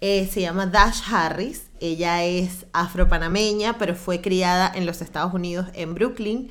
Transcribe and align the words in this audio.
eh, 0.00 0.28
se 0.32 0.40
llama 0.40 0.66
Dash 0.66 1.02
Harris. 1.10 1.62
Ella 1.80 2.24
es 2.24 2.66
afropanameña, 2.72 3.78
pero 3.78 3.94
fue 3.94 4.20
criada 4.20 4.70
en 4.74 4.86
los 4.86 5.00
Estados 5.00 5.34
Unidos, 5.34 5.68
en 5.74 5.94
Brooklyn. 5.94 6.50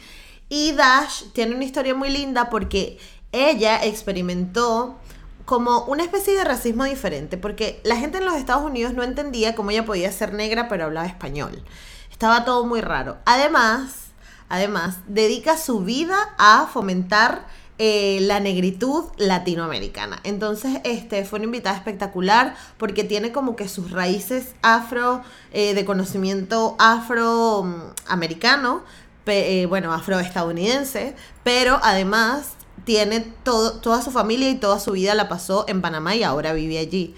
Y 0.49 0.73
Dash 0.73 1.23
tiene 1.33 1.55
una 1.55 1.65
historia 1.65 1.93
muy 1.93 2.09
linda 2.09 2.49
porque 2.49 2.97
ella 3.31 3.83
experimentó 3.83 4.97
como 5.45 5.85
una 5.85 6.03
especie 6.03 6.35
de 6.35 6.43
racismo 6.43 6.83
diferente, 6.83 7.37
porque 7.37 7.79
la 7.83 7.95
gente 7.95 8.17
en 8.17 8.25
los 8.25 8.35
Estados 8.35 8.63
Unidos 8.63 8.93
no 8.93 9.03
entendía 9.03 9.55
cómo 9.55 9.71
ella 9.71 9.85
podía 9.85 10.11
ser 10.11 10.33
negra 10.33 10.67
pero 10.67 10.85
hablaba 10.85 11.07
español. 11.07 11.63
Estaba 12.11 12.43
todo 12.43 12.65
muy 12.65 12.81
raro. 12.81 13.17
Además, 13.25 14.07
además, 14.49 14.97
dedica 15.07 15.57
su 15.57 15.81
vida 15.81 16.17
a 16.37 16.67
fomentar 16.67 17.45
eh, 17.79 18.17
la 18.21 18.39
negritud 18.39 19.03
latinoamericana. 19.17 20.19
Entonces, 20.23 20.79
este 20.83 21.23
fue 21.25 21.37
una 21.37 21.45
invitada 21.45 21.75
espectacular 21.75 22.55
porque 22.77 23.03
tiene 23.03 23.31
como 23.31 23.55
que 23.55 23.67
sus 23.67 23.91
raíces 23.91 24.55
afro, 24.63 25.21
eh, 25.53 25.75
de 25.75 25.85
conocimiento 25.85 26.75
afroamericano, 26.79 28.81
eh, 29.27 29.67
bueno, 29.67 29.93
afroestadounidense, 29.93 31.15
pero 31.43 31.79
además 31.83 32.53
tiene 32.83 33.19
todo, 33.43 33.79
toda 33.79 34.01
su 34.01 34.09
familia 34.09 34.49
y 34.49 34.55
toda 34.55 34.79
su 34.79 34.93
vida 34.93 35.13
la 35.13 35.29
pasó 35.29 35.65
en 35.67 35.81
Panamá 35.81 36.15
y 36.15 36.23
ahora 36.23 36.53
vive 36.53 36.79
allí. 36.79 37.13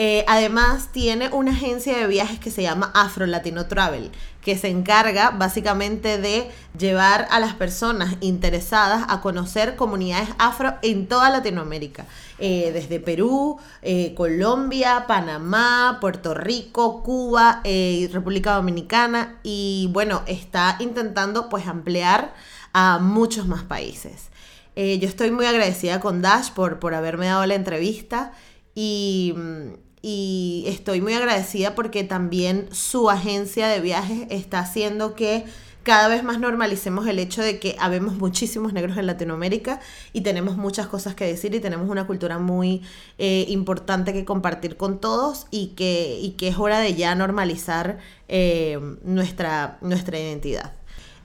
Eh, 0.00 0.24
además, 0.28 0.90
tiene 0.92 1.28
una 1.30 1.50
agencia 1.50 1.98
de 1.98 2.06
viajes 2.06 2.38
que 2.38 2.52
se 2.52 2.62
llama 2.62 2.92
Afro 2.94 3.26
Latino 3.26 3.66
Travel, 3.66 4.12
que 4.40 4.56
se 4.56 4.68
encarga 4.68 5.30
básicamente 5.30 6.18
de 6.18 6.48
llevar 6.78 7.26
a 7.32 7.40
las 7.40 7.54
personas 7.54 8.14
interesadas 8.20 9.04
a 9.08 9.20
conocer 9.20 9.74
comunidades 9.74 10.28
afro 10.38 10.74
en 10.82 11.08
toda 11.08 11.30
Latinoamérica, 11.30 12.06
eh, 12.38 12.70
desde 12.72 13.00
Perú, 13.00 13.58
eh, 13.82 14.14
Colombia, 14.14 15.06
Panamá, 15.08 15.98
Puerto 16.00 16.32
Rico, 16.32 17.02
Cuba, 17.02 17.60
República 17.64 18.54
Dominicana 18.54 19.40
y 19.42 19.90
bueno, 19.92 20.22
está 20.28 20.76
intentando 20.78 21.48
pues 21.48 21.66
ampliar 21.66 22.34
a 22.72 23.00
muchos 23.00 23.48
más 23.48 23.64
países. 23.64 24.28
yo 24.76 25.08
estoy 25.08 25.32
muy 25.32 25.44
agradecida 25.46 25.98
con 25.98 26.22
Dash 26.22 26.52
por, 26.52 26.78
por 26.78 26.94
haberme 26.94 27.26
dado 27.26 27.44
la 27.46 27.56
entrevista 27.56 28.30
y 28.76 29.34
mm, 29.36 29.87
y 30.02 30.64
estoy 30.66 31.00
muy 31.00 31.14
agradecida 31.14 31.74
porque 31.74 32.04
también 32.04 32.68
su 32.72 33.10
agencia 33.10 33.68
de 33.68 33.80
viajes 33.80 34.26
está 34.30 34.60
haciendo 34.60 35.14
que 35.14 35.44
cada 35.88 36.08
vez 36.08 36.22
más 36.22 36.38
normalicemos 36.38 37.06
el 37.06 37.18
hecho 37.18 37.40
de 37.40 37.58
que 37.58 37.74
habemos 37.78 38.16
muchísimos 38.16 38.74
negros 38.74 38.98
en 38.98 39.06
Latinoamérica 39.06 39.80
y 40.12 40.20
tenemos 40.20 40.58
muchas 40.58 40.86
cosas 40.86 41.14
que 41.14 41.24
decir 41.24 41.54
y 41.54 41.60
tenemos 41.60 41.88
una 41.88 42.06
cultura 42.06 42.38
muy 42.38 42.82
eh, 43.16 43.46
importante 43.48 44.12
que 44.12 44.26
compartir 44.26 44.76
con 44.76 45.00
todos 45.00 45.46
y 45.50 45.68
que, 45.68 46.18
y 46.20 46.32
que 46.32 46.48
es 46.48 46.58
hora 46.58 46.80
de 46.80 46.94
ya 46.94 47.14
normalizar 47.14 48.00
eh, 48.28 48.78
nuestra, 49.02 49.78
nuestra 49.80 50.18
identidad. 50.18 50.74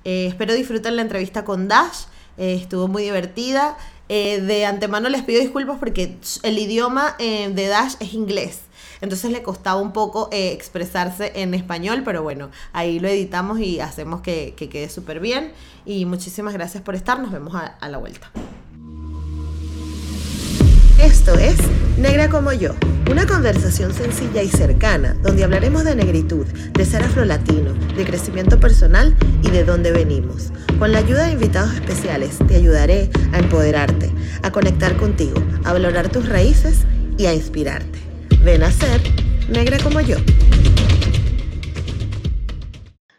Eh, 0.06 0.28
espero 0.28 0.53
disfruten 0.53 0.96
la 0.96 1.02
entrevista 1.02 1.44
con 1.44 1.68
Dash, 1.68 2.06
estuvo 2.38 2.88
muy 2.88 3.03
divertida. 3.03 3.78
de 4.08 4.66
antemano 4.66 5.09
les 5.09 5.24
pido 5.24 5.42
disculpas 5.42 5.78
porque 5.78 6.16
el 6.44 6.58
idioma 6.58 7.18
de 7.20 7.68
Dash 7.68 7.96
es 8.00 8.14
inglés 8.14 8.62
entonces 9.03 9.31
le 9.31 9.44
costaba 9.44 9.81
un 9.81 9.91
poco 9.91 10.30
eh, 10.31 10.53
expresarse 10.53 11.34
en 11.36 11.53
español, 11.53 12.03
pero 12.06 12.24
bueno, 12.24 12.50
ahí 12.72 13.02
lo 13.02 13.09
editamos 13.09 13.59
y 13.59 13.81
hacemos 13.81 14.22
que, 14.22 14.56
quede 14.56 14.88
súper 14.88 15.19
bien. 15.19 15.52
Y 15.86 16.06
muchísimas 16.06 16.53
gracias 16.53 16.81
por 16.84 16.96
estar, 16.96 17.19
nos 17.19 17.30
vemos 17.30 17.53
a, 17.53 17.66
a 17.66 17.90
la 17.90 17.97
vuelta. 17.97 18.31
Esto 21.02 21.34
es 21.38 21.58
Negra 21.97 22.30
como 22.30 22.53
yo, 22.53 22.75
una 23.12 23.28
conversación 23.28 23.94
sencilla 23.94 24.41
y 24.41 24.47
cercana 24.47 25.18
donde 25.22 25.44
hablaremos 25.44 25.84
de 25.84 25.97
negritud, 25.97 26.46
de 26.46 26.85
ser 26.85 27.03
afrolatino, 27.03 27.74
de 27.74 28.06
crecimiento 28.06 28.58
personal 28.58 29.18
y 29.41 29.50
de 29.50 29.66
dónde 29.66 29.91
venimos. 29.91 30.53
Con 30.80 30.94
la 30.94 31.00
ayuda 31.00 31.25
de 31.25 31.34
invitados 31.34 31.74
especiales 31.74 32.38
te 32.47 32.56
ayudaré 32.56 33.09
a 33.34 33.40
empoderarte, 33.40 34.14
a 34.44 34.52
conectar 34.52 34.96
contigo, 34.96 35.44
a 35.66 35.74
valorar 35.74 36.08
tus 36.08 36.30
raíces 36.30 36.85
y 37.18 37.25
a 37.25 37.34
inspirarte. 37.34 38.12
Ven 38.44 38.62
a 38.62 38.70
ser 38.72 39.00
negra 39.48 39.78
como 39.81 40.02
yo. 40.02 40.18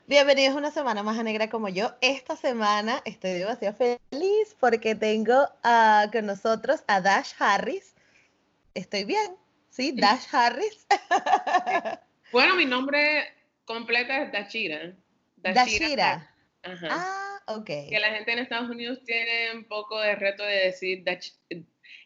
Bienvenidos 0.07 0.55
una 0.55 0.71
semana 0.71 1.03
más 1.03 1.19
a 1.19 1.23
Negra 1.23 1.49
como 1.49 1.71
yo. 1.71 1.95
Esta 2.03 2.37
semana 2.37 3.01
estoy 3.07 3.31
demasiado 3.31 3.75
feliz 3.75 4.55
porque 4.61 4.95
tengo 4.95 5.33
uh, 5.65 6.11
con 6.13 6.27
nosotros 6.27 6.85
a 6.89 7.01
Dash 7.01 7.33
Harris. 7.39 7.95
Estoy 8.75 9.05
bien, 9.05 9.35
¿sí? 9.71 9.93
Dash 9.97 10.27
Harris. 10.31 10.87
Bueno, 12.31 12.57
mi 12.57 12.67
nombre 12.67 13.33
completo 13.65 14.13
es 14.13 14.31
Dashira. 14.31 14.93
Dashira. 15.37 16.31
Ajá. 16.65 16.89
Ah, 16.91 17.43
ok. 17.47 17.65
Que 17.65 17.99
la 17.99 18.11
gente 18.11 18.33
en 18.33 18.41
Estados 18.41 18.69
Unidos 18.69 18.99
tiene 19.07 19.55
un 19.55 19.65
poco 19.65 19.99
de 20.01 20.17
reto 20.17 20.43
de 20.43 20.67
decir, 20.67 21.05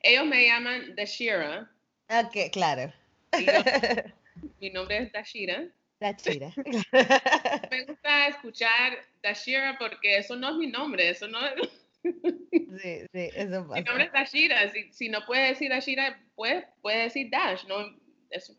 ellos 0.03 0.27
me 0.27 0.47
llaman 0.47 0.95
Dashira. 0.95 1.69
Ok, 2.11 2.53
claro. 2.53 2.93
mi 4.61 4.71
nombre 4.71 4.99
es 4.99 5.13
Dashira. 5.13 5.69
Dashira. 6.01 6.53
Me 7.71 7.85
gusta 7.85 8.29
escuchar 8.29 8.99
Dashira 9.23 9.77
porque 9.79 10.19
eso 10.19 10.37
no 10.37 10.51
es 10.51 10.57
mi 10.57 10.67
nombre, 10.69 11.11
eso 11.11 11.29
no 11.29 11.39
es... 11.47 11.55
Sí, 12.03 13.07
sí, 13.13 13.31
eso 13.35 13.67
pasa. 13.67 13.81
Mi 13.81 13.83
nombre 13.83 14.05
es 14.05 14.13
Dashira, 14.13 14.71
si, 14.71 14.93
si 14.93 15.09
no 15.09 15.25
puede 15.27 15.49
decir 15.49 15.71
Dashira, 15.71 16.21
pues 16.37 16.65
puede 16.81 17.05
decir 17.05 17.29
Dash, 17.31 17.65
no 17.67 17.95
es 18.31 18.57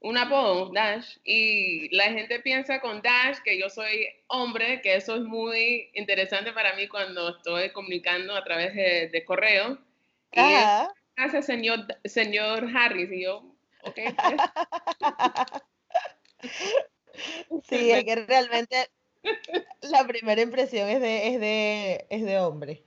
un 0.00 0.16
apodo, 0.16 0.70
Dash, 0.72 1.18
y 1.24 1.94
la 1.94 2.04
gente 2.04 2.40
piensa 2.40 2.80
con 2.80 3.02
Dash 3.02 3.38
que 3.44 3.58
yo 3.58 3.68
soy 3.68 4.08
hombre, 4.28 4.80
que 4.80 4.94
eso 4.94 5.16
es 5.16 5.22
muy 5.22 5.90
interesante 5.94 6.52
para 6.52 6.74
mí 6.74 6.88
cuando 6.88 7.36
estoy 7.36 7.70
comunicando 7.70 8.34
a 8.34 8.42
través 8.42 8.74
de, 8.74 9.24
correo. 9.26 9.78
Y 10.32 10.40
hace 11.16 11.42
señor, 11.42 11.86
señor 12.04 12.68
Harris, 12.74 13.12
y 13.12 13.24
yo, 13.24 13.49
Okay. 13.82 14.06
sí, 17.68 17.90
es 17.90 18.04
que 18.04 18.16
realmente 18.26 18.90
la 19.82 20.06
primera 20.06 20.40
impresión 20.40 20.88
es 20.88 21.00
de, 21.00 21.28
es 21.28 21.40
de, 21.40 22.06
es 22.10 22.24
de 22.24 22.38
hombre. 22.38 22.82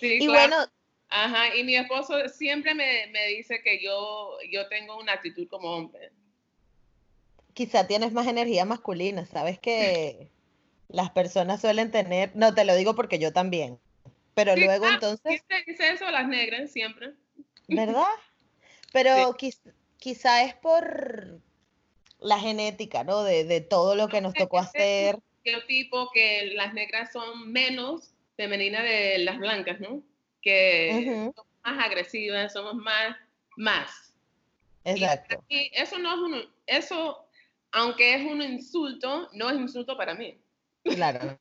Sí, 0.00 0.18
y 0.20 0.26
bueno. 0.26 0.56
Ajá, 1.10 1.56
y 1.56 1.64
mi 1.64 1.74
esposo 1.74 2.28
siempre 2.28 2.74
me, 2.74 3.06
me, 3.06 3.28
dice 3.28 3.62
que 3.62 3.82
yo, 3.82 4.36
yo 4.52 4.68
tengo 4.68 4.98
una 4.98 5.14
actitud 5.14 5.48
como 5.48 5.70
hombre. 5.72 6.12
Quizá 7.54 7.86
tienes 7.86 8.12
más 8.12 8.26
energía 8.26 8.66
masculina, 8.66 9.24
sabes 9.24 9.58
que 9.58 10.30
las 10.88 11.10
personas 11.10 11.62
suelen 11.62 11.90
tener, 11.90 12.30
no 12.36 12.54
te 12.54 12.66
lo 12.66 12.76
digo 12.76 12.94
porque 12.94 13.18
yo 13.18 13.32
también, 13.32 13.80
pero 14.34 14.54
luego 14.54 14.86
entonces... 14.86 15.42
Dice, 15.66 15.90
eso 15.90 16.10
las 16.10 16.28
negras 16.28 16.70
siempre. 16.70 17.14
¿Verdad? 17.68 18.04
Pero 18.92 19.34
quizá 19.34 19.70
quizá 20.08 20.42
es 20.42 20.54
por 20.54 21.38
la 22.18 22.40
genética, 22.40 23.04
¿no? 23.04 23.24
De, 23.24 23.60
todo 23.60 23.94
lo 23.94 24.08
que 24.08 24.22
nos 24.22 24.32
tocó 24.32 24.58
hacer. 24.58 25.18
El 25.44 25.66
tipo 25.66 26.10
que 26.12 26.52
las 26.54 26.72
negras 26.72 27.12
son 27.12 27.52
menos 27.52 28.14
femeninas 28.34 28.84
de 28.84 29.18
las 29.18 29.38
blancas, 29.38 29.80
¿no? 29.80 30.02
Que 30.40 31.30
somos 31.34 31.46
más 31.62 31.84
agresivas, 31.84 32.54
somos 32.54 32.74
más, 32.76 33.16
más. 33.58 34.14
Exacto. 34.84 35.44
Y 35.50 35.70
eso 35.74 35.98
no 35.98 36.14
es 36.14 36.20
un, 36.20 36.52
eso, 36.66 37.26
aunque 37.72 38.14
es 38.14 38.22
un 38.22 38.40
insulto, 38.40 39.28
no 39.34 39.50
es 39.50 39.58
insulto 39.58 39.94
para 39.94 40.14
mí. 40.14 40.38
Claro, 40.84 41.38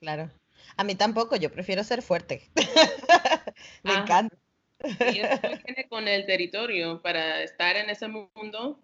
claro. 0.00 0.28
A 0.76 0.82
mí 0.82 0.96
tampoco, 0.96 1.36
yo 1.36 1.52
prefiero 1.52 1.84
ser 1.84 2.02
fuerte. 2.02 2.50
Me 3.84 3.94
encanta. 3.94 4.36
Y 4.84 5.20
eso 5.20 5.40
viene 5.64 5.88
con 5.88 6.08
el 6.08 6.26
territorio 6.26 7.00
para 7.02 7.42
estar 7.42 7.76
en 7.76 7.90
ese 7.90 8.08
mundo, 8.08 8.80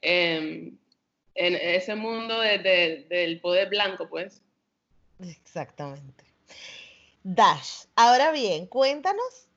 em, 0.00 0.76
en 1.34 1.54
ese 1.54 1.94
mundo 1.94 2.40
del 2.40 3.40
poder 3.40 3.68
blanco, 3.68 4.08
pues. 4.08 4.42
Exactamente. 5.20 6.24
Dash, 7.22 7.84
ahora 7.94 8.32
bien, 8.32 8.66
cuéntanos 8.66 9.48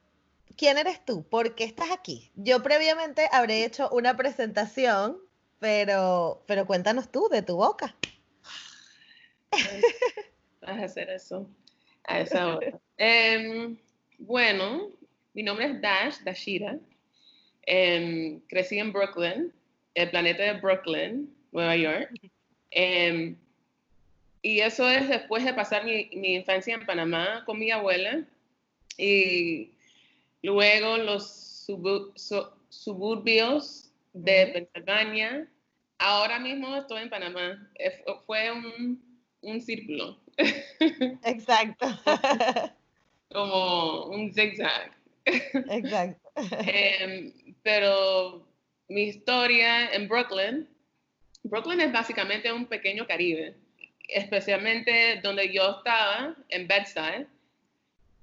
¿quién 0.55 0.77
eres 0.77 1.03
tú? 1.05 1.23
¿Por 1.23 1.55
qué 1.55 1.63
estás 1.63 1.91
aquí? 1.91 2.31
Yo 2.35 2.63
previamente 2.63 3.27
habré 3.31 3.65
hecho 3.65 3.89
una 3.89 4.15
presentación, 4.15 5.17
pero, 5.59 6.43
pero 6.47 6.65
cuéntanos 6.65 7.11
tú 7.11 7.27
de 7.29 7.41
tu 7.41 7.57
boca. 7.57 7.95
Vas 10.61 10.79
a 10.79 10.83
hacer 10.83 11.09
eso 11.09 11.47
a 12.05 12.19
esa 12.19 12.55
hora. 12.55 12.79
Em, 12.97 13.77
bueno, 14.17 14.89
mi 15.35 15.43
nombre 15.43 15.65
es 15.65 15.81
Dash, 15.81 16.19
Dashira. 16.23 16.79
Em, 17.67 18.39
crecí 18.47 18.79
en 18.79 18.91
Brooklyn, 18.91 19.53
el 19.93 20.09
planeta 20.09 20.43
de 20.43 20.53
Brooklyn, 20.53 21.29
Nueva 21.51 21.75
York. 21.75 22.09
Em, 22.71 23.35
y 24.41 24.59
eso 24.61 24.89
es 24.89 25.09
después 25.09 25.43
de 25.43 25.53
pasar 25.53 25.83
mi, 25.83 26.09
mi, 26.13 26.35
infancia 26.35 26.75
en 26.75 26.85
Panamá 26.85 27.43
con 27.45 27.59
mi 27.59 27.69
abuela 27.71 28.23
y 28.97 29.71
luego 30.41 30.97
los 30.97 31.67
suburbios 32.69 33.91
de 34.13 34.47
Pensilvania. 34.47 35.47
Ahora 35.97 36.39
mismo 36.39 36.75
estoy 36.77 37.03
en 37.03 37.09
Panamá. 37.09 37.69
Fue 38.25 38.51
un, 38.51 39.01
un 39.41 39.61
círculo. 39.61 40.17
Exacto. 41.23 41.87
Como 43.29 44.05
un 44.05 44.33
zigzag. 44.33 44.95
Exacto. 45.25 46.31
Em, 46.67 47.33
pero 47.63 48.47
mi 48.87 49.03
historia 49.03 49.91
en 49.93 50.07
Brooklyn, 50.07 50.67
Brooklyn 51.43 51.81
es 51.81 51.91
básicamente 51.91 52.51
un 52.51 52.65
pequeño 52.65 53.07
Caribe, 53.07 53.55
especialmente 54.07 55.19
donde 55.21 55.51
yo 55.51 55.77
estaba, 55.77 56.35
en 56.49 56.67
Bedside, 56.67 57.27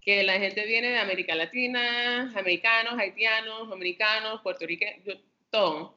que 0.01 0.23
la 0.25 0.35
gente 0.35 0.67
viene 0.67 0.89
de 0.91 0.99
América 0.99 1.35
Latina, 1.35 2.33
americanos, 2.37 2.99
haitianos, 2.99 3.69
dominicanos, 3.69 4.41
puertorriqueños, 4.43 5.19
todo. 5.51 5.97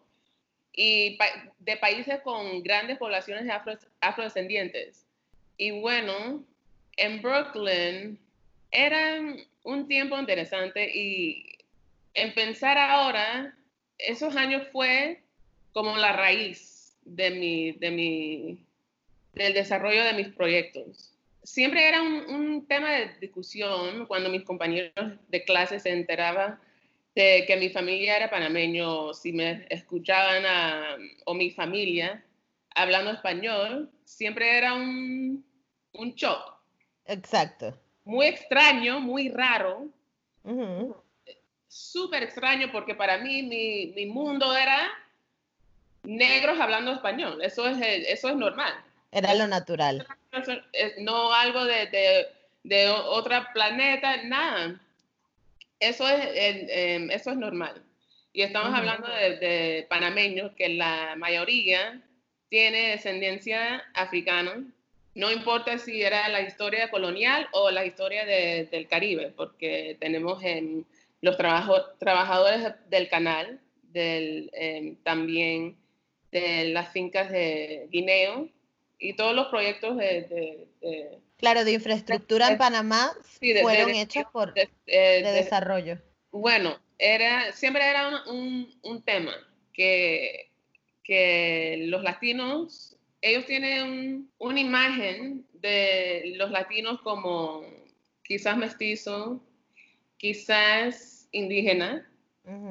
Y 0.71 1.17
de 1.59 1.77
países 1.77 2.19
con 2.21 2.61
grandes 2.61 2.97
poblaciones 2.97 3.45
de 3.45 3.77
afrodescendientes. 4.01 5.07
Y 5.57 5.71
bueno, 5.71 6.43
en 6.97 7.21
Brooklyn 7.21 8.19
era 8.71 9.21
un 9.63 9.87
tiempo 9.87 10.17
interesante 10.19 10.91
y 10.93 11.55
en 12.13 12.33
pensar 12.33 12.77
ahora, 12.77 13.55
esos 13.97 14.35
años 14.35 14.67
fue 14.71 15.21
como 15.73 15.97
la 15.97 16.13
raíz 16.13 16.97
de 17.03 17.31
mi, 17.31 17.71
de 17.73 17.91
mi, 17.91 18.65
del 19.33 19.53
desarrollo 19.53 20.03
de 20.03 20.13
mis 20.13 20.29
proyectos. 20.29 21.13
Siempre 21.43 21.87
era 21.87 22.01
un, 22.01 22.65
tema 22.67 22.91
de 22.91 23.09
discusión 23.19 24.07
cuando 24.07 24.29
mis 24.29 24.43
compañeros 24.43 25.19
de 25.27 25.43
clase 25.43 25.79
se 25.79 25.91
enteraban 25.91 26.59
de 27.13 27.43
que 27.45 27.57
mi 27.57 27.69
familia 27.69 28.17
era 28.17 28.29
panameño, 28.29 29.13
si 29.13 29.31
me 29.31 29.65
escuchaban 29.69 30.43
a, 30.45 30.97
o 31.25 31.33
mi 31.33 31.51
familia 31.51 32.23
hablando 32.73 33.11
español, 33.11 33.91
siempre 34.03 34.57
era 34.57 34.73
un, 34.73 35.45
un 35.93 36.13
shock. 36.15 36.55
Exacto. 37.05 37.79
Muy 38.05 38.27
extraño, 38.27 38.99
muy 38.99 39.29
raro. 39.29 39.87
Súper 41.67 42.23
extraño 42.23 42.71
porque 42.71 42.93
para 42.95 43.17
mí 43.17 43.41
mi, 43.43 43.87
mi, 43.95 44.05
mundo 44.05 44.55
era 44.55 44.87
negros 46.03 46.59
hablando 46.59 46.93
español. 46.93 47.41
Eso 47.41 47.67
es, 47.67 47.77
eso 47.81 48.29
es 48.29 48.35
normal. 48.35 48.73
Era 49.11 49.33
lo 49.33 49.47
natural. 49.47 50.07
No 50.99 51.33
algo 51.33 51.65
de, 51.65 51.87
de, 51.87 52.27
de 52.63 52.89
otro 52.89 53.35
planeta, 53.53 54.23
nada. 54.23 54.79
Eso 55.79 56.07
es, 56.07 56.29
eso 56.29 57.31
es 57.31 57.37
normal. 57.37 57.83
Y 58.33 58.43
estamos 58.43 58.73
hablando 58.73 59.07
de, 59.07 59.37
de, 59.37 59.87
panameños 59.89 60.51
que 60.55 60.69
la 60.69 61.15
mayoría 61.17 62.01
tiene 62.49 62.89
descendencia 62.91 63.83
africana 63.93 64.63
no 65.15 65.31
importa 65.31 65.77
si 65.77 66.03
era 66.03 66.27
la 66.27 66.41
historia 66.41 66.91
colonial 66.91 67.47
o 67.53 67.71
la 67.71 67.85
historia 67.85 68.25
del 68.25 68.87
Caribe, 68.87 69.33
porque 69.35 69.97
tenemos 69.99 70.43
en 70.43 70.85
los 71.21 71.37
trabajadores 71.37 72.73
del 72.89 73.07
canal, 73.07 73.61
del, 73.81 74.51
em, 74.53 74.97
también 75.03 75.77
de 76.31 76.65
las 76.65 76.91
fincas 76.91 77.31
de 77.31 77.87
Guineo 77.89 78.49
y 78.99 79.13
todos 79.15 79.33
los 79.33 79.47
proyectos 79.47 79.95
de... 79.97 80.67
claro, 81.37 81.63
de 81.63 81.71
infraestructura 81.71 82.49
en 82.49 82.57
Panamá 82.57 83.13
fueron 83.61 83.91
hechos 83.91 84.25
por 84.33 84.53
eh, 84.57 84.67
de, 84.85 85.31
desarrollo. 85.31 85.97
Bueno, 86.31 86.77
era, 86.99 87.53
siempre 87.53 87.89
era 87.89 88.23
un, 88.27 88.69
un 88.83 89.01
tema 89.01 89.33
que, 89.71 90.51
que 91.03 91.85
los 91.87 92.03
latinos 92.03 92.94
ellos 93.25 93.47
tienen 93.47 94.29
una 94.37 94.59
imagen 94.59 95.47
de 95.53 96.33
los 96.35 96.51
latinos 96.51 97.01
como 97.01 97.63
quizás 98.21 98.55
mestizo, 98.55 99.41
quizás 100.17 101.27
indígena, 101.31 102.07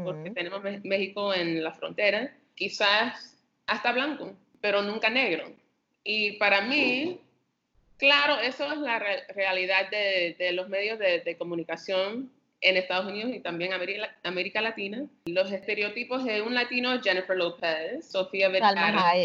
porque 0.04 0.30
tenemos 0.30 0.62
México 0.84 1.34
en 1.34 1.64
la 1.64 1.72
frontera, 1.72 2.32
quizás 2.54 3.36
hasta 3.66 3.90
blanco, 3.90 4.32
pero 4.60 4.80
nunca 4.82 5.10
negro. 5.10 5.52
Y 6.04 6.32
para 6.32 6.60
mí, 6.60 7.18
claro, 7.96 8.38
eso 8.38 8.72
es 8.72 8.78
la 8.78 9.00
realidad 9.34 9.90
de, 9.90 10.52
los 10.52 10.68
medios 10.68 11.00
de, 11.00 11.36
comunicación 11.36 12.30
en 12.60 12.76
Estados 12.76 13.06
Unidos 13.06 13.32
y 13.34 13.40
también 13.40 13.72
América, 13.72 14.16
América 14.22 14.60
Latina. 14.60 15.04
Los 15.26 15.50
estereotipos 15.50 16.24
de 16.24 16.42
un 16.42 16.54
latino, 16.54 17.02
Jennifer 17.02 17.36
López, 17.36 18.08
Sofía 18.08 18.48
Vergara, 18.48 19.16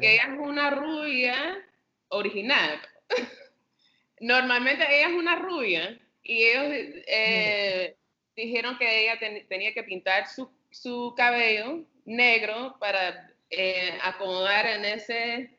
que 0.00 0.14
ella 0.14 0.32
es 0.32 0.38
una 0.38 0.70
rubia 0.70 1.62
original. 2.08 2.80
Normalmente 4.20 4.84
ella 4.84 5.08
es 5.08 5.14
una 5.14 5.36
rubia 5.36 5.98
y 6.22 6.44
ellos 6.44 6.94
eh, 7.06 7.96
dijeron 8.34 8.78
que 8.78 9.02
ella 9.02 9.18
tenía 9.48 9.74
que 9.74 9.82
pintar 9.82 10.28
su, 10.28 10.50
su 10.70 11.14
cabello 11.16 11.84
negro 12.04 12.76
para 12.80 13.30
eh, 13.50 13.98
acomodar 14.02 14.66
en 14.66 14.84
ese 14.84 15.50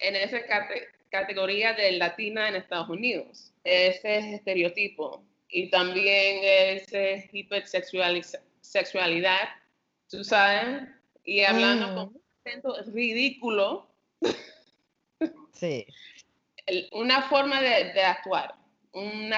en 0.00 0.16
esa 0.16 0.38
categoría 1.10 1.72
de 1.72 1.92
latina 1.92 2.48
en 2.48 2.56
Estados 2.56 2.88
Unidos. 2.88 3.52
Ese 3.64 4.18
es 4.18 4.24
estereotipo. 4.26 5.24
Y 5.48 5.70
también 5.70 6.40
ese 6.44 7.28
hipersexualidad, 7.32 9.48
tú 10.08 10.22
sabes, 10.22 10.88
y 11.24 11.40
hablando 11.40 11.94
con 11.94 12.20
ridículo. 12.92 13.86
Sí. 15.52 15.86
Una 16.92 17.22
forma 17.22 17.60
de, 17.60 18.00
actuar, 18.02 18.54
un 18.92 19.32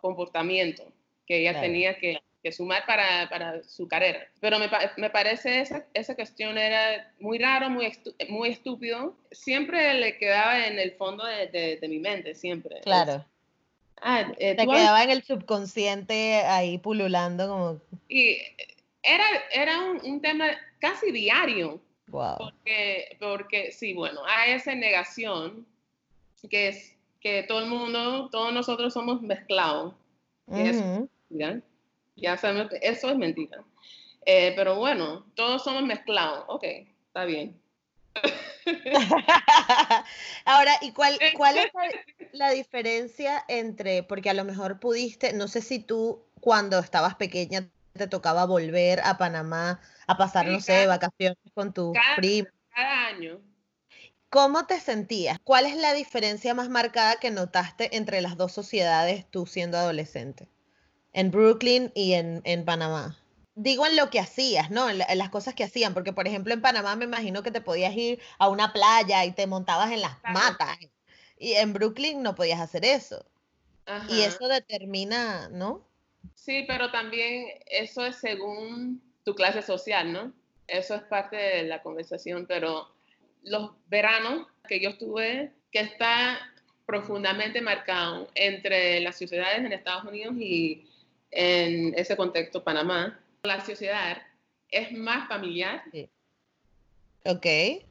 comportamiento 0.00 0.84
que 1.26 1.40
ella 1.40 1.60
tenía 1.60 1.98
que, 1.98 2.20
sumar 2.52 2.86
para, 2.86 3.62
su 3.64 3.88
carrera. 3.88 4.26
Pero 4.40 4.58
me, 4.60 4.70
me 4.96 5.10
parece 5.10 5.60
esa, 5.60 5.84
esa 5.94 6.14
cuestión 6.14 6.56
era 6.56 7.12
muy 7.18 7.38
raro, 7.38 7.68
muy, 7.68 7.92
muy 8.28 8.50
estúpido. 8.50 9.16
Siempre 9.32 9.94
le 9.94 10.16
quedaba 10.16 10.66
en 10.66 10.78
el 10.78 10.92
fondo 10.92 11.24
de, 11.24 11.78
mi 11.88 11.98
mente, 11.98 12.34
siempre. 12.36 12.80
Claro. 12.82 13.24
Ah, 14.00 14.32
eh, 14.38 14.54
Te 14.54 14.66
quedaba 14.66 15.02
en 15.02 15.10
el 15.10 15.24
subconsciente 15.24 16.36
ahí 16.36 16.78
pululando 16.78 17.48
como... 17.48 17.80
Y 18.08 18.38
era, 19.02 19.24
era 19.52 19.80
un, 19.80 20.00
un 20.04 20.20
tema 20.20 20.46
casi 20.78 21.10
diario 21.10 21.80
porque, 22.10 23.16
porque 23.20 23.72
sí, 23.72 23.94
bueno, 23.94 24.20
hay 24.26 24.52
esa 24.52 24.74
negación 24.74 25.66
que 26.48 26.68
es 26.68 26.94
que 27.20 27.42
todo 27.42 27.60
el 27.60 27.66
mundo, 27.66 28.28
todos 28.30 28.52
nosotros 28.52 28.92
somos 28.92 29.20
mezclados. 29.22 29.94
Ya 32.16 32.36
sabemos 32.36 32.70
que 32.70 32.78
eso 32.82 33.10
es 33.10 33.16
mentira. 33.16 33.64
Eh, 34.24 34.52
pero 34.56 34.76
bueno, 34.76 35.26
todos 35.34 35.64
somos 35.64 35.82
mezclados. 35.82 36.44
Ok, 36.48 36.64
está 37.08 37.24
bien. 37.24 37.60
Ahora, 40.44 40.72
¿y 40.80 40.92
cuál, 40.92 41.18
cuál 41.36 41.58
es 41.58 41.70
la, 42.32 42.50
diferencia 42.50 43.44
entre, 43.48 44.02
porque 44.02 44.30
a 44.30 44.34
lo 44.34 44.44
mejor 44.44 44.80
pudiste, 44.80 45.32
no 45.32 45.48
sé 45.48 45.62
si 45.62 45.78
tú 45.78 46.24
cuando 46.40 46.78
estabas 46.78 47.14
pequeña 47.16 47.68
te 47.92 48.06
tocaba 48.06 48.46
volver 48.46 49.00
a 49.00 49.18
Panamá 49.18 49.80
a 50.06 50.16
pasar, 50.16 50.46
no 50.46 50.60
sé, 50.60 50.86
vacaciones 50.86 51.38
con 51.54 51.72
tu 51.72 51.92
primo. 52.16 52.48
Cada 52.74 53.08
año. 53.08 53.40
¿Cómo 54.28 54.66
te 54.66 54.80
sentías? 54.80 55.38
¿Cuál 55.42 55.66
es 55.66 55.76
la 55.76 55.94
diferencia 55.94 56.52
más 56.52 56.68
marcada 56.68 57.16
que 57.16 57.30
notaste 57.30 57.96
entre 57.96 58.20
las 58.20 58.36
dos 58.36 58.52
sociedades 58.52 59.24
tú 59.30 59.46
siendo 59.46 59.78
adolescente? 59.78 60.48
En 61.12 61.30
Brooklyn 61.30 61.92
y 61.94 62.12
en, 62.12 62.64
Panamá. 62.64 63.16
Digo 63.54 63.86
en 63.86 63.96
lo 63.96 64.10
que 64.10 64.20
hacías, 64.20 64.70
¿no? 64.70 64.90
En, 64.90 64.98
las 64.98 65.30
cosas 65.30 65.54
que 65.54 65.64
hacían, 65.64 65.94
porque 65.94 66.12
por 66.12 66.26
ejemplo 66.26 66.52
en 66.52 66.60
Panamá 66.60 66.96
me 66.96 67.06
imagino 67.06 67.42
que 67.42 67.50
te 67.50 67.60
podías 67.60 67.96
ir 67.96 68.20
a 68.38 68.48
una 68.48 68.72
playa 68.72 69.24
y 69.24 69.32
te 69.32 69.46
montabas 69.46 69.92
en 69.92 70.02
las 70.02 70.18
matas. 70.24 70.76
Y 71.38 71.52
en 71.52 71.72
Brooklyn 71.72 72.22
no 72.22 72.34
podías 72.34 72.60
hacer 72.60 72.84
eso. 72.84 73.24
Y 74.10 74.22
eso 74.22 74.48
determina, 74.48 75.48
¿no? 75.48 75.86
Sí, 76.34 76.64
pero 76.66 76.90
también 76.90 77.46
eso 77.66 78.04
es 78.04 78.16
según 78.16 79.00
tu 79.26 79.34
clase 79.34 79.60
social, 79.60 80.12
¿no? 80.12 80.32
Eso 80.68 80.94
es 80.94 81.02
parte 81.02 81.36
de 81.36 81.64
la 81.64 81.82
conversación, 81.82 82.46
pero 82.46 82.88
los 83.42 83.72
veranos 83.88 84.46
que 84.68 84.80
yo 84.80 84.90
estuve, 84.90 85.52
que 85.72 85.80
está 85.80 86.38
profundamente 86.86 87.60
marcado 87.60 88.28
entre 88.36 89.00
las 89.00 89.18
sociedades 89.18 89.58
en 89.58 89.72
Estados 89.72 90.04
Unidos 90.04 90.36
y 90.38 90.88
en 91.32 91.92
ese 91.98 92.16
contexto 92.16 92.62
Panamá, 92.62 93.20
la 93.42 93.64
sociedad 93.64 94.22
es 94.70 94.92
más 94.92 95.26
familiar. 95.26 95.82
Ok. 97.24 97.46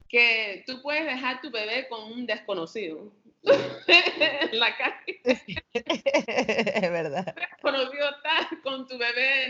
Que 0.08 0.64
tú 0.66 0.82
puedes 0.82 1.06
dejar 1.06 1.42
tu 1.42 1.52
bebé 1.52 1.90
con 1.90 2.14
un 2.14 2.26
desconocido 2.26 3.12
en 3.44 4.60
la 4.60 4.78
calle. 4.78 5.20
es 5.74 6.92
verdad. 6.92 7.36
Desconocido 7.36 8.10
está 8.10 8.50
con 8.64 8.88
tu 8.88 8.98
bebé 8.98 9.48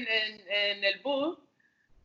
en, 0.49 0.83
el 0.83 0.99
bus 1.01 1.37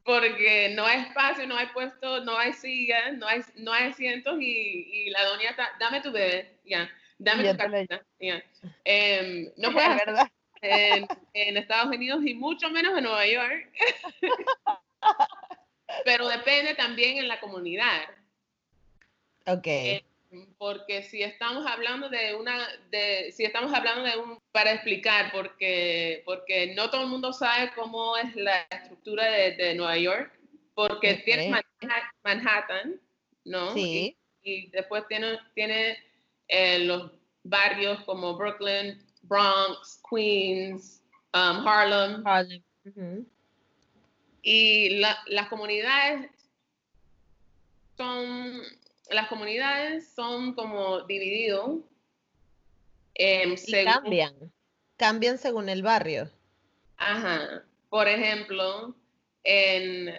porque 0.05 0.73
no 0.75 0.85
hay 0.87 1.01
espacio, 1.01 1.47
no 1.47 1.57
hay 1.57 1.67
puesto, 1.69 2.25
no 2.25 2.37
hay 2.37 2.53
sillas, 2.53 3.17
no 3.17 3.27
hay, 3.27 3.43
no 3.57 3.73
hay 3.73 3.91
asientos 3.91 4.39
y, 4.41 5.11
la 5.11 5.25
doña 5.25 5.51
está, 5.51 5.71
dame 5.79 6.01
tu 6.01 6.11
bebé, 6.13 6.59
ya, 6.65 6.91
dame 7.19 7.51
tu 7.51 7.57
carta, 7.57 8.03
ya. 8.19 8.43
Em, 8.85 9.51
no 9.57 9.73
puedes 9.73 9.97
verdad. 9.97 10.29
En, 10.63 11.07
en 11.33 11.57
Estados 11.57 11.95
Unidos 11.95 12.21
y 12.25 12.35
mucho 12.35 12.69
menos 12.69 12.97
en 12.97 13.05
Nueva 13.05 13.27
York. 13.27 13.73
Pero 16.05 16.29
depende 16.29 16.75
también 16.75 17.17
en 17.19 17.29
la 17.29 17.41
comunidad. 17.41 18.03
Ok. 19.47 19.67
Eh, 19.67 20.05
porque 20.59 21.03
si 21.03 21.23
estamos 21.23 21.67
hablando 21.67 22.09
de 22.09 22.35
una, 22.35 22.69
de, 22.91 23.33
si 23.33 23.45
estamos 23.45 23.73
hablando 23.73 24.05
de 24.05 24.17
un, 24.17 24.39
para 24.53 24.73
explicar, 24.73 25.33
porque, 25.33 26.23
porque 26.25 26.75
no 26.75 26.91
todo 26.91 27.03
el 27.03 27.09
mundo 27.09 27.33
sabe 27.33 27.73
cómo 27.75 28.17
es 28.17 28.35
la 28.37 28.63
estructura 28.71 29.25
de, 29.25 29.57
de 29.57 29.75
Nueva 29.75 29.97
York, 29.99 30.33
porque 30.75 31.15
tiene 31.25 31.53
Manhattan, 32.23 33.01
¿no? 33.45 33.75
Sí. 33.75 34.17
Y, 34.43 34.71
después 34.71 35.07
tiene, 35.09 35.39
tiene 35.55 35.99
eh, 36.49 36.79
los 36.81 37.11
barrios 37.43 38.03
como 38.05 38.37
Brooklyn, 38.37 39.03
Bronx, 39.23 40.01
Queens, 40.09 41.03
um, 41.35 41.67
Harlem. 41.67 42.27
Harlem. 42.27 42.63
Y 44.43 45.01
las 45.27 45.49
comunidades 45.49 46.31
son, 47.97 48.63
las 49.11 49.29
comunidades 49.29 50.09
son 50.15 50.55
como 50.55 51.03
divididos. 51.03 51.81
Eh, 53.15 53.55
cambian, 53.85 54.35
cambian 54.97 55.37
según 55.37 55.69
el 55.69 55.83
barrio. 55.83 56.31
Ajá. 56.97 57.65
Por 57.89 58.09
ejemplo, 58.09 58.95
en, 59.45 60.15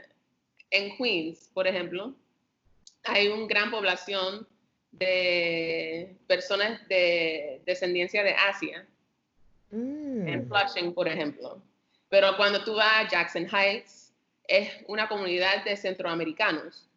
en 0.70 0.98
Queens, 0.98 1.50
por 1.54 1.68
ejemplo, 1.68 2.14
hay 3.04 3.30
una 3.30 3.48
gran 3.48 3.72
población 3.72 4.48
de 4.92 6.16
personas 6.28 6.86
de 6.90 7.62
descendencia 7.66 8.24
de 8.24 8.34
Asia. 8.34 8.86
En 9.72 10.44
mm. 10.44 10.48
Flushing, 10.48 10.94
por 10.94 11.08
ejemplo. 11.08 11.62
Pero 12.10 12.36
cuando 12.36 12.64
tú 12.64 12.76
vas 12.76 13.06
a 13.06 13.08
Jackson 13.08 13.48
Heights, 13.48 14.14
es 14.48 14.70
una 14.88 15.08
comunidad 15.08 15.64
de 15.64 15.78
centroamericanos. 15.78 16.90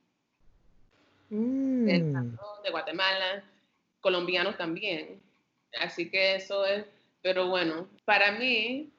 Mm. 1.30 1.63
Guatemala, 2.74 3.44
colombianos 4.00 4.56
también. 4.56 5.20
Así 5.80 6.10
que 6.10 6.36
eso 6.36 6.66
es, 6.66 6.84
pero 7.22 7.48
bueno, 7.48 7.88
para 8.04 8.32
mí, 8.32 8.90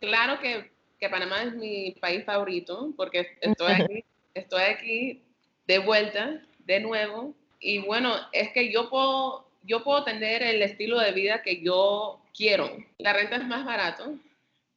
claro 0.00 0.40
que, 0.40 0.70
que 0.98 1.10
Panamá 1.10 1.42
es 1.42 1.54
mi 1.54 1.92
país 2.00 2.24
favorito, 2.24 2.92
porque 2.96 3.36
estoy 3.40 3.72
aquí, 3.72 4.04
estoy 4.34 4.62
aquí 4.62 5.22
de 5.66 5.78
vuelta, 5.78 6.42
de 6.60 6.80
nuevo, 6.80 7.34
y 7.60 7.78
bueno, 7.78 8.14
es 8.32 8.52
que 8.52 8.72
yo 8.72 8.88
puedo, 8.88 9.46
yo 9.62 9.84
puedo 9.84 10.04
tener 10.04 10.42
el 10.42 10.62
estilo 10.62 10.98
de 10.98 11.12
vida 11.12 11.42
que 11.42 11.60
yo 11.60 12.20
quiero. 12.36 12.76
La 12.98 13.12
renta 13.12 13.36
es 13.36 13.46
más 13.46 13.64
barato, 13.64 14.14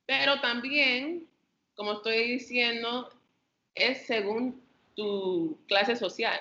pero 0.05 0.39
también 0.41 1.27
como 1.75 1.94
estoy 1.94 2.32
diciendo, 2.32 3.10
es 3.75 4.05
según 4.05 4.62
tu 4.96 5.58
clase 5.67 5.96
social. 5.96 6.39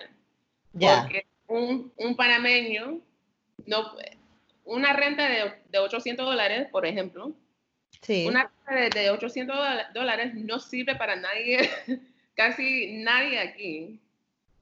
Porque 0.72 1.26
un, 1.48 1.92
un, 1.96 2.16
panameño, 2.16 3.00
no, 3.66 3.96
una 4.64 4.92
renta 4.92 5.28
de, 5.28 5.52
de 5.68 5.78
800 5.78 6.24
dólares, 6.24 6.68
por 6.70 6.86
ejemplo, 6.86 7.32
sí. 8.00 8.26
una 8.26 8.50
renta 8.66 9.00
de, 9.00 9.10
800 9.10 9.56
dólares 9.94 10.34
no 10.34 10.58
sirve 10.60 10.96
para 10.96 11.16
nadie, 11.16 11.70
casi 12.34 12.98
nadie 12.98 13.38
aquí. 13.38 14.00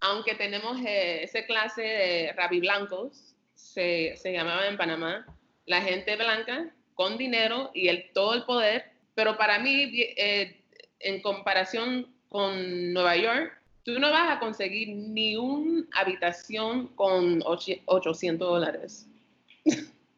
Aunque 0.01 0.35
tenemos 0.35 0.81
eh, 0.85 1.23
esa 1.23 1.45
clase 1.47 1.83
de 1.83 2.33
rabiblancos, 2.33 3.35
se, 3.55 4.17
se 4.17 4.33
llamaba 4.33 4.67
en 4.67 4.77
Panamá, 4.77 5.25
la 5.67 5.81
gente 5.81 6.17
blanca 6.17 6.71
con 6.95 7.17
dinero 7.17 7.71
y 7.75 7.89
el, 7.89 8.11
todo 8.12 8.35
el 8.35 8.45
poder, 8.45 8.91
pero 9.15 9.37
para 9.37 9.59
mí 9.59 9.91
eh, 9.95 10.61
en 10.99 11.23
comparación 11.23 12.12
con 12.29 12.93
Nueva 12.93 13.17
York, 13.17 13.62
tú 13.85 13.99
no 13.99 14.11
vas 14.11 14.37
a 14.37 14.39
conseguir 14.39 14.89
ni 14.89 15.37
una 15.37 15.87
habitación 15.93 16.89
con 16.89 17.43
800 17.45 18.39
dólares. 18.39 19.09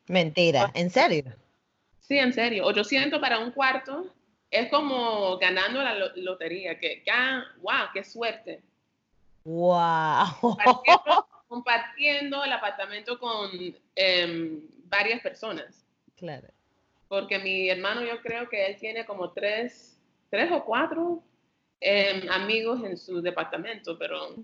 Mentira, 0.07 0.71
¿en 0.75 0.91
serio? 0.91 1.25
Sí, 2.01 2.19
en 2.19 2.33
serio. 2.33 2.65
800 2.67 3.19
para 3.21 3.39
un 3.39 3.51
cuarto 3.53 4.13
es 4.51 4.69
como 4.71 5.39
ganando 5.39 5.83
la 5.83 5.95
lotería, 6.17 6.79
que 6.79 7.03
ya, 7.07 7.45
wow, 7.63 7.89
qué 7.93 8.05
suerte. 8.05 8.63
Wow. 9.45 10.57
Compartiendo, 11.49 12.45
el 12.45 12.53
apartamento 12.53 13.19
con 13.19 13.51
em, 13.95 14.63
varias 14.85 15.21
personas. 15.21 15.87
Claro. 16.17 16.49
Porque 17.09 17.39
mi 17.39 17.69
hermano 17.69 18.03
yo 18.03 18.21
creo 18.21 18.49
que 18.49 18.67
él 18.67 18.77
tiene 18.79 19.05
como 19.05 19.31
tres 19.31 19.95
tres 20.35 20.51
o 20.51 20.65
cuatro 20.65 21.23
em, 21.81 22.29
amigos 22.31 22.83
en 22.85 22.97
su 22.97 23.21
departamento, 23.21 23.99
pero 23.99 24.35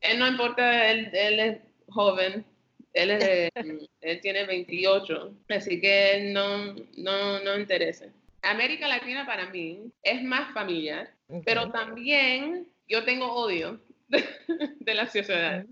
él 0.00 0.18
no 0.18 0.28
importa, 0.28 0.90
él, 0.90 1.10
es 1.12 1.58
joven, 1.88 2.44
él, 2.92 3.10
es 3.10 3.50
él 4.00 4.20
tiene 4.20 4.44
28, 4.44 5.34
así 5.48 5.80
que 5.80 6.30
no, 6.32 6.74
no, 6.96 7.40
no 7.40 7.58
interesa. 7.58 8.06
América 8.42 8.88
Latina 8.88 9.24
para 9.24 9.48
mí 9.50 9.90
es 10.02 10.22
más 10.22 10.52
familiar, 10.52 11.10
pero 11.44 11.70
también 11.70 12.68
yo 12.86 13.04
tengo 13.04 13.32
odio 13.32 13.80
de, 14.08 14.94
la 14.94 15.06
sociedad, 15.06 15.64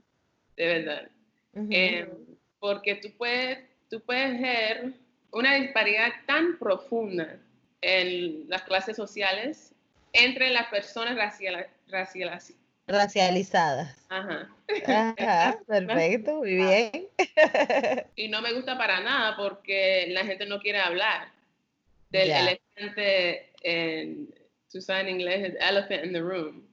de 0.56 0.66
verdad. 0.66 1.10
Em, 1.54 2.08
porque 2.58 2.94
tú 2.94 3.08
puedes, 3.18 3.58
tú 3.90 4.00
puedes 4.00 4.40
ver 4.40 4.94
una 5.32 5.56
disparidad 5.56 6.12
tan 6.26 6.58
profunda 6.58 7.38
en 7.82 8.48
las 8.48 8.62
clases 8.62 8.96
sociales 8.96 9.71
entre 10.12 10.50
las 10.50 10.68
personas 10.68 11.16
racial, 11.16 11.66
racializadas. 12.86 13.96
Ajá. 14.08 14.48
Ajá, 14.86 15.58
perfecto, 15.66 16.36
muy 16.36 16.54
bien. 16.56 17.08
y 18.16 18.28
no 18.28 18.42
me 18.42 18.52
gusta 18.52 18.76
para 18.76 19.00
nada 19.00 19.36
porque 19.36 20.06
la 20.08 20.24
gente 20.24 20.46
no 20.46 20.60
quiere 20.60 20.80
hablar 20.80 21.28
del 22.10 22.30
elefante, 22.30 23.52
en, 23.62 24.34
tú 24.70 24.80
sabes 24.80 25.04
en 25.04 25.08
inglés, 25.14 25.44
el 25.44 25.56
elephant 25.56 26.04
in 26.04 26.12
the 26.12 26.20
room, 26.20 26.66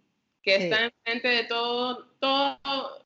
que 0.43 0.55
está 0.55 0.85
enfrente 0.85 1.27
de 1.27 1.43
todo, 1.45 2.05
todo, 2.19 2.59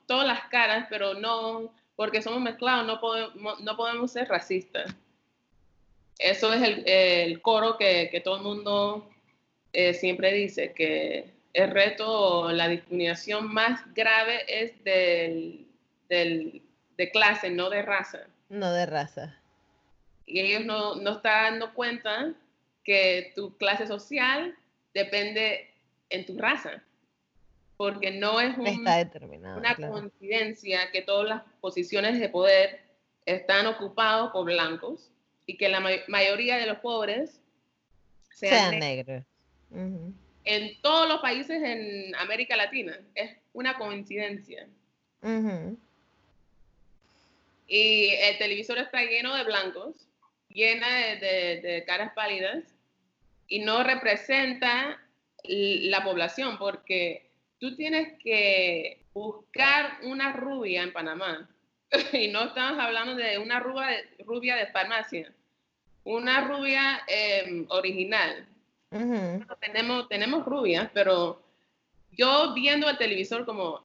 todas 0.08 0.28
las 0.28 0.42
caras, 0.50 0.88
pero 0.90 1.14
no, 1.14 1.74
porque 1.96 2.22
somos 2.22 2.42
mezclados, 2.42 2.88
no 2.88 3.00
podemos, 3.00 3.60
no 3.60 3.78
podemos 3.78 4.12
ser 4.12 4.28
racistas. 4.28 4.94
Eso 6.18 6.54
es 6.54 6.84
el, 6.86 7.42
coro 7.42 7.78
que, 7.78 8.22
todo 8.24 8.38
el 8.38 8.44
mundo 8.44 9.13
eh, 9.74 9.94
siempre 9.94 10.32
dice, 10.32 10.72
que 10.74 11.34
el 11.54 11.72
reto, 11.72 12.52
la 12.52 12.68
discriminación 12.68 13.52
más 13.54 13.82
grave 13.94 14.42
es 14.48 14.84
del, 14.84 15.68
de 16.10 17.12
clase, 17.12 17.50
no 17.50 17.70
de 17.70 17.82
raza. 17.82 18.28
No 18.50 18.72
de 18.72 18.86
raza. 18.86 19.36
Y 20.26 20.40
ellos 20.40 20.66
no, 20.66 20.96
no 20.96 21.14
están 21.14 21.54
dando 21.54 21.74
cuenta 21.74 22.34
que 22.84 23.34
tu 23.36 23.58
clase 23.58 23.88
social 23.88 24.56
depende 24.94 25.70
en 26.10 26.26
tu 26.26 26.38
raza. 26.38 26.84
Porque 27.78 28.12
no 28.12 28.40
es 28.40 28.56
una 28.58 29.76
coincidencia 29.76 30.92
que 30.92 31.02
todas 31.02 31.28
las 31.28 31.42
posiciones 31.60 32.20
de 32.20 32.30
poder 32.30 32.82
están 33.26 33.66
ocupadas 33.68 34.32
por 34.32 34.46
blancos 34.46 35.12
y 35.46 35.58
que 35.58 35.70
la 35.70 35.82
mayoría 36.08 36.58
de 36.58 36.68
los 36.68 36.78
pobres 36.80 37.42
sean, 38.32 38.80
negros. 38.80 39.24
En 40.46 40.82
todos 40.82 41.08
los 41.08 41.22
países 41.22 41.62
en 41.64 42.16
América 42.16 42.56
Latina. 42.56 43.00
Es 43.16 43.38
una 43.54 43.78
coincidencia. 43.78 44.68
Y 47.68 48.10
el 48.10 48.38
televisor 48.38 48.78
está 48.78 49.04
lleno 49.04 49.36
de 49.36 49.44
blancos, 49.46 50.08
llena 50.50 50.88
de, 51.16 51.84
caras 51.88 52.14
pálidas. 52.14 52.64
y 53.48 53.60
no 53.60 53.84
representa 53.84 55.00
la 55.44 56.04
población 56.04 56.58
porque 56.58 57.30
tú 57.60 57.76
tienes 57.76 58.18
que 58.24 59.04
buscar 59.14 60.00
una 60.04 60.34
rubia 60.34 60.84
en 60.84 60.94
Panamá 60.94 61.50
y 62.14 62.28
no 62.30 62.46
estamos 62.46 62.80
hablando 62.80 63.16
de 63.16 63.38
una 63.38 63.60
rubia 63.60 63.88
de, 63.88 64.24
rubia 64.24 64.56
de 64.56 64.68
farmacia, 64.68 65.32
una 66.04 66.48
rubia 66.48 67.02
em, 67.08 67.66
original. 67.70 68.48
Tenemos, 69.60 70.08
tenemos 70.08 70.46
rubias, 70.46 70.90
pero 70.94 71.42
yo 72.12 72.54
viendo 72.54 72.90
el 72.90 72.98
televisor 72.98 73.46
como 73.46 73.84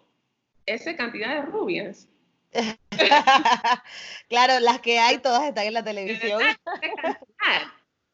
esa 0.67 0.97
cantidad 0.97 1.35
de 1.35 1.43
rubias. 1.43 2.09
claro, 4.29 4.61
las 4.61 4.81
que 4.81 4.99
hay 4.99 5.19
todas 5.19 5.45
están 5.45 5.67
en 5.67 5.75
la 5.75 5.85
televisión. 5.85 6.43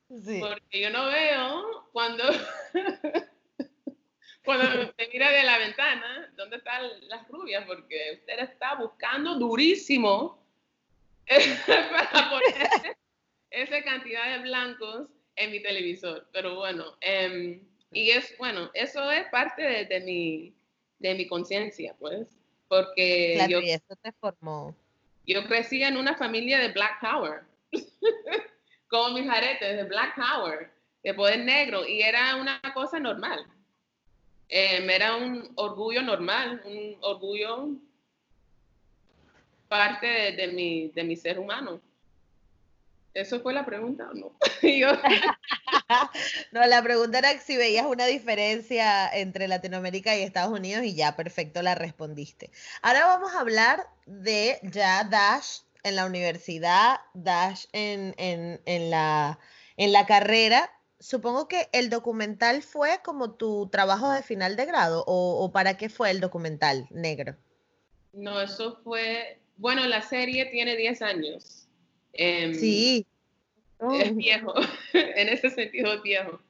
Porque 0.09 0.81
yo 0.81 0.91
no 0.91 1.07
veo 1.07 1.89
cuando, 1.93 2.25
cuando 4.45 4.93
te 4.93 5.09
mira 5.09 5.31
de 5.31 5.43
la 5.43 5.59
ventana 5.59 6.33
dónde 6.37 6.59
están 6.59 6.83
las 7.09 7.27
rubias, 7.29 7.65
porque 7.67 8.21
usted 8.21 8.39
está 8.39 8.77
buscando 8.77 9.35
durísimo 9.37 10.39
para 11.27 12.31
poner 12.31 12.97
esa 13.51 13.83
cantidad 13.83 14.37
de 14.37 14.43
blancos 14.43 15.09
en 15.37 15.51
mi 15.51 15.61
televisor. 15.63 16.27
Pero 16.33 16.57
bueno, 16.57 16.97
em, 17.01 17.61
y 17.93 18.11
es 18.11 18.35
bueno, 18.39 18.71
eso 18.75 19.11
es 19.11 19.27
parte 19.29 19.63
de, 19.63 20.01
mi, 20.01 20.55
de 20.99 21.15
mi 21.15 21.27
conciencia, 21.27 21.95
pues, 21.99 22.29
porque 22.69 23.45
yo, 23.49 23.61
eso 23.61 23.97
te 24.03 24.13
formó. 24.13 24.75
Yo 25.27 25.45
crecí 25.47 25.83
en 25.83 25.97
una 25.97 26.17
familia 26.17 26.59
de 26.59 26.69
Black 26.69 27.01
Power. 27.01 27.43
con 28.95 29.13
mis 29.15 29.29
aretes 29.29 29.77
de 29.77 29.83
Black 29.85 30.15
Power, 30.15 30.71
de 31.03 31.15
poder 31.15 31.41
negro, 31.41 31.85
y 31.85 32.01
era 32.01 32.37
una 32.37 32.61
cosa 32.73 33.01
normal. 33.01 33.45
Eh, 34.49 34.87
era 34.89 35.17
un 35.17 35.51
orgullo 35.57 36.01
normal, 36.01 36.63
un 36.65 36.97
orgullo 37.01 37.71
parte 39.67 40.07
de, 40.07 40.47
mi, 40.49 40.89
de 40.89 41.03
mi 41.03 41.17
ser 41.17 41.41
humano. 41.41 41.81
¿Eso 43.15 43.41
fue 43.41 43.55
la 43.55 43.65
pregunta 43.65 44.11
o 44.11 44.15
no? 44.15 44.37
no, 46.53 46.67
la 46.67 46.83
pregunta 46.83 47.19
era 47.19 47.39
si 47.39 47.57
veías 47.57 47.87
una 47.87 48.07
diferencia 48.07 49.09
entre 49.09 49.47
Latinoamérica 49.47 50.17
y 50.17 50.23
Estados 50.23 50.53
Unidos 50.53 50.85
y 50.85 50.95
ya, 50.95 51.15
perfecto, 51.15 51.63
la 51.63 51.77
respondiste. 51.77 52.51
Ahora 52.83 53.07
vamos 53.07 53.33
a 53.33 53.41
hablar 53.41 53.87
de 54.07 54.59
ya 54.63 55.05
Dash 55.05 55.61
en 55.85 55.95
la 55.97 56.07
universidad, 56.07 56.97
Dash 57.15 57.67
en, 57.73 58.61
la, 58.91 59.39
en 59.77 59.93
la 59.93 60.07
carrera. 60.07 60.71
Supongo 60.99 61.47
que 61.47 61.69
el 61.73 61.91
documental 61.91 62.63
fue 62.63 63.01
como 63.05 63.35
tu 63.35 63.69
trabajo 63.69 64.11
de 64.11 64.23
final 64.23 64.57
de 64.57 64.67
grado 64.67 65.05
o, 65.07 65.53
para 65.53 65.77
qué 65.77 65.89
fue 65.89 66.11
el 66.11 66.19
documental 66.19 66.89
negro. 66.91 67.37
No, 68.13 68.41
eso 68.41 68.81
fue, 68.83 69.41
bueno, 69.57 69.87
la 69.87 70.03
serie 70.03 70.47
tiene 70.47 70.77
10 70.77 71.03
años. 71.03 71.64
Em, 72.15 72.55
sí. 72.55 73.07
Es 73.99 74.11
oh. 74.11 74.15
viejo, 74.15 74.55
en 74.93 75.29
ese 75.29 75.51
sentido 75.51 75.93
es 75.95 76.03
viejo. 76.03 76.41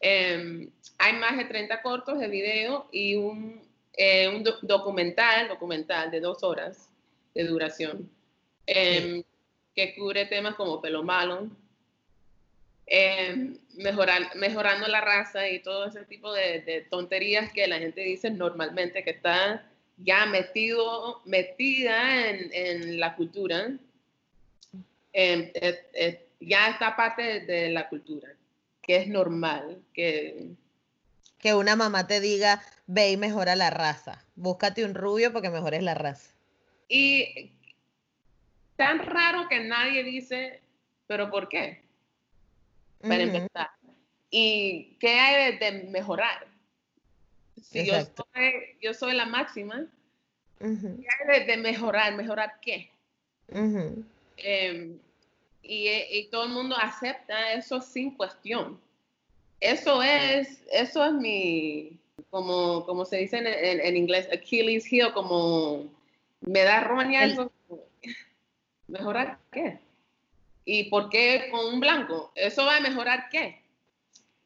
Em, 0.00 0.68
hay 0.98 1.12
más 1.14 1.36
de 1.36 1.44
30 1.44 1.80
cortos 1.80 2.18
de 2.18 2.28
video 2.28 2.88
y 2.92 3.14
un, 3.14 3.62
eh, 3.94 4.28
un 4.28 4.44
documental, 4.62 5.48
documental 5.48 6.10
de 6.10 6.20
dos 6.20 6.42
horas 6.42 6.90
de 7.34 7.44
duración. 7.44 8.10
Em, 8.66 9.22
que 9.74 9.94
cubre 9.94 10.26
temas 10.26 10.54
como 10.54 10.80
pelo 10.80 11.02
malo, 11.02 11.48
mejorar, 13.76 14.36
mejorando 14.36 14.86
la 14.86 15.00
raza 15.00 15.48
y 15.48 15.60
todo 15.60 15.86
ese 15.86 16.04
tipo 16.04 16.32
de, 16.32 16.86
tonterías 16.90 17.52
que 17.52 17.66
la 17.66 17.78
gente 17.78 18.02
dice 18.02 18.30
normalmente 18.30 19.02
que 19.02 19.10
está 19.10 19.66
ya 19.98 20.26
metido, 20.26 21.22
metida 21.24 22.28
en, 22.28 22.98
la 22.98 23.14
cultura, 23.16 23.72
em, 25.12 25.52
ya 26.40 26.68
está 26.68 26.96
parte 26.96 27.40
de, 27.40 27.70
la 27.70 27.88
cultura, 27.88 28.28
que 28.80 28.96
es 28.96 29.08
normal, 29.08 29.82
que... 29.92 30.50
Que 31.38 31.54
una 31.54 31.74
mamá 31.74 32.06
te 32.06 32.20
diga, 32.20 32.62
ve 32.86 33.10
y 33.10 33.16
mejora 33.16 33.56
la 33.56 33.70
raza, 33.70 34.24
búscate 34.36 34.84
un 34.84 34.94
rubio 34.94 35.32
porque 35.32 35.50
mejores 35.50 35.82
la 35.82 35.94
raza. 35.94 36.30
Y 36.88 37.52
tan 38.76 39.00
raro 39.00 39.48
que 39.48 39.60
nadie 39.60 40.04
dice, 40.04 40.60
pero 41.06 41.30
¿por 41.30 41.48
qué? 41.48 41.82
Para 43.00 43.22
empezar. 43.22 43.70
¿Y 44.30 44.96
qué 44.98 45.18
hay 45.18 45.58
de, 45.58 45.84
mejorar? 45.90 46.46
Si 47.60 47.86
yo 47.86 47.94
soy, 47.94 48.76
yo 48.80 48.94
soy, 48.94 49.14
la 49.14 49.26
máxima, 49.26 49.86
¿qué 50.58 51.06
hay 51.28 51.46
de, 51.46 51.56
mejorar? 51.58 52.14
¿Mejorar 52.14 52.58
qué? 52.60 52.90
Em, 54.42 54.98
y, 55.62 56.24
todo 56.30 56.44
el 56.44 56.50
mundo 56.50 56.76
acepta 56.76 57.52
eso 57.52 57.80
sin 57.80 58.12
cuestión. 58.12 58.80
Eso 59.60 60.02
es, 60.02 60.60
eso 60.72 61.04
es 61.04 61.12
mi, 61.12 61.98
como, 62.30 62.84
como 62.84 63.04
se 63.04 63.18
dice 63.18 63.38
en, 63.38 63.96
inglés, 63.96 64.28
Achilles 64.32 64.84
heel, 64.90 65.12
como 65.12 65.84
me 66.40 66.62
da 66.62 66.80
roña 66.80 67.24
eso 67.24 67.52
¿Mejorar 68.88 69.38
qué? 69.52 69.78
¿Y 70.64 70.84
por 70.84 71.08
qué 71.08 71.48
con 71.50 71.66
un 71.66 71.80
blanco? 71.80 72.32
¿Eso 72.34 72.64
va 72.66 72.76
a 72.76 72.80
mejorar 72.80 73.28
qué? 73.30 73.62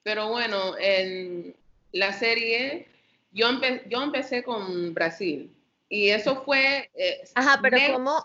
Pero 0.03 0.29
bueno, 0.29 0.79
en 0.79 1.55
la 1.93 2.13
serie, 2.13 2.87
yo, 3.33 3.49
yo 3.89 4.03
empecé 4.03 4.43
con 4.43 4.95
Brasil 4.95 5.51
y 5.89 6.11
eso 6.11 6.43
fue... 6.45 6.91
Eh, 6.95 7.23
Ajá, 7.35 7.59
pero 7.61 7.79
¿cómo? 7.93 8.25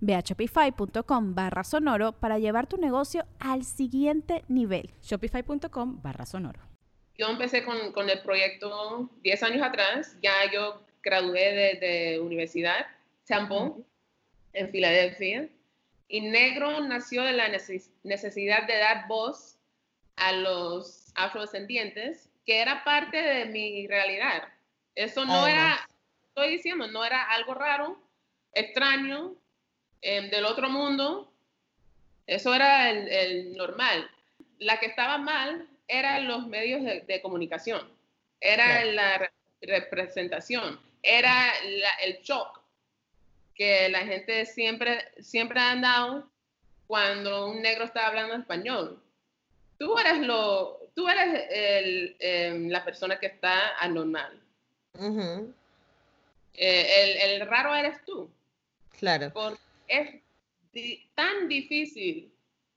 Ve 0.00 0.14
a 0.14 0.20
shopify.com 0.20 1.34
barra 1.34 1.64
sonoro 1.64 2.12
para 2.12 2.38
llevar 2.38 2.66
tu 2.66 2.76
negocio 2.76 3.26
al 3.38 3.64
siguiente 3.64 4.44
nivel. 4.48 4.90
Shopify.com 5.02 6.02
barra 6.02 6.26
sonoro. 6.26 6.60
Yo 7.16 7.28
empecé 7.28 7.64
con, 7.64 7.92
con, 7.92 8.08
el 8.08 8.20
proyecto 8.20 9.10
10 9.22 9.42
años 9.42 9.62
atrás. 9.62 10.16
Ya 10.22 10.32
yo 10.52 10.82
gradué 11.02 11.78
de, 11.80 11.86
de 11.86 12.20
universidad, 12.20 12.86
Temple, 13.26 13.82
en 14.52 14.70
Filadelfia. 14.70 15.48
Y 16.08 16.22
Negro 16.22 16.80
nació 16.80 17.22
de 17.22 17.32
la 17.32 17.48
necesidad 17.48 18.66
de 18.66 18.78
dar 18.78 19.08
voz 19.08 19.58
a 20.16 20.32
los 20.32 21.12
afrodescendientes, 21.14 22.28
que 22.46 22.60
era 22.60 22.82
parte 22.84 23.16
de 23.16 23.46
mi 23.46 23.86
realidad. 23.86 24.48
Eso 24.94 25.24
no 25.24 25.46
era, 25.46 25.78
estoy 26.28 26.50
diciendo, 26.50 26.88
no 26.88 27.04
era 27.04 27.22
algo 27.30 27.54
raro, 27.54 28.00
extraño, 28.52 29.34
Em, 30.00 30.30
del 30.30 30.44
otro 30.44 30.68
mundo, 30.68 31.32
eso 32.26 32.54
era 32.54 32.90
el, 32.90 33.56
normal. 33.56 34.08
La 34.58 34.78
que 34.78 34.86
estaba 34.86 35.18
mal 35.18 35.68
eran 35.88 36.28
los 36.28 36.46
medios 36.46 36.82
de, 36.84 37.22
comunicación, 37.22 37.88
era 38.40 38.84
la 38.84 39.30
representación, 39.62 40.78
era 41.02 41.52
el 42.02 42.20
shock 42.22 42.60
que 43.54 43.88
la 43.88 44.00
gente 44.00 44.46
siempre, 44.46 45.04
siempre 45.20 45.58
ha 45.58 45.74
dado 45.74 46.30
cuando 46.86 47.48
un 47.48 47.60
negro 47.60 47.84
está 47.84 48.06
hablando 48.06 48.34
español. 48.36 49.02
Tú 49.78 49.98
eres 49.98 50.20
lo, 50.20 50.78
tú 50.94 51.08
eres 51.08 51.44
el, 51.50 52.16
em, 52.20 52.68
la 52.68 52.84
persona 52.84 53.18
que 53.18 53.26
está 53.26 53.76
anormal. 53.78 54.40
Eh, 56.54 57.14
el, 57.24 57.40
el 57.40 57.48
raro 57.48 57.74
eres 57.74 58.04
tú. 58.04 58.30
Claro. 58.98 59.30
Porque 59.32 59.67
es 59.88 60.10
di- 60.72 61.10
tan 61.14 61.48
difícil 61.48 62.30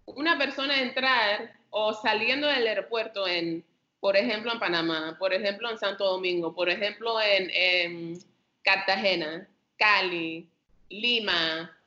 una 0.06 0.38
persona 0.38 0.82
entrar 0.82 1.54
o 1.70 1.94
saliendo 1.94 2.48
del 2.48 2.68
aeropuerto 2.68 3.28
en, 3.28 3.64
por 4.00 4.18
ejemplo, 4.18 4.52
en 4.52 4.60
Panamá, 4.60 5.16
por 5.20 5.34
ejemplo, 5.34 5.70
en 5.70 5.78
Santo 5.78 6.06
Domingo, 6.06 6.54
por 6.56 6.70
ejemplo, 6.70 7.22
en, 7.22 7.50
en 7.54 8.20
Cartagena, 8.64 9.48
Cali, 9.78 10.48
Lima, 10.90 11.78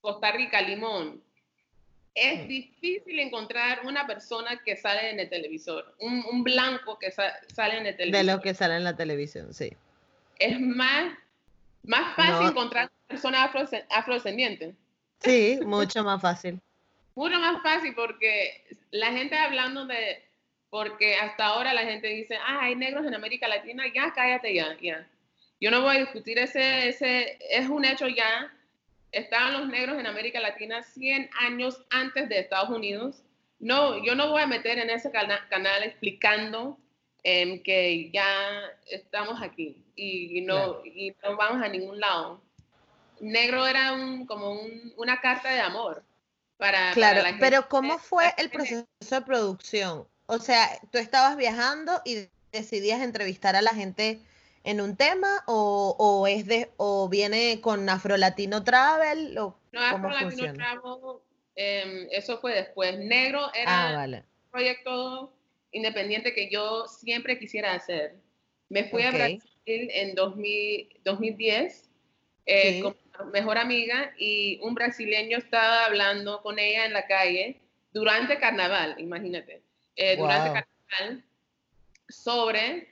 Costa 0.00 0.32
Rica, 0.32 0.60
Limón. 0.62 1.22
Es 2.14 2.44
Mm. 2.44 2.48
difícil 2.48 3.18
encontrar 3.20 3.80
una 3.84 4.06
persona 4.06 4.62
que 4.64 4.74
sale 4.76 5.10
en 5.10 5.20
el 5.20 5.28
televisor, 5.28 5.94
un, 6.00 6.24
un 6.30 6.42
blanco 6.44 6.98
que 6.98 7.10
sa- 7.10 7.36
sale 7.54 7.76
en 7.78 7.86
el 7.86 7.92
De 7.92 8.04
televisor. 8.04 8.36
lo 8.36 8.40
que 8.42 8.54
sale 8.54 8.76
en 8.76 8.84
la 8.84 8.96
televisión, 8.96 9.52
sí. 9.52 9.70
Es 10.38 10.58
más, 10.58 11.14
más 11.86 12.14
fácil 12.14 12.42
No. 12.44 12.48
encontrar 12.50 12.84
una 12.90 13.08
persona 13.08 13.44
afro- 13.44 13.84
afrodescendiente. 13.90 14.74
Sí, 15.20 15.58
mucho 15.64 16.04
más 16.04 16.20
fácil. 16.20 16.60
Mucho 17.14 17.38
más 17.40 17.62
fácil 17.62 17.94
porque 17.94 18.64
la 18.90 19.12
gente 19.12 19.36
hablando 19.38 19.86
de, 19.86 20.22
porque 20.68 21.14
hasta 21.16 21.46
ahora 21.46 21.72
la 21.72 21.82
gente 21.82 22.08
dice, 22.08 22.36
ah, 22.36 22.58
hay 22.62 22.74
negros 22.76 23.06
en 23.06 23.14
América 23.14 23.48
Latina, 23.48 23.84
ya 23.94 24.12
cállate 24.12 24.52
ya, 24.54 24.76
ya. 24.80 25.06
Yo 25.60 25.70
no 25.70 25.80
voy 25.80 25.96
a 25.96 26.00
discutir 26.00 26.38
ese, 26.38 26.88
ese, 26.88 27.38
es 27.50 27.68
un 27.68 27.84
hecho 27.86 28.06
ya. 28.08 28.52
Estaban 29.12 29.54
los 29.54 29.68
negros 29.68 29.98
en 29.98 30.06
América 30.06 30.40
Latina 30.40 30.82
100 30.82 31.30
años 31.40 31.82
antes 31.88 32.28
de 32.28 32.38
Estados 32.40 32.68
Unidos. 32.68 33.22
No, 33.58 34.04
yo 34.04 34.14
no 34.14 34.28
voy 34.28 34.42
a 34.42 34.46
meter 34.46 34.78
en 34.78 34.90
ese 34.90 35.10
cana- 35.10 35.46
canal 35.48 35.82
explicando 35.82 36.78
em, 37.32 37.62
que 37.62 38.10
ya 38.12 38.28
estamos 38.90 39.42
aquí 39.42 39.84
y, 39.96 40.38
y 40.38 40.40
no, 40.42 40.84
y 40.84 41.14
no 41.22 41.36
vamos 41.36 41.62
a 41.62 41.68
ningún 41.68 41.98
lado. 42.00 42.40
Negro 43.20 43.66
era 43.66 43.92
un, 43.94 44.26
como 44.26 44.52
un- 44.52 44.92
una 44.96 45.20
carta 45.20 45.50
de 45.50 45.60
amor 45.60 46.04
para, 46.58 46.90
para 46.92 46.94
Claro, 46.94 47.22
la 47.22 47.28
gente. 47.30 47.40
pero 47.40 47.68
¿cómo 47.68 47.98
fue 47.98 48.32
el 48.38 48.50
proceso 48.50 48.86
de 49.10 49.22
producción? 49.22 50.06
O 50.26 50.38
sea, 50.38 50.68
¿tú 50.92 50.98
estabas 50.98 51.36
viajando 51.36 52.00
y 52.04 52.28
decidías 52.52 53.00
entrevistar 53.00 53.56
a 53.56 53.62
la 53.62 53.74
gente 53.74 54.20
en 54.64 54.80
un 54.80 54.96
tema 54.96 55.42
o, 55.46 55.94
o 55.98 56.26
es 56.26 56.46
de 56.46 56.70
o 56.76 57.08
viene 57.08 57.60
con 57.60 57.88
Afrolatino 57.88 58.64
Travel 58.64 59.36
o 59.38 59.54
No, 59.72 59.80
cómo 59.80 60.08
Afro 60.08 60.10
Latino 60.10 60.30
funciona? 60.30 60.54
Travel, 60.54 61.18
em, 61.54 62.08
eso 62.10 62.38
fue 62.40 62.54
después. 62.54 62.98
Negro 62.98 63.40
era 63.54 63.90
Ah, 63.90 63.96
vale. 63.96 64.18
un 64.18 64.50
proyecto 64.50 65.32
independiente 65.76 66.34
que 66.34 66.48
yo 66.50 66.86
siempre 66.88 67.38
quisiera 67.38 67.74
hacer. 67.74 68.14
Me 68.68 68.84
fui 68.84 69.02
a 69.02 69.10
Ok. 69.10 69.14
Brasil 69.14 69.40
en 69.66 70.14
2000 70.14 70.88
2010 71.04 71.90
eh, 72.46 72.72
Sí. 72.74 72.80
con 72.82 72.96
mi 73.26 73.32
mejor 73.32 73.58
amiga 73.58 74.14
y 74.18 74.58
un 74.62 74.74
brasileño 74.74 75.38
estaba 75.38 75.84
hablando 75.86 76.42
con 76.42 76.58
ella 76.58 76.86
en 76.86 76.92
la 76.92 77.06
calle 77.06 77.56
durante 77.92 78.38
carnaval, 78.38 78.94
imagínate, 78.98 79.62
eh, 79.96 80.16
durante 80.16 80.50
Wow. 80.50 80.54
carnaval 80.58 81.24
sobre, 82.08 82.88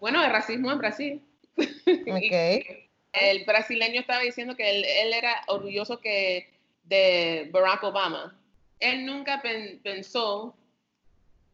bueno, 0.00 0.24
el 0.24 0.30
racismo 0.30 0.70
en 0.72 0.78
Brasil. 0.78 1.22
Y 2.06 2.10
Ok. 2.10 2.66
el 3.12 3.44
brasileño 3.44 4.00
estaba 4.00 4.20
diciendo 4.22 4.56
que 4.56 4.68
él, 4.70 4.84
él 4.84 5.12
era 5.12 5.42
orgulloso 5.48 6.00
que 6.00 6.48
de 6.84 7.48
Barack 7.52 7.84
Obama. 7.84 8.38
Él 8.80 9.04
nunca 9.06 9.40
pen- 9.42 9.80
pensó 9.82 10.56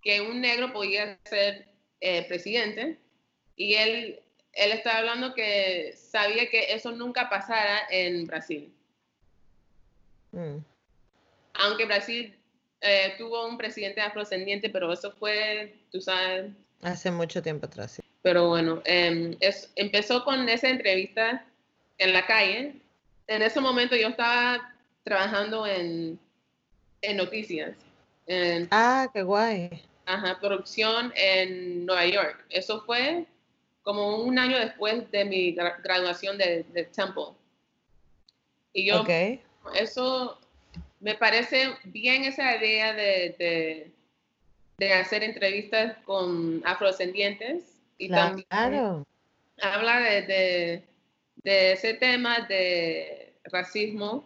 que 0.03 0.21
un 0.21 0.41
negro 0.41 0.73
podía 0.73 1.19
ser 1.25 1.67
eh, 2.01 2.25
presidente 2.29 2.99
y 3.57 3.75
él, 3.75 4.21
él 4.55 4.73
estaba 4.73 4.99
hablando 4.99 5.35
que 5.35 5.93
sabía 5.97 6.49
que 6.49 6.73
eso 6.73 6.93
nunca 6.93 7.29
pasara 7.29 7.81
en 7.91 8.27
Brasil. 8.27 8.73
Mm, 10.33 10.59
Aunque 11.55 11.85
Brasil 11.85 12.35
eh, 12.81 13.15
tuvo 13.19 13.47
un 13.47 13.59
presidente 13.59 14.01
afrodescendiente, 14.01 14.71
pero 14.71 14.93
eso 14.93 15.13
fue, 15.13 15.75
tú 15.91 16.01
sabes, 16.01 16.51
Hace 16.83 17.11
mucho 17.11 17.43
tiempo 17.43 17.67
atrás. 17.67 17.93
sí. 17.93 18.03
Pero 18.23 18.49
bueno, 18.49 18.81
em, 18.85 19.37
es- 19.41 19.71
empezó 19.77 20.25
con 20.25 20.49
esa 20.49 20.69
entrevista 20.71 21.45
en 21.99 22.13
la 22.15 22.27
calle. 22.27 22.75
En 23.27 23.43
ese 23.43 23.61
momento 23.61 23.97
yo 23.97 24.09
estaba 24.09 24.75
trabajando 25.05 25.67
en, 25.67 26.19
en 27.03 27.17
noticias, 27.17 27.77
en 28.27 28.69
Ah, 28.71 29.09
qué 29.13 29.23
guay. 29.23 29.71
Ajá, 30.07 30.39
producción 30.41 31.13
en 31.17 31.87
Nueva 31.87 32.07
York. 32.07 32.45
Eso 32.51 32.83
fue 32.83 33.27
como 33.83 34.19
un 34.19 34.39
año 34.39 34.59
después 34.59 35.11
de 35.11 35.25
mi 35.25 35.55
gra- 35.55 35.81
graduación 35.83 36.37
de, 36.39 36.65
de 36.65 36.85
Temple. 36.85 37.35
Y 38.73 38.87
yo, 38.87 39.05
eso 39.75 40.39
me 41.01 41.15
parece 41.15 41.75
bien 41.85 42.25
esa 42.25 42.57
idea 42.57 42.93
de, 42.93 43.35
de, 43.39 43.91
de 44.79 44.93
hacer 44.95 45.23
entrevistas 45.25 45.97
con 46.05 46.63
afrodescendientes 46.65 47.65
y 47.99 48.09
también 48.09 48.47
Claro. 48.49 49.07
habla 49.61 50.01
de, 50.01 50.85
de, 51.43 51.73
ese 51.73 51.95
tema 51.95 52.41
de 52.49 53.35
racismo, 53.45 54.25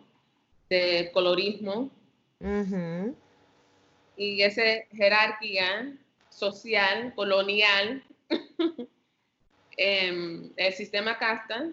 de 0.68 1.10
colorismo. 1.12 1.90
Y 4.16 4.42
esa 4.42 4.62
jerarquía 4.92 5.92
social, 6.31 7.12
colonial, 7.14 8.03
em, 9.77 10.53
el 10.57 10.74
sistema 10.74 11.18
casta, 11.18 11.68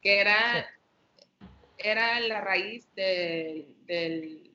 que 0.00 0.20
era, 0.20 0.68
era 1.78 2.20
la 2.20 2.40
raíz 2.40 2.86
de, 2.94 3.66
del 3.86 4.50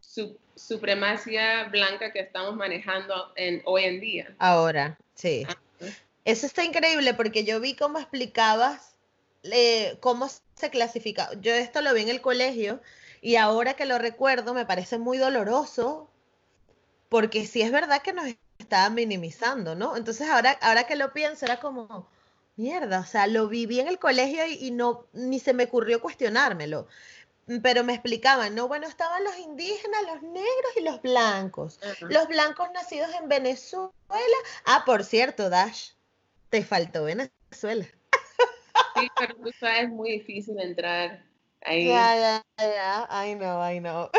su- 0.00 0.38
supremacía 0.54 1.64
blanca 1.64 2.12
que 2.12 2.20
estamos 2.20 2.54
manejando 2.56 3.32
en, 3.36 3.62
hoy 3.64 3.84
en 3.84 4.00
día. 4.00 4.34
Ahora, 4.38 4.98
sí. 5.14 5.46
Eso 6.24 6.46
está 6.46 6.62
increíble 6.64 7.14
porque 7.14 7.44
yo 7.44 7.60
vi 7.60 7.74
cómo 7.74 7.98
explicabas 7.98 8.94
eh, 9.44 9.96
cómo 10.00 10.28
se 10.28 10.70
clasifica. 10.70 11.30
Yo 11.40 11.52
esto 11.52 11.80
lo 11.80 11.92
vi 11.94 12.02
en 12.02 12.08
el 12.08 12.20
colegio 12.20 12.80
y 13.20 13.36
ahora 13.36 13.74
que 13.74 13.86
lo 13.86 13.98
recuerdo 13.98 14.54
me 14.54 14.66
parece 14.66 14.98
muy 14.98 15.18
doloroso 15.18 16.08
porque 17.12 17.46
sí 17.46 17.60
es 17.60 17.70
verdad 17.70 18.00
que 18.00 18.14
nos 18.14 18.24
estaban 18.58 18.94
minimizando, 18.94 19.74
¿no? 19.74 19.98
Entonces 19.98 20.30
ahora, 20.30 20.52
ahora 20.62 20.84
que 20.84 20.96
lo 20.96 21.12
pienso 21.12 21.44
era 21.44 21.60
como, 21.60 22.08
mierda, 22.56 23.00
o 23.00 23.04
sea, 23.04 23.26
lo 23.26 23.48
viví 23.48 23.80
en 23.80 23.88
el 23.88 23.98
colegio 23.98 24.46
y, 24.46 24.54
y 24.54 24.70
no, 24.70 25.04
ni 25.12 25.38
se 25.38 25.52
me 25.52 25.64
ocurrió 25.64 26.00
cuestionármelo. 26.00 26.88
Pero 27.62 27.84
me 27.84 27.92
explicaban, 27.92 28.54
no, 28.54 28.66
bueno, 28.66 28.86
estaban 28.86 29.24
los 29.24 29.36
indígenas, 29.36 30.00
los 30.06 30.22
negros 30.22 30.72
y 30.78 30.80
los 30.80 31.02
blancos. 31.02 31.80
Los 32.00 32.28
blancos 32.28 32.70
nacidos 32.72 33.10
en 33.20 33.28
Venezuela. 33.28 33.92
Ah, 34.64 34.82
por 34.86 35.04
cierto, 35.04 35.50
Dash, 35.50 35.90
te 36.48 36.64
faltó 36.64 37.04
Venezuela. 37.04 37.86
Sí, 38.96 39.08
pero 39.18 39.34
tú 39.36 39.50
sabes, 39.60 39.82
es 39.82 39.90
muy 39.90 40.12
difícil 40.12 40.58
entrar 40.58 41.22
ahí. 41.64 41.86
Ya, 41.86 42.16
ya, 42.16 42.44
ya, 42.58 43.08
I 43.26 43.34
know, 43.34 43.62
I 43.62 43.78
know. 43.80 44.10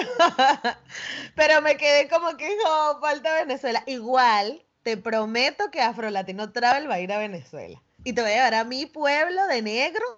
Pero 1.36 1.62
me 1.62 1.77
quedé 1.77 2.08
como 2.10 2.36
que 2.38 2.56
no, 2.63 2.99
falta 2.99 3.34
Venezuela. 3.36 3.84
Igual, 3.88 4.63
te 4.84 4.97
prometo 4.97 5.71
que 5.71 5.82
Afro 5.82 6.10
Latino 6.10 6.51
Travel 6.51 6.89
va 6.89 6.95
a 6.95 6.99
ir 6.99 7.12
a 7.12 7.17
Venezuela. 7.19 7.82
Y 8.03 8.13
te 8.13 8.21
voy 8.21 8.32
a 8.32 8.36
llevar 8.36 8.53
a 8.56 8.63
mi 8.63 8.86
pueblo 8.86 9.47
de 9.47 9.62
negros 9.62 10.17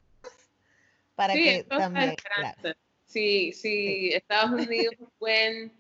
para 1.15 1.33
Sí, 1.33 1.43
que 1.43 1.63
también. 1.63 2.15
claro. 2.15 2.75
Si, 3.05 3.53
si 3.53 4.11
Estados 4.13 4.51
Unidos 4.67 4.95
pueden 5.19 5.71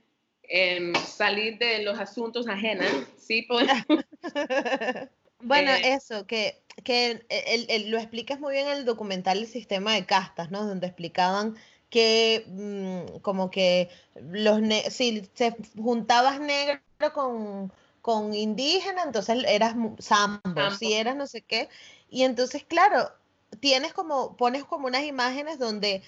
em, 0.43 0.93
salir 0.95 1.57
de 1.57 1.83
los 1.83 1.99
asuntos 1.99 2.47
ajenos, 2.47 2.87
sí 3.17 3.41
podemos. 3.43 3.85
Bueno, 5.39 5.71
Eh, 5.71 5.93
eso, 5.93 6.25
que, 6.25 6.63
que 6.83 7.25
el- 7.29 7.65
el- 7.69 7.89
lo 7.91 7.97
explicas 7.97 8.39
muy 8.39 8.53
bien 8.53 8.67
en 8.67 8.77
el 8.77 8.85
documental 8.85 9.37
El 9.39 9.47
sistema 9.47 9.93
de 9.93 10.05
castas, 10.05 10.51
¿no? 10.51 10.65
Donde 10.65 10.87
explicaban 10.87 11.55
que 11.89 12.45
mm, 12.47 13.19
como 13.21 13.49
que 13.51 13.89
los 14.15 14.61
ne- 14.61 14.89
si 14.91 15.29
se 15.33 15.55
juntabas 15.77 16.39
negro 16.39 16.81
con, 17.13 17.71
con 18.01 18.33
indígena, 18.33 19.03
entonces 19.03 19.43
eras 19.47 19.75
sambo, 19.99 20.69
Sambo. 20.69 20.79
si 20.79 20.93
eras 20.93 21.15
no 21.15 21.27
sé 21.27 21.41
qué. 21.41 21.69
Y 22.09 22.23
entonces, 22.23 22.63
claro, 22.65 23.11
tienes 23.59 23.93
como, 23.93 24.35
pones 24.37 24.63
como 24.65 24.87
unas 24.87 25.03
imágenes 25.05 25.59
donde 25.59 26.03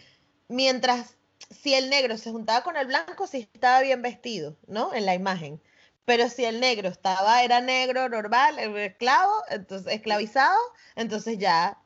mientras 0.50 1.16
si 1.52 1.74
el 1.74 1.90
negro 1.90 2.18
se 2.18 2.32
juntaba 2.32 2.64
con 2.64 2.78
el 2.78 2.88
blanco, 2.88 3.28
sí 3.28 3.48
estaba 3.54 3.82
bien 3.82 4.02
vestido, 4.02 4.58
¿no? 4.68 4.94
En 4.94 5.06
la 5.06 5.14
imagen. 5.16 5.62
Pero 6.08 6.30
si 6.30 6.44
el 6.46 6.60
negro 6.60 6.90
estaba, 6.90 7.44
era 7.44 7.62
negro 7.62 8.10
normal, 8.10 8.60
esclavo, 8.60 9.44
entonces 9.52 9.94
esclavizado, 9.94 10.58
entonces 10.96 11.38
ya 11.40 11.78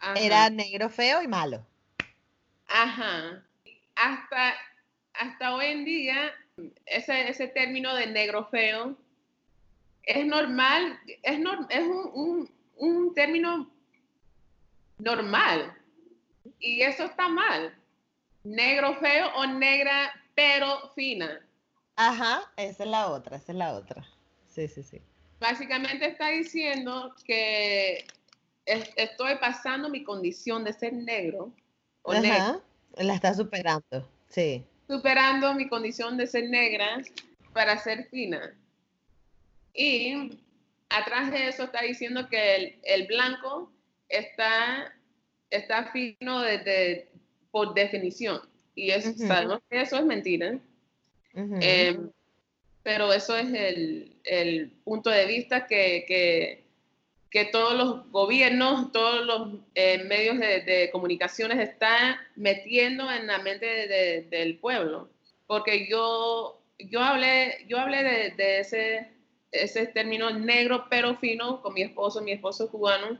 Ajá, 0.00 0.10
era 0.14 0.50
negro 0.50 0.90
feo 0.90 1.22
y 1.22 1.28
malo. 1.28 1.66
ajá. 2.68 3.44
Hasta, 3.96 4.54
hasta 5.14 5.54
hoy 5.54 5.66
en 5.66 5.84
día, 5.84 6.32
ese, 6.86 7.28
ese 7.28 7.48
término 7.48 7.94
de 7.94 8.06
negro 8.06 8.46
feo 8.50 8.96
es 10.04 10.26
normal, 10.26 10.98
es, 11.22 11.38
es 11.70 11.84
un, 11.86 12.50
un 12.76 13.14
término 13.14 13.70
normal. 14.98 15.74
Y 16.60 16.82
eso 16.82 17.04
está 17.04 17.28
mal. 17.28 17.74
Negro 18.44 18.96
feo 19.00 19.28
o 19.36 19.46
negra 19.46 20.12
pero 20.34 20.90
fina. 20.94 21.40
Ajá, 22.04 22.52
esa 22.56 22.82
es 22.82 22.90
la 22.90 23.10
otra, 23.10 23.36
esa 23.36 23.52
es 23.52 23.58
la 23.58 23.74
otra. 23.74 24.04
Sí, 24.48 24.66
sí, 24.66 24.82
sí. 24.82 25.00
Básicamente 25.38 26.06
está 26.06 26.30
diciendo 26.30 27.14
que 27.24 28.04
estoy 28.64 29.36
pasando 29.40 29.88
mi 29.88 30.02
condición 30.02 30.64
de 30.64 30.72
ser 30.72 30.92
negro 30.92 31.52
o 32.02 32.12
Ajá, 32.12 32.60
La 32.96 33.14
está 33.14 33.32
superando, 33.34 34.08
sí. 34.28 34.64
Superando 34.88 35.54
mi 35.54 35.68
condición 35.68 36.16
de 36.16 36.26
ser 36.26 36.50
negra 36.50 37.02
para 37.52 37.78
ser 37.78 38.08
fina. 38.08 38.52
Y 39.72 40.40
atrás 40.88 41.30
de 41.30 41.48
eso 41.48 41.64
está 41.64 41.82
diciendo 41.82 42.28
que 42.28 42.80
el, 42.82 43.06
blanco 43.06 43.70
está, 44.08 44.92
está 45.50 45.92
fino 45.92 46.40
desde, 46.40 47.12
por 47.52 47.74
definición. 47.74 48.40
Y 48.74 48.90
eso, 48.90 49.14
que 49.70 49.80
eso 49.80 49.96
es 49.96 50.04
mentira. 50.04 50.58
Em, 51.34 52.10
pero 52.82 53.12
eso 53.12 53.36
es 53.36 53.46
el, 54.24 54.72
punto 54.84 55.10
de 55.10 55.26
vista 55.26 55.66
que, 55.66 56.04
que, 57.30 57.44
todos 57.46 57.74
los 57.74 58.10
gobiernos, 58.10 58.92
todos 58.92 59.24
los 59.24 59.60
eh, 59.74 60.04
medios 60.04 60.38
de, 60.38 60.90
comunicaciones 60.92 61.58
están 61.58 62.16
metiendo 62.36 63.10
en 63.10 63.26
la 63.26 63.38
mente 63.38 63.66
del 64.30 64.58
pueblo. 64.58 65.08
Porque 65.46 65.88
yo, 65.88 66.60
yo 66.78 67.00
hablé, 67.00 67.64
yo 67.68 67.78
hablé 67.78 68.32
de, 68.36 68.60
ese, 68.60 69.08
ese 69.50 69.86
término 69.86 70.30
negro 70.30 70.86
pero 70.90 71.16
fino 71.16 71.62
con 71.62 71.74
mi 71.74 71.82
esposo, 71.82 72.20
mi 72.20 72.32
esposo 72.32 72.70
cubano. 72.70 73.18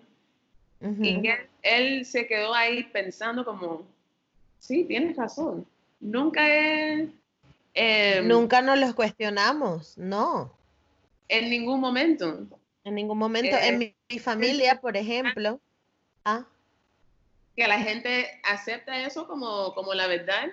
Y 1.00 1.22
él, 1.62 2.04
se 2.04 2.26
quedó 2.26 2.52
ahí 2.54 2.82
pensando 2.82 3.44
como, 3.44 3.86
sí, 4.58 4.84
tienes 4.84 5.16
razón. 5.16 5.64
Nunca 6.00 6.42
he... 6.48 7.08
Em, 7.74 8.28
Nunca 8.28 8.60
nos 8.62 8.78
los 8.78 8.94
cuestionamos, 8.94 9.96
no. 9.96 10.52
En 11.28 11.48
ningún 11.50 11.80
momento. 11.80 12.46
En 12.84 12.94
ningún 12.94 13.18
momento. 13.18 13.56
en 13.56 13.82
eh, 13.82 13.96
mi, 14.08 14.18
familia, 14.18 14.80
por 14.80 14.96
ejemplo. 14.96 15.60
Ah. 16.24 16.44
Que 17.56 17.66
la 17.66 17.78
gente 17.78 18.40
acepta 18.44 19.02
eso 19.02 19.26
como, 19.26 19.74
como 19.74 19.94
la 19.94 20.06
verdad. 20.06 20.52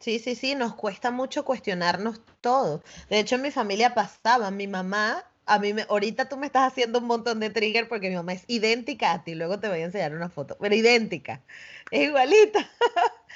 Sí, 0.00 0.18
sí, 0.18 0.34
sí, 0.34 0.54
nos 0.54 0.74
cuesta 0.74 1.10
mucho 1.10 1.44
cuestionarnos 1.44 2.20
todo. 2.40 2.82
De 3.08 3.18
hecho, 3.18 3.36
en 3.36 3.42
mi 3.42 3.50
familia 3.50 3.94
pasaba, 3.94 4.50
mi 4.50 4.66
mamá, 4.66 5.24
a 5.46 5.58
mí 5.58 5.72
me, 5.72 5.86
ahorita 5.88 6.28
tú 6.28 6.36
me 6.36 6.46
estás 6.46 6.70
haciendo 6.70 6.98
un 6.98 7.06
montón 7.06 7.40
de 7.40 7.50
trigger 7.50 7.88
porque 7.88 8.10
mi 8.10 8.16
mamá 8.16 8.34
es 8.34 8.44
idéntica 8.48 9.12
a 9.12 9.24
ti, 9.24 9.34
luego 9.34 9.58
te 9.58 9.68
voy 9.68 9.80
a 9.80 9.84
enseñar 9.84 10.14
una 10.14 10.28
foto, 10.28 10.56
pero 10.60 10.74
idéntica, 10.74 11.42
es 11.90 12.08
igualita. 12.08 12.68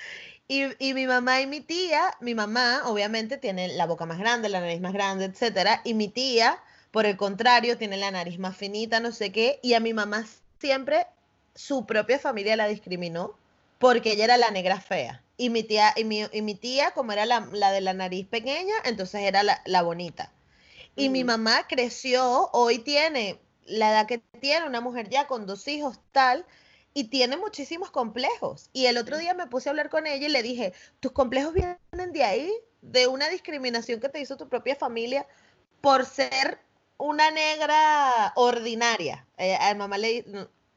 y, 0.51 0.65
y, 0.81 0.95
mi 0.95 1.07
mamá 1.07 1.41
y 1.41 1.47
mi 1.47 1.61
tía, 1.61 2.13
mi 2.19 2.35
mamá 2.35 2.83
obviamente 2.87 3.39
tiene 3.39 3.69
la 3.69 3.87
boca 3.87 4.05
más 4.05 4.19
grande, 4.19 4.49
la 4.49 4.61
nariz 4.61 4.81
más 4.81 4.93
grande, 4.93 5.27
etcétera, 5.27 5.81
y 5.85 5.95
mi 5.95 6.09
tía, 6.09 6.59
por 6.91 7.07
el 7.07 7.17
contrario, 7.17 7.79
tiene 7.79 7.97
la 7.97 8.11
nariz 8.11 8.37
más 8.41 8.57
finita, 8.57 8.99
no 8.99 9.13
sé 9.13 9.31
qué, 9.31 9.61
y 9.63 9.75
a 9.75 9.81
mi 9.81 9.95
mamá 9.95 10.27
siempre 10.59 11.07
su 11.55 11.87
propia 11.87 12.19
familia 12.19 12.57
la 12.57 12.67
discriminó 12.67 13.37
porque 13.79 14.11
ella 14.11 14.25
era 14.25 14.39
la 14.39 14.51
negra 14.51 14.81
fea. 14.81 15.23
Y 15.37 15.51
mi 15.51 15.63
tía, 15.63 15.95
y 15.97 16.03
mi, 16.03 16.27
y 16.33 16.43
mi 16.43 16.57
tía 16.57 16.91
como 16.91 17.13
era 17.13 17.27
la, 17.27 17.41
de 17.71 17.81
la 17.81 17.93
nariz 17.93 18.27
pequeña, 18.27 18.75
entonces 18.85 19.21
era 19.21 19.45
la, 19.45 19.83
bonita. 19.83 20.33
Y 20.97 21.11
mi 21.11 21.23
mamá 21.23 21.69
creció, 21.69 22.51
hoy 22.53 22.81
tiene 22.81 23.41
la 23.67 23.93
edad 23.93 24.07
que 24.07 24.19
tiene, 24.19 24.67
una 24.67 24.81
mujer 24.81 25.09
ya 25.09 25.29
con 25.29 25.47
dos 25.47 25.69
hijos, 25.69 26.01
tal, 26.11 26.45
y 26.95 27.05
tiene 27.05 27.37
muchísimos 27.37 27.91
complejos. 27.91 28.71
Y 28.73 28.87
el 28.87 28.99
otro 28.99 29.19
día 29.19 29.35
me 29.35 29.47
puse 29.47 29.69
a 29.69 29.73
hablar 29.73 29.91
con 29.91 30.07
ella 30.07 30.27
y 30.27 30.31
le 30.31 30.43
dije, 30.43 30.73
tus 31.01 31.13
complejos 31.13 31.55
vienen 31.55 32.13
de 32.13 32.25
ahí, 32.25 32.53
de 32.83 33.07
una 33.07 33.29
discriminación 33.29 34.01
que 34.01 34.09
te 34.09 34.21
hizo 34.21 34.37
tu 34.37 34.49
propia 34.49 34.75
familia 34.75 35.27
por 35.81 36.05
ser 36.07 36.59
una 36.99 37.31
negra 37.31 38.33
ordinaria. 38.37 39.27
Eh, 39.39 39.57
a 39.57 39.75
mamá 39.75 39.99
le, 39.99 40.25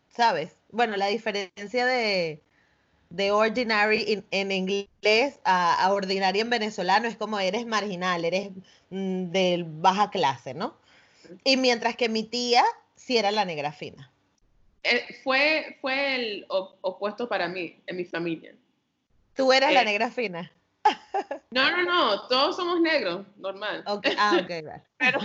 ¿sabes? 0.09 0.55
Bueno, 0.69 0.95
la 0.97 1.07
diferencia 1.07 1.85
de, 1.85 2.41
de 3.09 3.31
ordinary 3.31 4.23
en 4.31 4.51
inglés 4.51 5.39
a, 5.43 5.91
ordinaria 5.91 6.41
en 6.41 6.49
venezolano 6.49 7.07
es 7.07 7.17
como 7.17 7.39
eres 7.39 7.65
marginal, 7.65 8.25
eres 8.25 8.51
mm, 8.89 9.25
de 9.31 9.65
baja 9.67 10.09
clase, 10.09 10.53
¿no? 10.53 10.77
Y 11.43 11.57
mientras 11.57 11.95
que 11.95 12.09
mi 12.09 12.23
tía 12.23 12.63
sí 12.95 13.17
era 13.17 13.31
la 13.31 13.45
negra 13.45 13.71
fina. 13.71 14.12
Eh, 14.83 15.15
fue, 15.23 15.77
fue 15.79 16.15
el 16.15 16.45
opuesto 16.49 17.27
para 17.29 17.47
mí, 17.47 17.81
en 17.87 17.95
mi 17.95 18.05
familia. 18.05 18.53
¿Tú 19.35 19.51
eras 19.53 19.73
la 19.73 19.81
eh, 19.81 19.85
negra 19.85 20.11
fina? 20.11 20.51
No, 21.51 21.71
no, 21.71 21.83
no, 21.83 22.27
todos 22.27 22.55
somos 22.55 22.81
negros, 22.81 23.25
normal. 23.37 23.83
Ah, 24.17 24.39
ok, 24.41 24.49
vale. 24.65 24.83
Pero, 24.97 25.19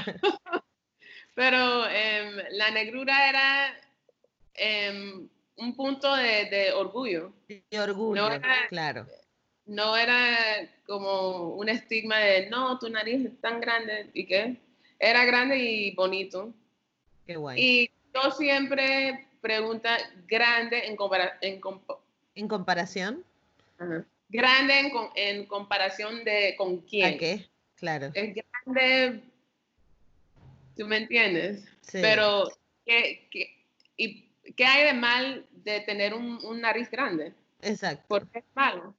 pero 1.35 1.89
em, 1.89 2.37
la 2.53 2.71
negrura 2.71 3.29
era 3.29 3.81
em, 4.55 5.29
un 5.57 5.77
punto 5.77 6.15
de, 6.15 6.73
orgullo. 6.75 7.33
De 7.49 7.81
orgullo, 7.81 8.29
claro. 8.69 9.07
No 9.67 9.97
era 9.97 10.71
como 10.87 11.55
un 11.55 11.69
estigma 11.69 12.19
de, 12.19 12.49
no, 12.49 12.79
tu 12.79 12.89
nariz 12.89 13.27
es 13.27 13.41
tan 13.41 13.61
grande, 13.61 14.11
¿y 14.15 14.25
qué? 14.27 14.57
Era 14.99 15.25
grande 15.25 15.59
y 15.59 15.95
bonito. 15.95 16.55
Qué 17.27 17.37
guay. 17.37 17.61
Y 17.61 17.91
yo 18.15 18.31
siempre 18.31 19.28
pregunta 19.41 19.97
grande 20.27 20.87
en, 20.87 20.97
en, 21.41 21.61
¿En 22.35 22.49
comparación. 22.49 23.25
Grande 24.29 24.79
en, 24.79 24.93
en, 25.15 25.47
comparación 25.47 26.25
de 26.25 26.55
con 26.57 26.79
quién. 26.79 27.15
¿A 27.15 27.19
qué? 27.19 27.49
Claro. 27.77 28.11
Es 28.15 28.35
grande, 28.35 29.23
tú 30.77 30.87
me 30.87 30.99
entiendes. 30.99 31.65
Sí. 31.81 31.99
Pero, 32.03 32.49
¿qué, 32.85 33.29
qué, 33.31 33.65
y 33.97 34.29
¿qué 34.57 34.65
hay 34.65 34.85
de 34.85 34.93
mal 34.95 35.47
de 35.65 35.81
tener 35.81 36.15
un, 36.15 36.61
nariz 36.61 36.91
grande? 36.91 37.33
Exacto. 37.63 38.05
Porque 38.09 38.41
es 38.41 38.45
malo. 38.55 38.95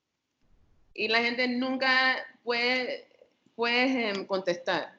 Y 0.93 1.07
la 1.07 1.19
gente 1.19 1.47
nunca 1.47 2.17
puede, 2.43 3.07
puede 3.55 4.09
em, 4.09 4.25
contestar. 4.25 4.93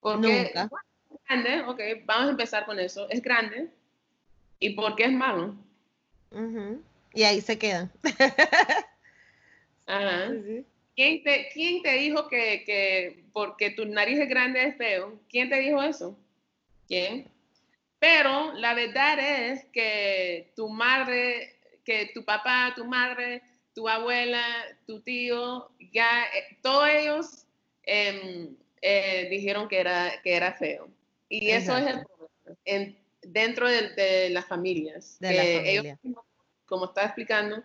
Porque 0.00 0.52
nunca. 0.54 0.70
es 1.10 1.20
grande, 1.28 1.62
ok, 1.62 1.80
vamos 2.04 2.28
a 2.28 2.30
empezar 2.30 2.66
con 2.66 2.78
eso. 2.78 3.08
Es 3.10 3.22
grande. 3.22 3.70
¿Y 4.58 4.70
por 4.70 4.96
qué 4.96 5.04
es 5.04 5.12
malo? 5.12 5.54
Y 7.14 7.22
ahí 7.22 7.40
se 7.40 7.58
quedan. 7.58 7.90
Ajá. 9.86 10.32
¿Quién, 10.94 11.22
te, 11.22 11.48
¿Quién 11.52 11.82
te 11.82 11.92
dijo 11.92 12.28
que, 12.28 12.64
que 12.64 13.24
porque 13.32 13.70
tu 13.70 13.84
nariz 13.84 14.18
es 14.18 14.28
grande 14.28 14.64
es 14.64 14.76
feo? 14.76 15.20
¿Quién 15.28 15.48
te 15.48 15.60
dijo 15.60 15.82
eso? 15.82 16.18
¿Quién? 16.88 17.30
Pero 17.98 18.52
la 18.54 18.74
verdad 18.74 19.18
es 19.18 19.64
que 19.66 20.52
tu 20.56 20.68
madre, 20.68 21.56
que 21.84 22.10
tu 22.14 22.24
papá, 22.24 22.72
tu 22.74 22.84
madre, 22.84 23.42
tu 23.74 23.88
abuela, 23.88 24.44
tu 24.86 25.00
tío, 25.00 25.70
ya 25.92 26.24
eh, 26.24 26.56
todos 26.62 26.88
ellos 26.88 27.46
em, 27.82 28.56
eh, 28.80 29.28
dijeron 29.30 29.68
que 29.68 29.80
era, 29.80 30.20
que 30.22 30.34
era 30.34 30.52
feo. 30.54 30.88
Y 31.28 31.50
eso 31.50 31.76
es 31.76 31.86
el 31.86 32.04
problema 32.04 33.05
dentro 33.32 33.68
de, 33.68 34.30
las 34.30 34.46
familias. 34.46 35.16
De 35.20 35.70
Ellos, 35.72 35.98
como 36.66 36.86
está 36.86 37.04
explicando, 37.04 37.62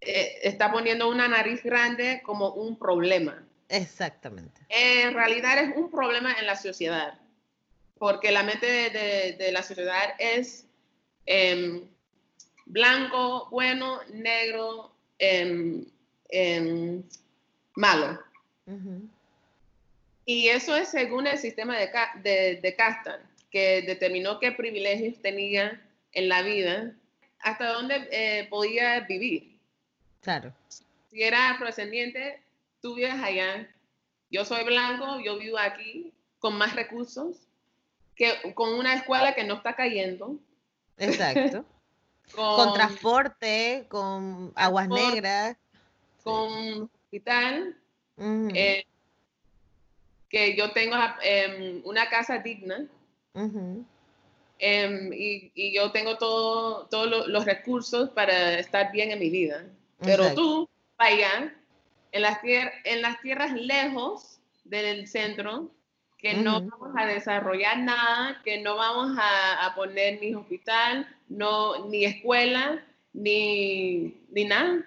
eh, 0.00 0.38
está 0.42 0.70
poniendo 0.70 1.08
una 1.08 1.28
nariz 1.28 1.62
grande 1.62 2.22
como 2.24 2.52
un 2.52 2.78
problema. 2.78 3.44
Exactamente. 3.68 4.60
En 4.68 5.14
realidad 5.14 5.58
es 5.58 5.76
un 5.76 5.90
problema 5.90 6.34
en 6.38 6.46
la 6.46 6.56
sociedad 6.56 7.18
porque 8.02 8.32
la 8.32 8.42
mente 8.42 8.66
de, 8.66 9.52
la 9.52 9.62
sociedad 9.62 10.16
es 10.18 10.66
em, 11.24 11.86
blanco, 12.66 13.48
bueno, 13.48 14.00
negro, 14.12 14.92
em, 15.20 15.86
em, 16.28 17.00
malo. 17.76 18.18
Y 20.24 20.48
eso 20.48 20.74
es 20.74 20.88
según 20.88 21.28
el 21.28 21.38
sistema 21.38 21.78
de, 21.78 21.92
de, 22.24 22.56
de 22.60 22.74
casta, 22.74 23.20
que 23.52 23.82
determinó 23.82 24.40
qué 24.40 24.50
privilegios 24.50 25.20
tenía 25.20 25.80
en 26.12 26.28
la 26.28 26.42
vida, 26.42 26.96
hasta 27.38 27.72
dónde 27.72 28.08
eh, 28.10 28.48
podía 28.48 29.00
vivir. 29.00 29.60
Claro. 30.22 30.54
Si 30.68 31.22
era 31.22 31.50
afrodescendiente, 31.50 32.42
tú 32.80 32.94
vives 32.94 33.14
allá. 33.22 33.68
Yo 34.30 34.46
soy 34.46 34.64
blanco, 34.64 35.20
yo 35.20 35.38
vivo 35.38 35.58
aquí 35.58 36.14
con 36.38 36.56
más 36.56 36.74
recursos 36.74 37.46
que, 38.16 38.54
con 38.54 38.72
una 38.72 38.94
escuela 38.94 39.34
que 39.34 39.44
no 39.44 39.54
está 39.54 39.76
cayendo. 39.76 40.38
Exacto. 40.96 41.66
con, 42.34 42.72
transporte, 42.72 43.84
con 43.88 44.52
aguas 44.54 44.88
negras. 44.88 45.56
Con 46.22 46.90
hospital. 47.04 47.76
Eh, 48.54 48.86
que 50.30 50.56
yo 50.56 50.72
tengo 50.72 50.96
em, 51.22 51.82
una 51.84 52.08
casa 52.08 52.38
digna 52.38 52.88
em, 54.58 55.12
y, 55.12 55.74
yo 55.74 55.90
tengo 55.92 56.18
todo, 56.18 56.86
todos 56.86 57.28
los 57.28 57.44
recursos 57.44 58.10
para 58.10 58.58
estar 58.58 58.92
bien 58.92 59.10
en 59.10 59.18
mi 59.18 59.30
vida. 59.30 59.66
Pero 60.00 60.34
tú, 60.34 60.68
vaya, 60.98 61.54
en 62.12 62.22
las, 62.22 62.38
en 62.42 63.02
las 63.02 63.20
tierras 63.20 63.52
lejos 63.52 64.40
del 64.64 65.06
centro, 65.08 65.70
que 66.18 66.34
no 66.34 66.60
vamos 66.60 66.92
a 66.96 67.06
desarrollar 67.06 67.78
nada, 67.78 68.40
que 68.44 68.60
no 68.60 68.76
vamos 68.76 69.16
a, 69.20 69.72
poner 69.74 70.20
ni 70.20 70.34
hospital, 70.34 71.08
no, 71.28 71.86
ni 71.88 72.04
escuela, 72.04 72.84
ni, 73.12 74.14
ni 74.30 74.44
nada. 74.44 74.86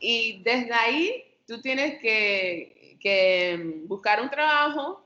Y 0.00 0.42
desde 0.42 0.72
ahí 0.72 1.24
tú 1.46 1.60
tienes 1.60 2.00
que 2.00 2.82
que 3.02 3.82
buscar 3.86 4.22
un 4.22 4.30
trabajo, 4.30 5.04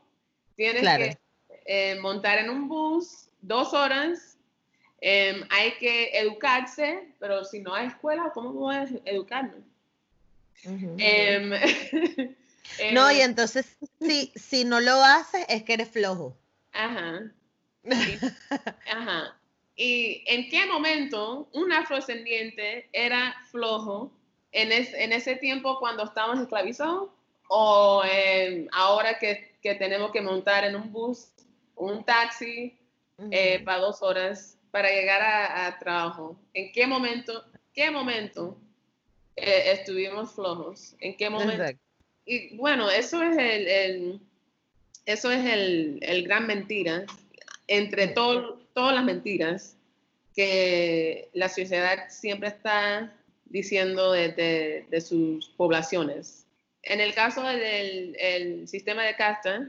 tienes 0.54 0.82
que 0.82 1.18
eh, 1.66 1.98
montar 2.00 2.38
en 2.38 2.50
un 2.50 2.68
bus 2.68 3.28
dos 3.40 3.72
horas, 3.72 4.38
em, 5.00 5.46
hay 5.50 5.72
que 5.78 6.18
educarse, 6.18 7.08
pero 7.18 7.44
si 7.44 7.60
no 7.60 7.74
hay 7.74 7.88
escuela, 7.88 8.30
¿cómo 8.34 8.52
voy 8.52 8.76
a 8.76 8.88
educarme? 9.04 9.62
Em, 10.98 11.50
no, 12.94 13.12
y 13.12 13.20
entonces 13.20 13.76
si, 14.00 14.32
si 14.34 14.64
no 14.64 14.80
lo 14.80 14.94
haces 15.04 15.44
es 15.48 15.62
que 15.62 15.74
eres 15.74 15.90
flojo. 15.90 16.36
Ajá. 16.72 17.30
ajá. 18.90 19.36
¿Y 19.76 20.24
en 20.26 20.48
qué 20.48 20.66
momento 20.66 21.48
un 21.52 21.72
afrodescendiente 21.72 22.88
era 22.92 23.36
flojo 23.50 24.10
en, 24.52 24.72
en 24.72 25.12
ese 25.12 25.36
tiempo 25.36 25.78
cuando 25.78 26.04
estábamos 26.04 26.40
esclavizados? 26.40 27.10
o 27.48 28.02
ahora 28.72 29.18
que, 29.18 29.54
tenemos 29.62 30.12
que 30.12 30.20
montar 30.20 30.64
en 30.64 30.76
un 30.76 30.92
bus, 30.92 31.28
un 31.76 32.04
taxi 32.04 32.76
eh, 33.30 33.62
para 33.64 33.78
dos 33.78 34.02
horas 34.02 34.58
para 34.70 34.90
llegar 34.90 35.22
a, 35.22 35.78
trabajo. 35.78 36.36
¿En 36.52 36.72
qué 36.72 36.86
momento, 36.86 37.44
qué 37.72 37.90
momento 37.90 38.58
eh, 39.36 39.72
estuvimos 39.72 40.34
flojos? 40.34 40.94
¿En 41.00 41.16
qué 41.16 41.30
momento? 41.30 41.78
Y 42.26 42.56
bueno, 42.56 42.90
eso 42.90 43.22
es 43.22 43.38
el, 43.38 44.20
eso 45.06 45.30
es 45.30 45.44
el, 45.44 46.24
gran 46.24 46.46
mentira 46.46 47.06
entre 47.68 48.08
todas 48.08 48.94
las 48.94 49.04
mentiras 49.04 49.76
que 50.34 51.30
la 51.32 51.48
sociedad 51.48 52.08
siempre 52.10 52.48
está 52.48 53.16
diciendo 53.46 54.12
de 54.12 55.00
sus 55.00 55.48
poblaciones 55.50 56.46
en 56.86 57.00
el 57.00 57.14
caso 57.14 57.42
del 57.42 58.66
sistema 58.68 59.04
de 59.04 59.16
casta, 59.16 59.68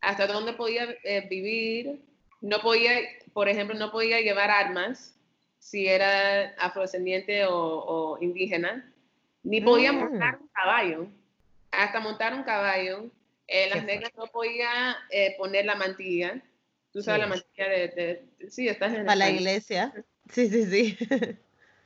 hasta 0.00 0.26
dónde 0.26 0.52
podía 0.52 0.96
eh, 1.04 1.26
vivir, 1.28 2.00
no 2.40 2.60
podía, 2.60 2.92
por 3.32 3.48
ejemplo, 3.48 3.76
no 3.76 3.90
podía 3.90 4.20
llevar 4.20 4.50
armas 4.50 5.14
si 5.58 5.86
era 5.86 6.54
afrodescendiente 6.58 7.44
o, 7.46 8.18
indígena, 8.20 8.92
ni 9.42 9.60
podía 9.60 9.92
mm. 9.92 9.98
montar 9.98 10.38
un 10.40 10.48
caballo. 10.48 11.06
Hasta 11.70 12.00
montar 12.00 12.34
un 12.34 12.42
caballo, 12.42 13.10
eh, 13.46 13.68
las 13.68 13.84
negras 13.84 14.10
no 14.16 14.26
podían 14.26 14.96
eh, 15.10 15.36
poner 15.38 15.66
la 15.66 15.76
mantilla. 15.76 16.42
Tú 16.92 17.02
sabes 17.02 17.20
la 17.20 17.26
mantilla 17.28 17.68
de, 17.68 18.24
Sí, 18.48 18.68
estás 18.68 18.94
en... 18.94 19.06
Para 19.06 19.16
la 19.16 19.30
iglesia. 19.30 19.92
Sí, 20.32 20.48
sí, 20.48 20.64
sí. 20.64 20.96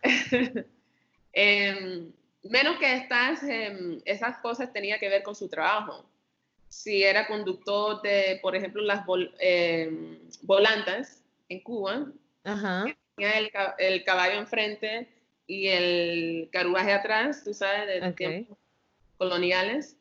eh, 1.33 2.13
menos 2.43 2.77
que 2.79 2.95
estas, 2.95 3.43
em, 3.43 4.03
esas 4.05 4.37
cosas 4.39 4.71
tenía 4.71 4.99
que 4.99 5.09
ver 5.09 5.23
con 5.23 5.35
su 5.35 5.49
trabajo. 5.49 6.05
Si 6.69 7.03
era 7.05 7.27
conductor 7.27 8.03
de, 8.03 8.39
por 8.43 8.57
ejemplo, 8.57 8.83
las 8.83 9.05
em, 9.39 10.19
volantas 10.43 11.23
en 11.49 11.61
Cuba, 11.61 12.07
tenía 12.43 13.39
el, 13.79 14.05
caballo 14.05 14.41
enfrente 14.41 15.09
y 15.47 15.69
el 15.69 16.49
carruaje 16.53 16.93
atrás, 16.93 17.43
tú 17.45 17.55
sabes, 17.55 17.87
de 17.87 18.13
tiempos 18.13 18.59
coloniales. 19.17 19.97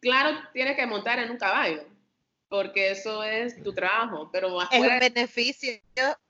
Claro, 0.00 0.38
tiene 0.52 0.76
que 0.76 0.86
montar 0.86 1.18
en 1.18 1.30
un 1.30 1.38
caballo, 1.38 1.84
porque 2.48 2.90
eso 2.90 3.22
es 3.22 3.62
tu 3.62 3.72
trabajo, 3.72 4.30
pero 4.32 4.60
Es 4.70 4.80
un 4.80 4.98
beneficio, 4.98 5.72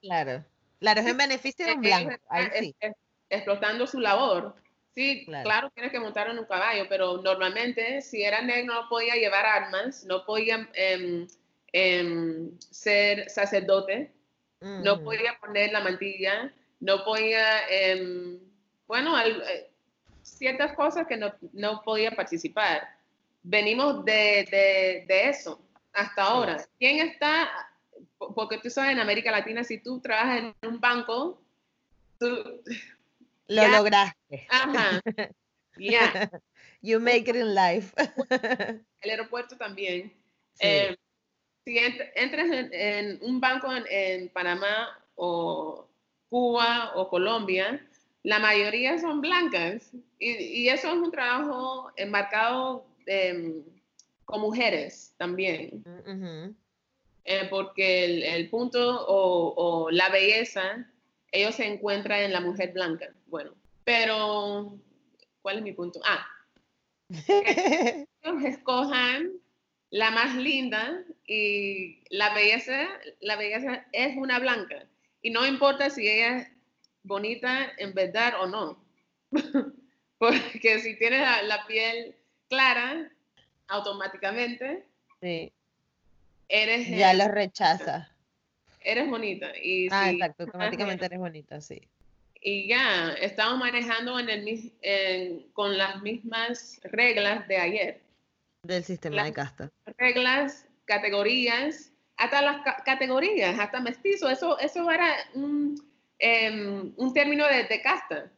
claro. 0.01 0.45
Claro, 0.79 1.01
es 1.01 1.07
en 1.07 1.17
beneficio 1.17 1.65
de 1.65 1.73
un 1.73 1.81
blanco, 1.81 2.15
ahí 2.29 2.49
sí. 2.59 2.75
explotando 3.29 3.87
su 3.87 3.99
labor 3.99 4.55
Sí, 4.97 5.25
claro. 5.25 5.69
tienes 5.75 5.91
que 5.91 5.99
montar 5.99 6.27
en 6.27 6.39
un 6.39 6.45
caballo, 6.45 6.87
pero 6.89 7.21
normalmente 7.21 8.01
si 8.01 8.23
era 8.23 8.41
negro 8.41 8.73
no 8.73 8.89
podía 8.89 9.13
llevar 9.13 9.45
armas, 9.45 10.03
no 10.05 10.25
podía 10.25 10.67
em, 10.73 11.27
em, 11.71 12.59
ser 12.59 13.29
sacerdote, 13.29 14.11
no 14.59 15.03
podía 15.03 15.37
poner 15.39 15.71
la 15.71 15.81
mantilla, 15.81 16.51
no 16.79 17.03
podía, 17.03 17.67
em, 17.69 18.39
bueno, 18.87 19.15
eh, 19.21 19.69
ciertas 20.23 20.73
cosas 20.73 21.05
que 21.05 21.15
no, 21.15 21.83
podía 21.83 22.09
participar. 22.09 22.89
Venimos 23.43 24.03
de, 24.03 25.05
eso 25.07 25.61
hasta 25.93 26.23
ahora. 26.23 26.57
¿Quién 26.79 27.07
está? 27.07 27.47
Porque 28.17 28.57
tú 28.57 28.71
sabes, 28.71 28.93
en 28.93 28.99
América 28.99 29.29
Latina, 29.29 29.63
si 29.63 29.77
tú 29.77 30.01
trabajas 30.01 30.39
en 30.39 30.55
un 30.67 30.79
banco, 30.79 31.39
tú, 32.17 32.63
lo 33.47 33.67
lograste. 33.67 34.47
Ajá. 34.49 35.01
Ya. 35.79 36.31
You 36.81 36.99
make 36.99 37.27
it 37.27 37.35
in 37.35 37.53
life. 37.53 37.93
El 39.01 39.09
aeropuerto 39.11 39.57
también. 39.57 40.11
Eh, 40.59 40.95
si 41.65 41.77
entras 41.77 42.47
en, 42.71 43.19
un 43.21 43.39
banco 43.39 43.67
en, 43.89 44.29
Panamá 44.29 44.89
o 45.15 45.87
Cuba 46.29 46.93
o 46.95 47.09
Colombia, 47.09 47.85
la 48.23 48.39
mayoría 48.39 48.97
son 48.97 49.21
blancas. 49.21 49.91
Y, 50.19 50.67
eso 50.67 50.87
es 50.87 50.93
un 50.93 51.11
trabajo 51.11 51.91
enmarcado 51.95 52.87
em, 53.05 53.63
con 54.25 54.41
mujeres 54.41 55.13
también. 55.17 55.83
Eh, 57.25 57.47
porque 57.49 58.35
el, 58.35 58.49
punto 58.49 59.05
o, 59.07 59.53
o, 59.55 59.91
la 59.91 60.09
belleza 60.09 60.87
ellos 61.31 61.55
se 61.55 61.65
encuentran 61.65 62.21
en 62.21 62.33
la 62.33 62.39
mujer 62.39 62.71
blanca. 62.71 63.13
Bueno, 63.27 63.51
pero 63.83 64.77
¿cuál 65.41 65.57
es 65.57 65.63
mi 65.63 65.73
punto? 65.73 65.99
Ah, 66.05 66.25
ellos 67.09 68.43
escojan 68.43 69.31
la 69.89 70.11
más 70.11 70.35
linda 70.35 71.03
y 71.25 72.03
la 72.09 72.33
belleza, 72.33 72.87
la 73.21 73.35
belleza 73.35 73.85
es 73.91 74.17
una 74.17 74.39
blanca. 74.39 74.87
Y 75.21 75.29
no 75.31 75.45
importa 75.45 75.89
si 75.89 76.07
ella 76.07 76.37
es 76.37 76.47
bonita 77.03 77.71
en 77.77 77.93
verdad 77.93 78.33
o 78.41 78.47
no. 78.47 78.83
Porque 80.17 80.79
si 80.79 80.97
tienes 80.97 81.21
la, 81.43 81.65
piel 81.67 82.15
clara, 82.49 83.11
automáticamente 83.67 84.85
eres... 86.49 86.89
Ya 86.89 87.13
lo 87.13 87.27
rechaza 87.27 88.09
eres 88.87 89.09
bonita. 89.09 89.51
Y 89.61 89.87
ah, 89.91 90.11
exacto, 90.11 90.43
automáticamente 90.43 91.05
eres 91.05 91.19
bonita, 91.19 91.61
sí. 91.61 91.81
Y 92.41 92.67
ya, 92.67 93.13
estamos 93.13 93.59
manejando 93.59 94.19
en 94.19 94.29
el, 94.81 95.49
con 95.53 95.77
las 95.77 96.01
mismas 96.01 96.79
reglas 96.83 97.47
de 97.47 97.57
ayer. 97.57 98.01
Del 98.63 98.83
sistema 98.83 99.23
de 99.23 99.33
casta. 99.33 99.71
Reglas, 99.97 100.65
categorías, 100.85 101.91
hasta 102.17 102.41
las 102.41 102.61
categorías, 102.83 103.59
hasta 103.59 103.79
mestizo, 103.79 104.29
eso, 104.29 104.57
eso 104.59 104.89
era 104.89 105.15
un, 105.33 105.81
em, 106.19 106.93
un 106.97 107.13
término 107.13 107.45
de, 107.47 107.81
casta. 107.81 108.31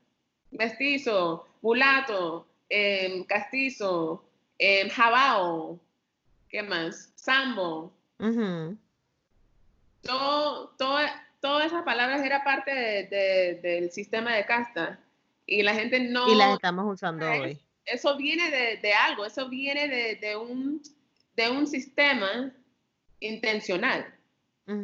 Mestizo, 0.51 1.47
mulato, 1.62 2.47
em, 2.69 3.23
castizo, 3.25 4.23
eh, 4.57 4.89
jabao, 4.89 5.79
¿qué 6.49 6.63
más? 6.63 7.11
Sambo 7.15 7.93
todo, 10.01 10.69
todas 11.39 11.67
esas 11.67 11.83
palabras 11.83 12.23
era 12.23 12.43
parte 12.43 12.71
del 13.61 13.91
sistema 13.91 14.35
de 14.35 14.45
casta 14.45 14.99
y 15.45 15.63
la 15.63 15.73
gente 15.73 15.99
no... 15.99 16.31
Y 16.31 16.35
las 16.35 16.53
estamos 16.53 16.85
usando 16.93 17.29
hoy. 17.29 17.59
Eso 17.85 18.17
viene 18.17 18.49
de, 18.49 18.93
algo, 18.93 19.25
eso 19.25 19.49
viene 19.49 19.87
de, 20.15 20.35
un, 20.35 20.81
de 21.35 21.49
un 21.49 21.65
sistema 21.65 22.51
intencional. 23.19 24.13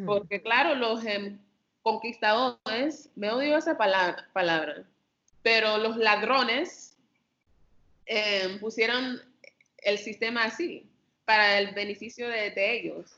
Porque 0.08 0.42
claro, 0.42 0.74
los 0.74 1.06
em, 1.06 1.38
conquistadores, 1.84 3.12
me 3.16 3.30
odio 3.30 3.56
esa 3.56 3.78
palabra, 3.78 4.28
palabra 4.34 4.84
pero 5.46 5.78
los 5.78 5.96
ladrones 5.98 6.98
em, 8.08 8.60
pusieron 8.60 9.22
el 9.78 10.00
sistema 10.00 10.46
así, 10.46 10.90
para 11.24 11.60
el 11.60 11.76
beneficio 11.76 12.28
de, 12.28 12.52
ellos. 12.58 13.16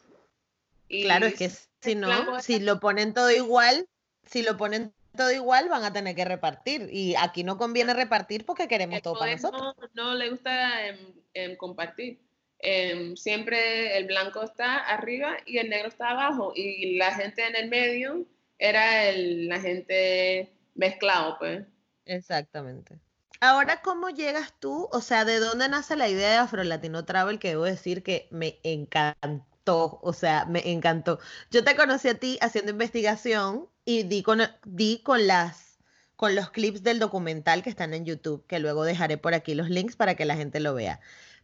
Y 0.88 1.03
claro, 1.03 1.27
es 1.27 1.35
que 1.35 1.49
si 1.49 1.95
no, 1.95 2.39
si 2.39 2.59
lo 2.59 2.79
ponen 2.79 3.13
todo 3.13 3.31
igual, 3.31 3.88
si 4.25 4.43
lo 4.43 4.57
ponen 4.57 4.93
todo 5.15 5.31
igual, 5.31 5.67
van 5.69 5.83
a 5.83 5.91
tener 5.91 6.15
que 6.15 6.25
repartir. 6.25 6.89
Y 6.91 7.15
aquí 7.15 7.43
no 7.43 7.57
conviene 7.57 7.93
repartir 7.93 8.45
porque 8.45 8.67
queremos 8.67 9.01
todo 9.01 9.17
para 9.17 9.33
nosotros. 9.33 9.75
No, 9.93 10.13
le 10.13 10.29
gusta 10.29 10.88
em, 10.88 10.97
em, 11.33 11.55
compartir. 11.57 12.19
em, 12.59 13.15
siempre 13.15 13.97
el 13.97 14.07
blanco 14.07 14.41
está 14.41 14.77
arriba 14.77 15.38
y 15.45 15.59
el 15.59 15.69
negro 15.69 15.89
está 15.89 16.09
abajo 16.09 16.53
y 16.55 16.97
la 16.97 17.13
gente 17.13 17.45
en 17.45 17.55
el 17.55 17.69
medio 17.69 18.25
era 18.57 19.05
el, 19.05 19.47
la 19.47 19.59
gente 19.59 20.51
mezclado, 20.73 21.38
pues. 21.38 21.65
Exactamente. 22.05 22.99
Ahora, 23.39 23.81
¿cómo 23.81 24.09
llegas 24.09 24.53
tú? 24.59 24.89
O 24.91 25.01
sea, 25.01 25.23
¿de 25.25 25.39
dónde 25.39 25.69
nace 25.69 25.95
la 25.95 26.09
idea 26.09 26.31
de 26.31 26.38
Afro 26.38 26.63
Latino 26.63 27.05
Travel? 27.05 27.38
Que 27.38 27.49
debo 27.49 27.65
decir 27.65 28.01
que 28.01 28.27
me 28.31 28.59
encantó, 28.63 29.45
o 29.68 30.13
sea, 30.13 30.45
me 30.45 30.72
encantó. 30.72 31.20
Yo 31.51 31.63
te 31.63 31.76
conocí 31.76 32.07
a 32.09 32.20
ti 32.20 32.38
haciendo 32.41 32.72
investigación 32.72 33.68
y 33.86 34.03
di 34.03 34.24
con, 34.24 34.41
di 34.65 35.01
con 35.03 35.28
las 35.28 35.68
con 36.15 36.36
los 36.36 36.49
clips 36.49 36.84
del 36.84 36.99
documental 36.99 37.61
que 37.61 37.70
están 37.70 37.93
en 37.93 38.03
YouTube, 38.03 38.43
que 38.47 38.59
luego 38.59 38.84
dejaré 38.84 39.18
por 39.18 39.36
aquí 39.36 39.53
los 39.53 39.70
links 39.70 39.95
para 39.95 40.15
que 40.15 40.26
la 40.26 40.36
gente 40.36 40.59
lo 40.59 40.74
vea. 40.74 40.99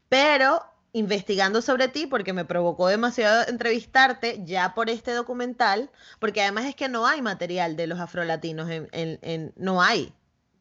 Pero 0.09 0.63
investigando 0.93 1.61
sobre 1.61 1.87
ti, 1.87 2.07
porque 2.07 2.33
me 2.33 2.45
provocó 2.45 2.87
demasiado 2.87 3.47
entrevistarte 3.47 4.41
ya 4.45 4.73
por 4.75 4.89
este 4.89 5.11
documental, 5.11 5.91
porque 6.19 6.41
además 6.41 6.65
es 6.65 6.75
que 6.75 6.89
no 6.89 7.07
hay 7.07 7.21
material 7.21 7.75
de 7.75 7.87
los 7.87 7.99
afrolatinos, 7.99 8.69
en, 8.69 8.89
en, 8.91 9.53
no 9.55 9.81
hay, 9.81 10.13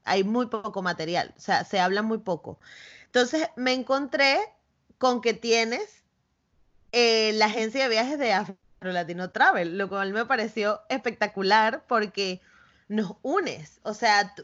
hay 0.05 0.25
muy 0.25 0.47
poco 0.47 0.83
material, 0.83 1.35
o 1.37 1.41
sea, 1.41 1.65
se 1.65 1.81
habla 1.81 2.03
muy 2.03 2.19
poco. 2.19 2.59
Entonces 3.07 3.49
me 3.57 3.73
encontré 3.73 4.41
con 4.99 5.21
que 5.21 5.35
tienes 5.35 6.02
eh, 6.93 7.33
la 7.35 7.47
agencia 7.47 7.83
de 7.83 7.89
viajes 7.89 8.19
de 8.19 8.33
Afro 8.33 8.57
Latino 8.83 9.31
Travel, 9.31 9.79
lo 9.79 9.89
cual 9.89 10.13
me 10.13 10.27
pareció 10.27 10.83
espectacular 10.89 11.85
porque 11.89 12.41
nos 12.89 13.15
unes, 13.23 13.81
o 13.83 13.95
sea, 13.95 14.35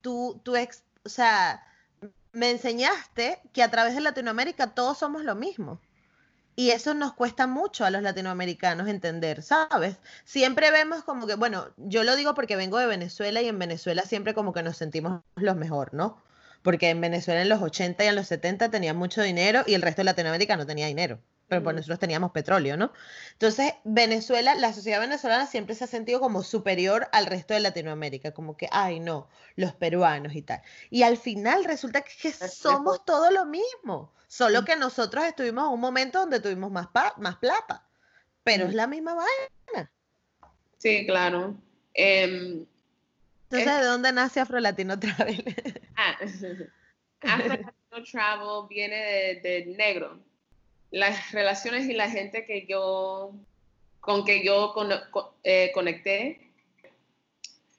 tú, 0.00 0.40
tú, 0.42 0.54
o 0.54 1.08
sea, 1.08 1.62
me 2.32 2.50
enseñaste 2.50 3.40
que 3.52 3.62
a 3.62 3.70
través 3.70 3.94
de 3.94 4.00
Latinoamérica 4.00 4.74
todos 4.74 4.98
somos 4.98 5.24
lo 5.24 5.34
mismo. 5.34 5.80
Y 6.56 6.70
eso 6.70 6.94
nos 6.94 7.14
cuesta 7.14 7.46
mucho 7.46 7.84
a 7.84 7.90
los 7.90 8.02
latinoamericanos 8.02 8.88
entender, 8.88 9.42
¿sabes? 9.42 9.96
Siempre 10.24 10.70
vemos 10.70 11.04
como 11.04 11.26
que, 11.26 11.34
bueno, 11.34 11.68
yo 11.76 12.02
lo 12.04 12.16
digo 12.16 12.34
porque 12.34 12.56
vengo 12.56 12.78
de 12.78 12.86
Venezuela 12.86 13.40
y 13.40 13.48
en 13.48 13.58
Venezuela 13.58 14.02
siempre 14.02 14.34
como 14.34 14.52
que 14.52 14.62
nos 14.62 14.76
sentimos 14.76 15.22
los 15.36 15.56
mejor, 15.56 15.94
¿no? 15.94 16.22
Porque 16.62 16.90
en 16.90 17.00
Venezuela 17.00 17.40
en 17.40 17.48
los 17.48 17.62
80 17.62 18.04
y 18.04 18.08
en 18.08 18.16
los 18.16 18.26
70 18.26 18.70
tenían 18.70 18.96
mucho 18.96 19.22
dinero 19.22 19.62
y 19.66 19.74
el 19.74 19.82
resto 19.82 20.00
de 20.00 20.06
Latinoamérica 20.06 20.56
no 20.56 20.66
tenía 20.66 20.86
dinero 20.86 21.20
pero 21.50 21.64
pues 21.64 21.74
nosotros 21.74 21.98
teníamos 21.98 22.30
petróleo, 22.30 22.76
¿no? 22.76 22.92
Entonces, 23.32 23.74
Venezuela, 23.82 24.54
la 24.54 24.72
sociedad 24.72 25.00
venezolana 25.00 25.48
siempre 25.48 25.74
se 25.74 25.82
ha 25.82 25.88
sentido 25.88 26.20
como 26.20 26.44
superior 26.44 27.08
al 27.10 27.26
resto 27.26 27.54
de 27.54 27.60
Latinoamérica, 27.60 28.30
como 28.30 28.56
que, 28.56 28.68
ay, 28.70 29.00
no, 29.00 29.28
los 29.56 29.74
peruanos 29.74 30.36
y 30.36 30.42
tal. 30.42 30.62
Y 30.90 31.02
al 31.02 31.16
final 31.16 31.64
resulta 31.64 32.02
que 32.02 32.32
somos 32.32 33.04
todo 33.04 33.32
lo 33.32 33.46
mismo, 33.46 34.14
solo 34.28 34.64
que 34.64 34.76
nosotros 34.76 35.24
estuvimos 35.24 35.66
en 35.66 35.74
un 35.74 35.80
momento 35.80 36.20
donde 36.20 36.38
tuvimos 36.38 36.70
más, 36.70 36.86
más 37.16 37.36
plata, 37.38 37.84
pero 38.44 38.66
es 38.66 38.74
la 38.74 38.86
misma 38.86 39.14
vaina. 39.14 39.90
Sí, 40.78 41.04
claro. 41.04 41.56
Em, 41.94 42.64
Entonces, 43.50 43.80
¿de 43.80 43.86
dónde 43.86 44.12
nace 44.12 44.38
Afro 44.38 44.60
Latino 44.60 45.00
Travel? 45.00 45.42
ah, 45.96 46.16
Afro 47.22 47.48
Latino 47.48 48.04
Travel 48.08 48.68
viene 48.68 49.40
de 49.42 49.74
negro 49.76 50.29
las 50.90 51.32
relaciones 51.32 51.88
y 51.88 51.94
la 51.94 52.10
gente 52.10 52.44
que 52.44 52.66
yo, 52.66 53.32
con 54.00 54.24
que 54.24 54.44
yo 54.44 54.74
eh, 55.44 55.70
conecté. 55.72 56.40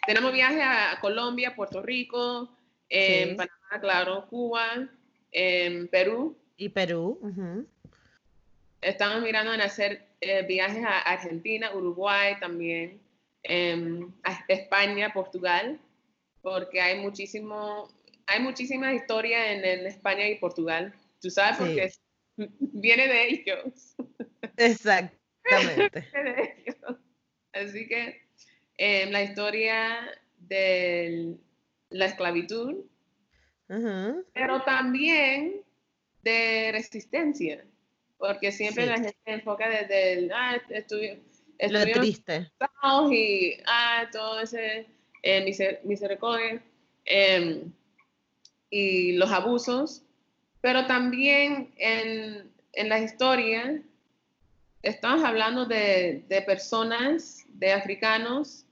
Tenemos 0.06 0.34
viajes 0.34 0.62
a 0.64 1.00
Colombia, 1.02 1.56
Puerto 1.56 1.82
Rico, 1.82 2.50
Panamá, 2.90 3.80
claro, 3.80 4.28
Cuba, 4.28 4.90
Perú. 5.92 6.38
Y 6.58 6.70
Perú. 6.70 7.20
Estamos 8.82 9.22
mirando 9.22 9.54
en 9.54 9.62
hacer 9.62 10.08
eh, 10.22 10.44
viajes 10.44 10.84
a 10.84 11.00
Argentina, 11.00 11.74
Uruguay 11.74 12.36
también, 12.40 13.00
em, 13.44 14.12
a 14.24 14.44
España, 14.48 15.12
Portugal, 15.14 15.80
porque 16.44 16.80
hay 16.80 17.00
muchísimo, 17.00 17.88
hay 18.28 18.40
muchísimas 18.40 18.94
historias 18.94 19.42
en, 19.48 19.86
España 19.88 20.28
y 20.28 20.38
Portugal. 20.38 20.94
Tú 21.20 21.30
sabes, 21.32 21.58
porque 21.58 21.92
viene 22.60 23.08
de 23.08 23.28
ellos. 23.30 23.96
Exactamente. 24.58 26.08
Así 27.54 27.88
que 27.88 28.22
eh, 28.78 29.10
la 29.12 29.24
historia 29.24 30.00
de 30.40 31.36
la 31.90 32.06
esclavitud, 32.06 32.86
pero 34.34 34.62
también 34.64 35.62
de 36.24 36.72
resistencia, 36.72 37.66
porque 38.18 38.52
siempre 38.52 38.86
la 38.86 38.96
gente 38.96 39.18
enfoca 39.26 39.70
desde 39.70 40.14
el, 40.14 40.32
ah, 40.32 40.62
estudio, 40.70 41.18
lo 41.70 41.84
triste. 41.84 42.52
Y, 43.12 43.58
ah, 43.66 44.08
todo 44.12 44.42
ese 44.42 44.88
eh, 45.24 45.80
misericordia 45.84 46.64
em, 47.06 47.72
y 48.70 49.14
los 49.14 49.32
abusos, 49.32 50.04
pero 50.62 50.86
también 50.86 51.74
en, 51.78 52.52
en 52.74 52.90
la 52.90 53.00
historia 53.00 53.82
estamos 54.84 55.24
hablando 55.24 55.66
de, 55.66 56.24
de, 56.28 56.42
personas, 56.44 57.46
de 57.50 57.74
africanos, 57.74 58.66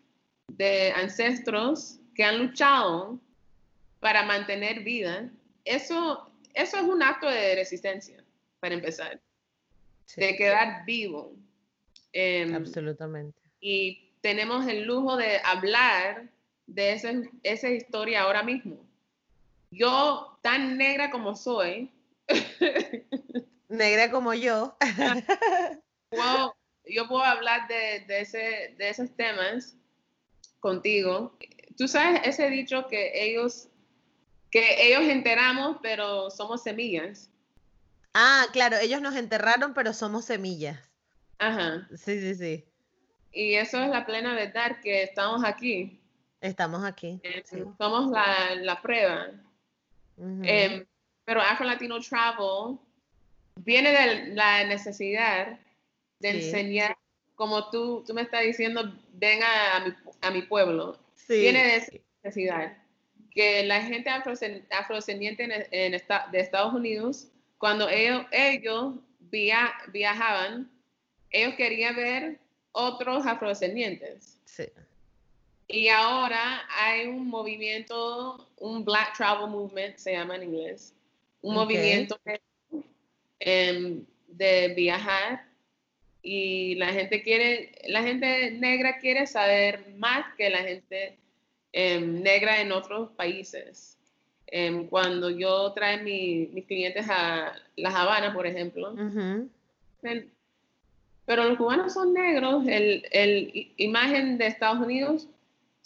de 0.47 0.91
ancestros 0.91 1.99
que 2.15 2.23
han 2.23 2.39
luchado 2.39 3.19
para 3.99 4.23
mantener 4.23 4.83
vida. 4.83 5.29
Eso, 5.65 6.31
eso 6.53 6.77
es 6.77 6.83
un 6.83 7.03
acto 7.03 7.27
de 7.27 7.55
resistencia, 7.55 8.23
para 8.59 8.75
empezar, 8.75 9.19
de 10.15 10.35
quedar 10.35 10.85
vivo. 10.85 11.33
Em, 12.13 12.55
Absolutamente. 12.55 13.37
Y 13.59 14.11
tenemos 14.21 14.67
el 14.67 14.83
lujo 14.83 15.17
de 15.17 15.39
hablar 15.43 16.27
de 16.67 16.93
esa, 16.93 17.11
esa 17.43 17.69
historia 17.69 18.21
ahora 18.21 18.43
mismo 18.43 18.88
yo, 19.71 20.39
tan 20.41 20.77
negra 20.77 21.11
como 21.11 21.35
soy, 21.35 21.91
negra 23.67 24.11
como 24.11 24.33
yo, 24.33 24.75
yo 26.85 27.07
puedo 27.07 27.23
hablar 27.23 27.67
de, 27.67 28.05
ese, 28.07 28.75
de 28.77 28.89
esos 28.89 29.15
temas 29.15 29.75
contigo. 30.59 31.37
Tú 31.77 31.87
sabes 31.87 32.21
ese 32.25 32.49
dicho 32.49 32.87
que 32.87 33.11
ellos, 33.13 33.69
que 34.51 34.87
ellos 34.87 35.03
enteramos, 35.03 35.77
pero 35.81 36.29
somos 36.29 36.63
semillas. 36.63 37.29
Ah, 38.13 38.47
claro, 38.51 38.77
ellos 38.77 39.01
nos 39.01 39.15
enterraron, 39.15 39.73
pero 39.73 39.93
somos 39.93 40.25
semillas. 40.25 40.79
Ajá. 41.37 41.87
Sí, 41.95 42.19
sí, 42.19 42.35
sí. 42.35 42.65
Y 43.31 43.53
eso 43.53 43.81
es 43.81 43.89
la 43.89 44.05
plena 44.05 44.33
verdad, 44.33 44.77
que 44.81 45.03
estamos 45.03 45.43
aquí. 45.45 46.01
Estamos 46.41 46.83
aquí. 46.83 47.19
Eh, 47.23 47.43
somos 47.77 48.11
la, 48.11 48.55
la 48.55 48.81
prueba. 48.81 49.27
Em, 50.43 50.85
pero 51.25 51.41
Afro 51.41 51.65
Latino 51.65 51.99
Travel 51.99 52.77
viene 53.57 53.91
de 53.91 54.33
la 54.35 54.65
necesidad 54.65 55.59
de 56.19 56.29
enseñar, 56.29 56.97
como 57.35 57.69
tú, 57.69 58.03
tú 58.05 58.13
me 58.13 58.23
estás 58.23 58.43
diciendo, 58.43 58.93
ven 59.13 59.39
a, 59.43 59.79
mi, 59.85 59.93
a 60.21 60.31
mi, 60.31 60.41
pueblo. 60.41 60.97
Viene 61.27 61.63
de 61.63 61.75
esa 61.77 61.91
necesidad. 62.23 62.77
Que 63.31 63.63
la 63.63 63.81
gente 63.81 64.09
afrodescendiente 64.09 65.43
en, 65.71 65.91
de 65.91 66.39
Estados 66.39 66.73
Unidos, 66.73 67.27
cuando 67.57 67.87
ellos, 67.87 68.25
ellos 68.31 68.95
viajaban, 69.31 70.69
ellos 71.29 71.53
querían 71.55 71.95
ver 71.95 72.39
otros 72.71 73.25
afrodescendientes. 73.25 74.39
Sí. 74.45 74.65
Y 75.71 75.87
ahora 75.87 76.67
hay 76.75 77.05
un 77.05 77.27
movimiento, 77.27 78.49
un 78.57 78.83
Black 78.83 79.15
Travel 79.15 79.51
Movement, 79.51 79.97
se 79.97 80.13
llama 80.13 80.35
en 80.35 80.45
inglés, 80.45 80.95
un 81.43 81.53
movimiento 81.53 82.19
em, 83.39 84.03
de, 84.27 84.69
viajar. 84.69 85.45
Y 86.23 86.73
la 86.73 86.87
gente 86.87 87.21
quiere, 87.21 87.71
la 87.87 88.01
gente 88.01 88.49
negra 88.49 88.97
quiere 88.97 89.27
saber 89.27 89.93
más 89.95 90.33
que 90.35 90.49
la 90.49 90.63
gente 90.63 91.15
em, 91.71 92.23
negra 92.23 92.61
en 92.61 92.71
otros 92.71 93.11
países. 93.11 93.95
Em, 94.47 94.87
cuando 94.87 95.29
yo 95.29 95.71
trae 95.73 96.01
mis 96.01 96.65
clientes 96.65 97.05
a 97.07 97.53
La 97.75 97.89
Habana, 97.89 98.33
por 98.33 98.47
ejemplo, 98.47 98.95
pero 101.25 101.43
los 101.43 101.57
cubanos 101.59 101.93
son 101.93 102.11
negros, 102.11 102.65
el, 102.67 103.05
el 103.11 103.71
imagen 103.77 104.39
de 104.39 104.47
Estados 104.47 104.83
Unidos 104.83 105.27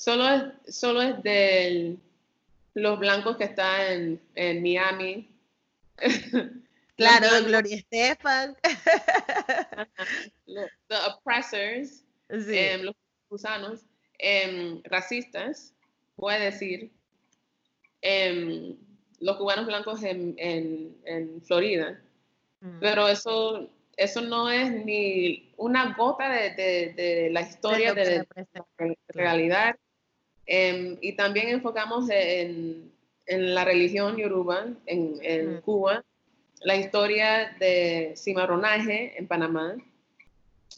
Solo 0.04 0.28
es, 0.28 0.76
solo 0.76 1.02
es 1.02 1.24
de 1.24 1.96
los 2.74 3.00
blancos 3.00 3.38
que 3.38 3.46
están 3.46 4.20
en, 4.36 4.62
Miami. 4.62 5.30
Claro, 6.96 7.28
Gloria 7.46 7.78
Estefan. 7.78 8.56
los 10.46 11.08
oppressors, 11.08 12.04
em, 12.30 12.84
los 12.84 12.96
gusanos, 13.30 13.80
em, 14.20 14.80
racistas, 14.84 15.74
puede 16.16 16.52
decir, 16.52 16.92
em, 18.02 18.78
los 19.20 19.38
cubanos 19.38 19.66
blancos 19.66 20.04
en, 20.04 21.42
Florida. 21.48 22.00
Mm. 22.60 22.80
Pero 22.80 23.08
eso, 23.08 23.72
eso 23.98 24.22
no 24.22 24.52
es 24.52 24.70
ni 24.70 25.52
una 25.58 25.96
gota 25.96 26.30
de, 26.30 27.30
la 27.32 27.42
historia 27.42 27.96
de, 27.96 28.28
la 28.36 28.96
realidad. 29.08 29.76
Em, 30.46 30.98
y 31.02 31.14
también 31.14 31.50
enfocamos 31.50 32.10
en, 32.10 32.92
la 33.26 33.64
religión 33.64 34.18
yoruba 34.18 34.68
en, 34.86 35.62
Cuba, 35.62 36.04
la 36.62 36.76
historia 36.76 37.56
de 37.60 38.14
cimarronaje 38.18 39.18
en 39.18 39.28
Panamá. 39.28 39.76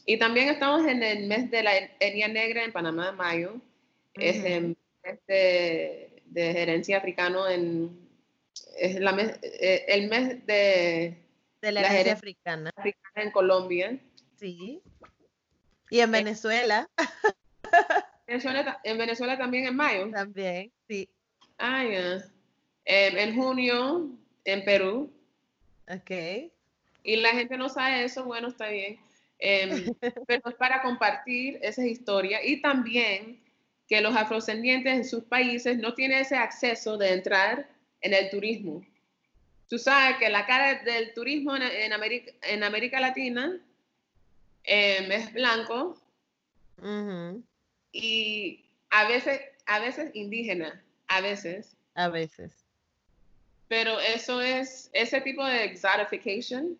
Y 0.04 0.18
también 0.18 0.48
estamos 0.48 0.86
en 0.86 1.02
el 1.02 1.26
mes 1.26 1.50
de 1.50 1.62
la 1.64 1.76
etnia 1.98 2.28
negra 2.28 2.64
en 2.64 2.72
Panamá, 2.72 3.12
mayo. 3.12 3.54
Es 4.14 4.44
el 4.44 4.76
mes 5.02 5.18
de, 5.26 6.22
de 6.26 6.52
gerencia 6.52 6.98
africano 6.98 7.48
en... 7.48 8.06
Es 8.78 9.00
la 9.00 9.10
eh, 9.42 9.84
el 9.88 10.08
mes 10.08 10.46
de 10.46 11.16
de 11.60 11.72
la, 11.72 11.82
la 11.82 12.12
africana. 12.12 12.72
en 13.14 13.30
Colombia. 13.30 13.98
Sí. 14.36 14.82
Y 15.90 16.00
en 16.00 16.10
Venezuela. 16.10 16.88
en 18.26 18.98
Venezuela 18.98 19.38
también 19.38 19.66
en 19.66 19.76
mayo. 19.76 20.10
También, 20.10 20.72
sí. 20.88 21.08
Ah, 21.58 21.84
ya. 21.84 22.24
En 22.84 23.34
junio 23.34 24.10
en 24.44 24.64
Perú. 24.64 25.12
Ok. 25.88 26.50
Y 27.02 27.16
la 27.16 27.30
gente 27.30 27.56
no 27.56 27.68
sabe 27.68 28.04
eso, 28.04 28.24
bueno, 28.24 28.48
está 28.48 28.68
bien. 28.68 28.98
Em, 29.38 29.94
pero 30.26 30.48
es 30.48 30.54
para 30.56 30.82
compartir 30.82 31.58
esa 31.62 31.84
historia 31.86 32.44
y 32.44 32.62
también 32.62 33.40
que 33.88 34.00
los 34.00 34.16
afrodescendientes 34.16 34.92
en 34.92 35.04
sus 35.04 35.24
países 35.24 35.78
no 35.78 35.94
tienen 35.94 36.18
ese 36.18 36.36
acceso 36.36 36.96
de 36.96 37.12
entrar 37.12 37.68
en 38.00 38.14
el 38.14 38.30
turismo. 38.30 38.84
Tú 39.68 39.78
sabes 39.78 40.16
que 40.18 40.28
la 40.28 40.46
cara 40.46 40.82
del 40.82 41.12
turismo 41.14 41.54
en, 41.56 41.92
América, 41.92 42.32
en 42.42 42.64
América 42.64 43.00
Latina 43.00 43.60
em, 44.64 45.12
es 45.12 45.32
blanco 45.32 46.00
y 47.96 48.64
a 48.90 49.08
veces, 49.08 49.40
a 49.66 49.80
veces 49.80 50.10
indígena, 50.14 50.82
a 51.08 51.20
veces. 51.20 51.76
A 51.94 52.08
veces. 52.08 52.52
Pero 53.68 53.98
eso 54.00 54.40
es, 54.40 54.90
ese 54.92 55.20
tipo 55.20 55.44
de 55.44 55.64
exotification 55.64 56.78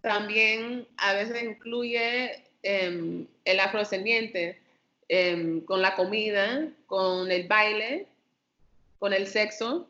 también 0.00 0.86
a 0.98 1.14
veces 1.14 1.42
incluye 1.42 2.44
em, 2.62 3.26
el 3.44 3.60
afrodescendiente 3.60 4.60
em, 5.08 5.60
con 5.62 5.82
la 5.82 5.94
comida, 5.94 6.68
con 6.86 7.30
el 7.30 7.46
baile, 7.48 8.06
con 8.98 9.12
el 9.12 9.26
sexo 9.26 9.88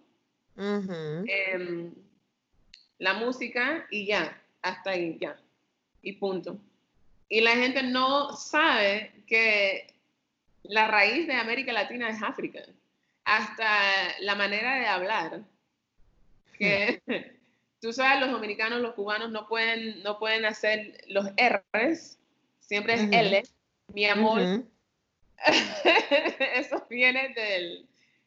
la 2.98 3.14
música 3.14 3.86
y 3.90 4.06
ya, 4.06 4.42
hasta 4.62 4.90
ahí, 4.90 5.18
ya, 5.20 5.38
y 6.02 6.12
punto. 6.12 6.58
Y 7.28 7.40
la 7.40 7.56
gente 7.56 7.82
no 7.82 8.32
sabe 8.36 9.12
que 9.26 9.94
la 10.68 10.86
raíz 10.88 11.26
de 11.26 11.34
América 11.34 11.72
Latina 11.72 12.08
es 12.08 12.22
África, 12.22 12.60
hasta 13.24 13.66
la 14.20 14.34
manera 14.34 14.76
de 14.76 14.86
hablar. 14.86 15.40
Que 16.58 17.02
tú 17.80 17.92
sabes, 17.92 18.20
los 18.20 18.30
dominicanos, 18.30 18.80
los 18.80 18.94
cubanos 18.94 19.30
no 19.30 19.48
pueden, 19.48 20.02
no 20.02 20.18
pueden 20.18 20.44
hacer 20.44 21.04
los 21.08 21.26
R's, 21.36 22.18
siempre 22.60 22.94
es 22.94 23.02
L, 23.10 23.42
mi 23.92 24.06
amor. 24.06 24.64
Eso 26.54 26.86
viene 26.88 27.86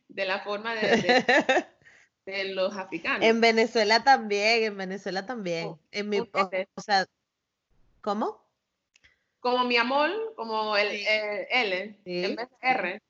de 0.09 0.25
la 0.25 0.39
forma 0.39 0.75
de 0.75 1.65
de 2.29 2.53
los 2.53 2.75
africanos. 2.75 3.25
En 3.25 3.41
Venezuela 3.41 4.03
también, 4.03 4.63
en 4.63 4.77
Venezuela 4.77 5.25
también. 5.25 5.67
Oh, 5.67 5.79
en 5.91 6.09
mi, 6.09 6.19
o, 6.19 6.81
sea, 6.81 7.07
¿cómo? 8.01 8.41
Como 9.39 9.63
mi 9.63 9.77
amor, 9.77 10.09
como 10.35 10.75
el, 10.75 10.87
L, 11.49 11.97
en 12.05 12.35
vez 12.35 12.47
de 12.61 12.67
R. 12.69 13.01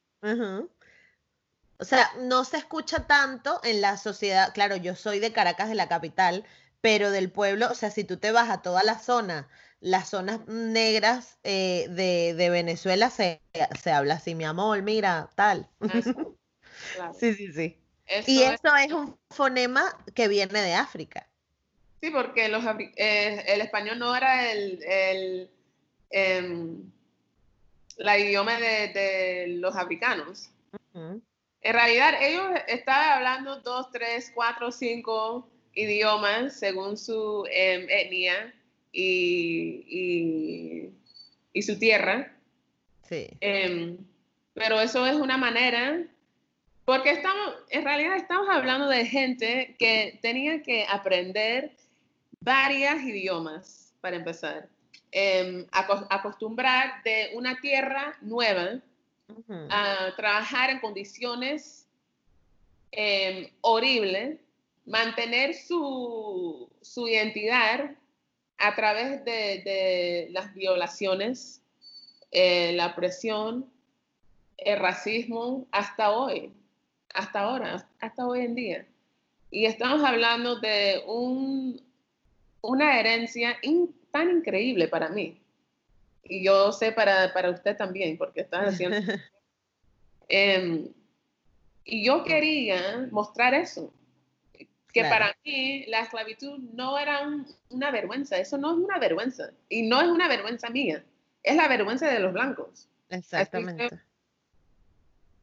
O 1.81 1.85
sea, 1.85 2.11
no 2.19 2.43
se 2.43 2.57
escucha 2.57 3.07
tanto 3.07 3.61
en 3.63 3.81
la 3.81 3.97
sociedad. 3.97 4.53
Claro, 4.53 4.75
yo 4.75 4.95
soy 4.95 5.19
de 5.19 5.31
Caracas, 5.31 5.69
de 5.69 5.75
la 5.75 5.87
capital, 5.87 6.45
pero 6.81 7.09
del 7.09 7.31
pueblo, 7.31 7.69
o 7.71 7.73
sea, 7.73 7.89
si 7.89 8.03
tú 8.03 8.17
te 8.17 8.31
vas 8.31 8.49
a 8.49 8.61
toda 8.61 8.83
la 8.83 8.99
zona, 8.99 9.47
las 9.79 10.09
zonas 10.09 10.45
negras 10.47 11.39
eh, 11.43 11.87
de, 11.89 12.49
Venezuela, 12.49 13.09
se, 13.09 13.41
se, 13.81 13.91
habla 13.91 14.15
así, 14.15 14.35
mi 14.35 14.43
amor, 14.43 14.81
mira, 14.81 15.29
tal. 15.35 15.69
Sí, 17.13 17.33
sí, 17.33 17.51
sí 17.51 17.79
y 18.25 18.43
eso 18.43 18.75
es... 18.75 18.91
un 18.91 19.17
fonema 19.29 19.83
que 20.13 20.27
viene 20.27 20.61
de 20.61 20.73
África. 20.73 21.27
Sí, 22.01 22.09
porque 22.11 22.47
los, 22.47 22.63
eh, 22.95 23.43
el 23.47 23.61
español 23.61 23.99
no 23.99 24.15
era 24.15 24.51
el, 24.51 24.81
el 24.83 25.51
em, 26.09 26.91
la 27.97 28.17
idioma 28.17 28.59
de, 28.59 29.57
los 29.59 29.75
africanos. 29.75 30.49
En 30.93 31.73
realidad, 31.73 32.13
ellos 32.21 32.45
estaban 32.67 33.17
hablando 33.17 33.59
dos, 33.61 33.91
tres, 33.91 34.31
cuatro, 34.33 34.71
cinco 34.71 35.49
idiomas 35.73 36.59
según 36.59 36.97
su 36.97 37.45
em, 37.51 37.87
etnia 37.89 38.53
y, 38.91 40.89
y, 41.53 41.61
su 41.61 41.77
tierra. 41.77 42.33
Sí. 43.07 43.27
Em, 43.41 43.97
pero 44.53 44.79
eso 44.79 45.05
es 45.05 45.15
una 45.15 45.37
manera 45.37 46.05
porque 46.89 47.11
estamos, 47.11 47.53
en 47.69 47.83
realidad 47.83 48.15
estamos 48.15 48.49
hablando 48.49 48.87
de 48.87 49.05
gente 49.05 49.75
que 49.77 50.17
tenía 50.23 50.63
que 50.63 50.87
aprender 50.89 51.73
varios 52.39 53.03
idiomas 53.03 53.93
para 54.01 54.15
empezar. 54.15 54.67
Eh, 55.11 55.65
acostumbrar 55.71 57.01
de 57.03 57.31
una 57.33 57.59
tierra 57.59 58.15
nueva 58.21 58.79
a 59.69 60.13
trabajar 60.15 60.69
en 60.69 60.79
condiciones 60.79 61.87
em, 62.91 63.49
horribles, 63.61 64.39
mantener 64.85 65.55
su, 65.55 66.69
su, 66.81 67.07
identidad 67.07 67.91
a 68.57 68.75
través 68.75 69.23
de, 69.25 70.27
las 70.31 70.53
violaciones, 70.53 71.61
eh, 72.31 72.73
la 72.73 72.95
presión, 72.95 73.71
el 74.57 74.79
racismo, 74.79 75.67
hasta 75.71 76.11
hoy 76.11 76.53
hasta 77.13 77.41
ahora, 77.41 77.87
hasta 77.99 78.27
hoy 78.27 78.41
en 78.41 78.55
día. 78.55 78.87
Y 79.51 79.65
estamos 79.65 80.03
hablando 80.03 80.59
de 80.59 81.03
un, 81.07 81.81
una 82.61 82.99
herencia 82.99 83.57
tan 84.11 84.31
increíble 84.31 84.87
para 84.87 85.09
mí. 85.09 85.39
Y 86.23 86.43
yo 86.43 86.71
sé 86.71 86.91
para, 86.91 87.33
para 87.33 87.49
usted 87.49 87.75
también, 87.77 88.17
porque 88.17 88.41
estás 88.41 88.73
haciendo... 88.73 88.97
Em, 90.31 90.87
y 91.83 92.05
yo 92.05 92.23
quería 92.23 93.07
mostrar 93.09 93.55
eso, 93.55 93.91
que 94.93 95.03
para 95.05 95.35
mí 95.43 95.85
la 95.87 96.01
esclavitud 96.01 96.59
no 96.73 96.99
era 96.99 97.27
una 97.69 97.89
vergüenza, 97.89 98.37
eso 98.37 98.59
no 98.59 98.73
es 98.73 98.77
una 98.77 98.99
vergüenza, 98.99 99.51
y 99.69 99.83
no 99.87 99.99
es 99.99 100.07
una 100.07 100.27
vergüenza 100.27 100.69
mía, 100.69 101.03
es 101.41 101.55
la 101.55 101.67
vergüenza 101.67 102.07
de 102.07 102.19
los 102.19 102.31
blancos. 102.31 102.87
Exactamente. 103.09 103.89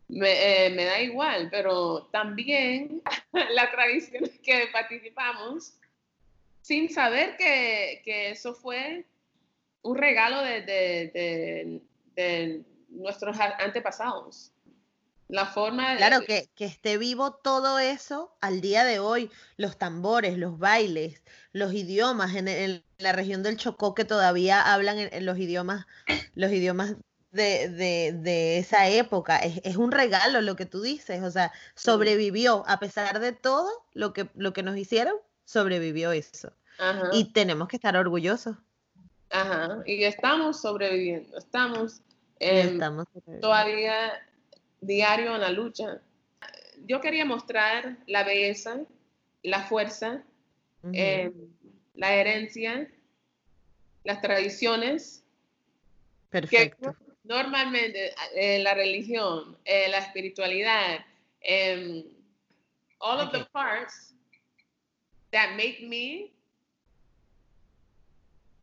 Eh, 0.08 0.70
me, 0.70 0.84
da 0.84 1.00
igual, 1.00 1.48
pero 1.50 2.04
también 2.12 3.02
la 3.50 3.70
tradición 3.72 4.30
que 4.42 4.68
participamos 4.72 5.74
sin 6.66 6.92
saber 6.92 7.36
que, 7.36 8.30
eso 8.32 8.52
fue 8.52 9.06
un 9.82 9.96
regalo 9.96 10.42
de, 10.42 11.80
nuestros 12.88 13.36
antepasados. 13.38 14.50
La 15.28 15.46
forma 15.46 15.96
Claro, 15.96 16.22
que, 16.26 16.48
esté 16.58 16.98
vivo 16.98 17.34
todo 17.34 17.78
eso 17.78 18.36
al 18.40 18.60
día 18.60 18.82
de 18.82 18.98
hoy, 18.98 19.30
los 19.56 19.78
tambores, 19.78 20.38
los 20.38 20.58
bailes, 20.58 21.22
los 21.52 21.72
idiomas 21.72 22.34
en, 22.34 22.82
la 22.98 23.12
región 23.12 23.44
del 23.44 23.56
Chocó 23.56 23.94
que 23.94 24.04
todavía 24.04 24.60
hablan 24.60 24.98
en, 24.98 25.24
los 25.24 25.38
idiomas, 25.38 25.86
los 26.34 26.50
idiomas 26.50 26.96
de, 27.30 28.58
esa 28.58 28.88
época. 28.88 29.38
Es, 29.38 29.76
un 29.76 29.92
regalo 29.92 30.40
lo 30.40 30.56
que 30.56 30.66
tú 30.66 30.82
dices, 30.82 31.22
o 31.22 31.30
sea, 31.30 31.52
sobrevivió, 31.76 32.64
a 32.66 32.80
pesar 32.80 33.20
de 33.20 33.30
todo 33.30 33.70
lo 33.92 34.12
que, 34.12 34.28
lo 34.34 34.52
que 34.52 34.64
nos 34.64 34.76
hicieron, 34.76 35.14
sobrevivió 35.46 36.12
eso. 36.12 36.52
Y 37.12 37.32
tenemos 37.32 37.68
que 37.68 37.76
estar 37.76 37.96
orgullosos. 37.96 38.58
Ajá, 39.30 39.82
y 39.86 40.04
estamos 40.04 40.60
sobreviviendo, 40.60 41.38
estamos, 41.38 42.02
estamos 42.38 43.08
todavía 43.40 44.12
diario 44.82 45.34
en 45.34 45.40
la 45.40 45.50
lucha. 45.50 46.02
Yo 46.86 47.00
quería 47.00 47.24
mostrar 47.24 47.96
la 48.06 48.24
belleza, 48.24 48.82
la 49.42 49.64
fuerza, 49.64 50.22
em, 50.92 51.32
la 51.94 52.14
herencia, 52.14 52.88
las 54.04 54.20
tradiciones. 54.20 55.24
Perfecto 56.28 56.94
normalmente 57.26 58.14
eh, 58.34 58.58
la 58.60 58.74
religión, 58.74 59.56
eh, 59.64 59.88
la 59.88 59.98
espiritualidad, 59.98 61.04
um, 61.42 62.04
all 62.98 63.20
of 63.20 63.32
the 63.32 63.44
parts 63.52 64.14
that 65.32 65.56
make 65.56 65.80
me 65.86 66.32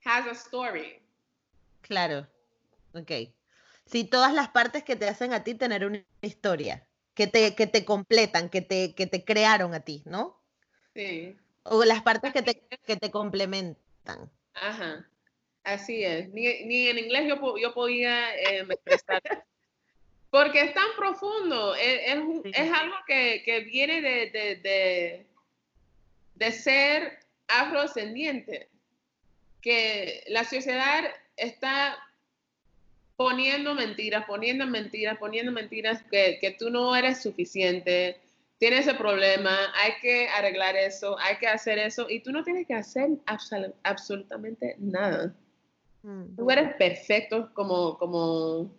has 0.05 0.26
a 0.28 0.32
story. 0.36 0.99
Claro. 1.82 2.28
Ok. 2.93 3.11
Sí, 3.86 4.05
todas 4.05 4.34
las 4.34 4.49
partes 4.49 4.84
que 4.84 4.95
te 4.95 5.07
hacen 5.07 5.34
a 5.34 5.43
ti 5.43 5.55
tener 5.55 5.86
una 5.86 6.03
historia, 6.22 6.88
que 7.14 7.28
te, 7.28 7.53
que 7.55 7.68
te 7.68 7.84
completan, 7.86 8.49
que 8.49 8.61
te, 8.61 8.95
que 8.95 9.07
te 9.07 9.24
crearon 9.26 9.74
a 9.74 9.82
ti, 9.82 10.03
¿no? 10.05 10.39
Sí. 10.95 11.36
O 11.64 11.84
las 11.84 12.01
partes 12.01 12.34
que 12.34 12.41
te, 12.41 12.61
que 12.86 12.95
te 12.95 13.11
complementan. 13.11 14.30
Ajá. 14.53 15.07
Así 15.64 16.03
es. 16.03 16.30
Ni, 16.30 16.64
ni 16.66 16.88
en 16.89 16.97
inglés 16.99 17.28
yo, 17.28 17.57
yo 17.57 17.74
podía 17.74 18.36
eh, 18.36 18.66
expresar. 18.70 19.22
Porque 20.30 20.61
es 20.61 20.74
tan 20.74 20.88
profundo. 20.97 21.76
Es, 21.76 22.01
es 22.07 22.18
un- 22.18 22.43
Sí. 22.43 22.51
es 22.53 22.72
algo 22.72 22.95
que, 23.07 23.43
que 23.45 23.59
viene 23.61 24.01
de, 24.01 24.30
de, 24.30 24.55
de, 24.57 25.28
de 26.36 26.51
ser 26.51 27.19
afrodescendiente. 27.47 28.69
Que 29.61 30.23
la 30.27 30.43
sociedad 30.43 31.03
está 31.38 31.97
poniendo 33.15 33.73
mentiras, 33.75 34.25
poniendo 34.25 34.65
mentiras, 34.65 35.17
poniendo 35.17 35.51
mentiras, 35.51 36.01
que, 36.11 36.38
que 36.41 36.51
tú 36.51 36.69
no 36.69 36.95
eres 36.95 37.21
suficiente, 37.21 38.19
tienes 38.57 38.81
ese 38.88 38.95
problema, 38.95 39.55
hay 39.75 39.93
que 40.01 40.27
arreglar 40.29 40.75
eso, 40.75 41.17
hay 41.19 41.38
que 41.38 41.47
hacer 41.47 41.77
eso, 41.79 42.09
y 42.09 42.21
tú 42.21 42.31
no 42.31 42.43
tienes 42.43 42.67
que 42.67 42.73
hacer 42.73 43.09
absol- 43.27 43.73
absolutamente 43.84 44.75
nada. 44.79 45.34
Mm. 46.01 46.36
Tú 46.36 46.49
eres 46.51 46.73
perfecto 46.75 47.53
como, 47.53 47.97
como 47.97 48.69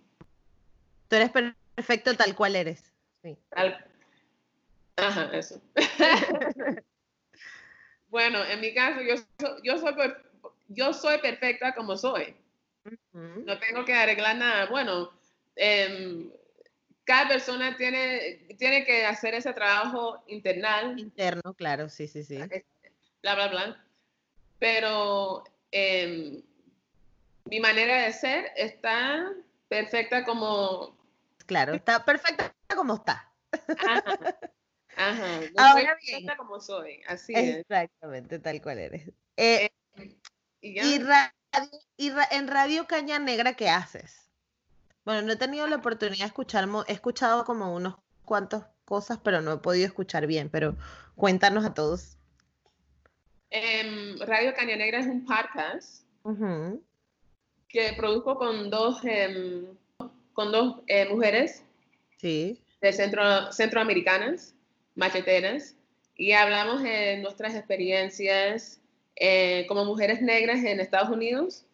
Tú 1.09 1.17
eres 1.17 1.31
perfecto 1.31 2.15
tal 2.15 2.35
cual 2.35 2.57
eres. 2.57 2.83
Sí. 3.23 3.37
tal- 3.51 3.85
Ajá, 4.97 5.31
eso. 5.33 5.61
bueno, 8.15 8.45
en 8.45 8.61
mi 8.61 8.73
caso, 8.73 9.01
yo, 9.03 9.17
yo, 9.65 9.77
soy, 9.77 9.93
yo 10.69 10.93
soy 10.93 11.19
perfecta 11.19 11.75
como 11.75 11.97
soy. 11.97 12.37
No 13.13 13.59
tengo 13.59 13.85
que 13.85 13.93
arreglar 13.93 14.37
nada. 14.37 14.67
Bueno, 14.67 15.11
em, 15.57 16.31
cada 17.03 17.27
persona 17.27 17.77
tiene, 17.77 18.47
tiene 18.57 18.85
que 18.85 19.05
hacer 19.05 19.35
ese 19.35 19.53
trabajo 19.53 20.23
internal, 20.29 20.97
Interno, 20.97 21.55
claro, 21.55 21.89
sí, 21.89 22.07
sí, 22.07 22.23
sí. 22.23 22.39
bla, 23.21 23.35
bla, 23.35 23.49
bla. 23.49 23.85
Pero 24.61 25.43
em, 25.73 26.41
mi 27.47 27.59
manera 27.59 28.03
de 28.03 28.13
ser 28.13 28.53
está 28.55 29.33
perfecta 29.67 30.25
como... 30.25 30.97
Claro, 31.47 31.75
está 31.75 32.05
perfecta 32.05 32.55
como 32.77 32.95
está. 32.95 33.29
Ajá. 33.85 34.39
Ajá. 34.97 35.41
Yo 35.43 35.49
Ahora 35.57 35.97
soy 36.01 36.23
bien. 36.23 36.37
como 36.37 36.61
soy. 36.61 37.01
Así 37.09 37.33
es. 37.35 37.57
Exactamente, 37.59 38.39
tal 38.39 38.61
cual 38.63 38.79
eres. 38.79 39.11
Eh, 39.37 39.71
Y 40.61 40.75
ya. 40.75 40.85
y 40.85 40.99
radio, 40.99 41.33
y 41.97 42.11
ra- 42.11 42.29
en 42.31 42.49
Radio 42.49 42.87
Caña 42.87 43.19
Negra, 43.19 43.55
¿qué 43.55 43.69
haces? 43.69 44.31
Bueno, 45.05 45.23
no 45.23 45.33
he 45.33 45.37
tenido 45.37 45.67
la 45.67 45.77
oportunidad 45.77 46.21
de 46.25 46.27
escuchar, 46.27 46.67
he 46.89 46.93
escuchado 46.93 47.45
como 47.45 47.75
unos 47.75 47.97
cuantos 48.25 48.65
cosas, 48.87 49.19
pero 49.23 49.41
no 49.43 49.53
he 49.53 49.59
podido 49.59 49.87
escuchar 49.87 50.27
bien, 50.27 50.49
pero 50.49 50.77
cuéntanos 51.15 51.65
a 51.65 51.75
todos. 51.75 52.17
Em, 53.51 54.19
Radio 54.21 54.53
Caña 54.55 54.77
Negra 54.77 54.99
es 55.01 55.07
un 55.07 55.25
podcast 55.27 56.05
que 57.69 57.93
produjo 57.97 58.37
con 58.37 58.71
dos, 58.71 59.01
em, 59.05 59.67
con 60.33 60.51
dos 60.53 60.81
eh, 60.87 61.07
mujeres 61.09 61.63
Sí. 62.19 62.61
de 62.81 62.93
centro, 62.93 63.53
centroamericanas, 63.53 64.54
macheteras, 64.95 65.77
y 66.17 66.33
hablamos 66.33 66.83
de 66.83 67.19
nuestras 67.19 67.55
experiencias 67.55 68.81
eh, 69.17 69.65
como 69.69 69.85
mujeres 69.85 70.23
negras 70.23 70.63
en 70.65 70.81
Estados 70.81 71.11
Unidos 71.11 71.65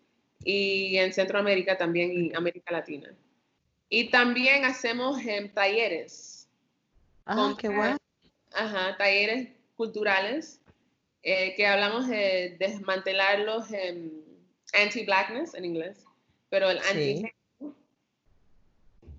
y 0.44 0.96
en 0.96 1.12
Centroamérica 1.12 1.76
también 1.76 2.12
y 2.12 2.34
América 2.34 2.72
Latina. 2.72 3.14
Y 3.88 4.10
también 4.10 4.64
hacemos 4.64 5.18
em, 5.26 5.48
talleres, 5.52 6.36
Ah, 7.26 7.34
Con- 7.36 7.56
qué 7.56 7.68
guay. 7.68 7.94
ajá, 8.52 8.96
talleres 8.96 9.48
culturales 9.76 10.60
eh, 11.22 11.54
que 11.54 11.66
hablamos 11.66 12.08
de 12.08 12.56
desmantelar 12.58 13.40
los 13.40 13.66
anti-blackness 14.72 15.54
en 15.54 15.64
inglés, 15.66 16.04
pero 16.48 16.70
el 16.70 16.80
Sí. 16.80 17.22
anti 17.22 17.72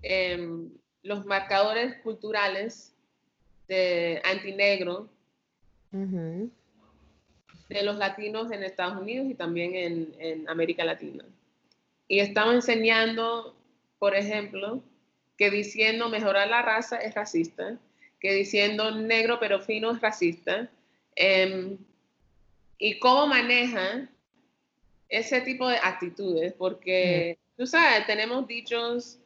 em, 0.02 0.70
los 1.02 1.24
marcadores 1.24 1.96
culturales 2.02 2.94
de 3.72 4.20
antinegro 4.24 5.08
de 5.90 7.82
los 7.82 7.96
latinos 7.96 8.52
en 8.52 8.62
Estados 8.62 9.00
Unidos 9.00 9.26
y 9.30 9.34
también 9.34 9.74
en, 9.74 10.14
en 10.18 10.48
América 10.48 10.84
Latina. 10.84 11.24
Y 12.06 12.18
estamos 12.20 12.54
enseñando, 12.54 13.56
por 13.98 14.14
ejemplo, 14.14 14.82
que 15.38 15.50
diciendo 15.50 16.10
mejorar 16.10 16.48
la 16.48 16.60
raza 16.60 16.96
es 16.98 17.14
racista, 17.14 17.78
que 18.20 18.34
diciendo 18.34 18.90
negro 18.90 19.38
pero 19.40 19.60
fino 19.60 19.90
es 19.90 20.00
racista, 20.00 20.70
em, 21.16 21.78
y 22.78 22.98
cómo 22.98 23.26
maneja 23.26 24.08
ese 25.08 25.40
tipo 25.40 25.66
de 25.68 25.76
actitudes, 25.76 26.52
porque 26.52 27.38
tú 27.56 27.66
sabes, 27.66 28.06
tenemos 28.06 28.46
dichos, 28.46 29.18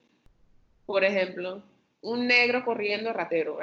por 0.85 1.05
ejemplo, 1.05 1.63
un 2.01 2.27
negro 2.29 2.65
corriendo 2.65 3.13
ratero, 3.13 3.59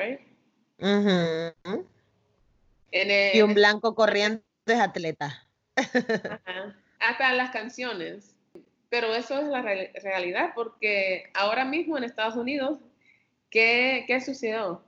Y 2.91 3.41
un 3.41 3.53
blanco 3.53 3.95
corriente 3.95 4.43
es 4.65 4.79
atleta. 4.79 5.47
Ajá. 5.75 6.75
Hasta 6.99 7.33
las 7.33 7.51
canciones. 7.51 8.35
Pero 8.89 9.13
eso 9.15 9.39
es 9.39 9.47
la 9.47 9.61
real- 9.61 9.89
realidad, 10.03 10.51
porque 10.53 11.31
ahora 11.33 11.65
mismo 11.65 11.97
en 11.97 12.03
Estados 12.03 12.35
Unidos, 12.35 12.79
¿qué, 13.49 14.03
qué 14.07 14.21
sucedió? 14.21 14.83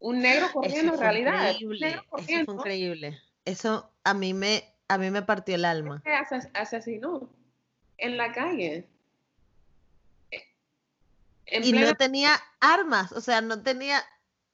Un 0.00 0.20
negro 0.20 0.50
corriendo 0.52 0.94
en 0.94 1.00
realidad. 1.00 1.50
Increíble. 1.52 1.88
Eso 1.88 2.02
fue 2.24 2.54
increíble. 2.54 3.20
Eso 3.44 3.90
a 4.04 4.14
mí 4.14 4.32
me, 4.32 4.64
a 4.88 4.96
mí 4.98 5.10
me 5.10 5.22
partió 5.22 5.54
el 5.54 5.64
alma. 5.66 6.02
ases- 6.04 6.50
asesinó 6.54 7.28
en 7.98 8.16
la 8.16 8.32
calle. 8.32 8.88
En 11.46 11.64
Y 11.64 11.70
plena- 11.72 11.88
no 11.88 11.94
tenía 11.94 12.40
armas, 12.60 13.12
o 13.12 13.20
sea, 13.20 13.42
no 13.42 13.62
tenía, 13.62 14.02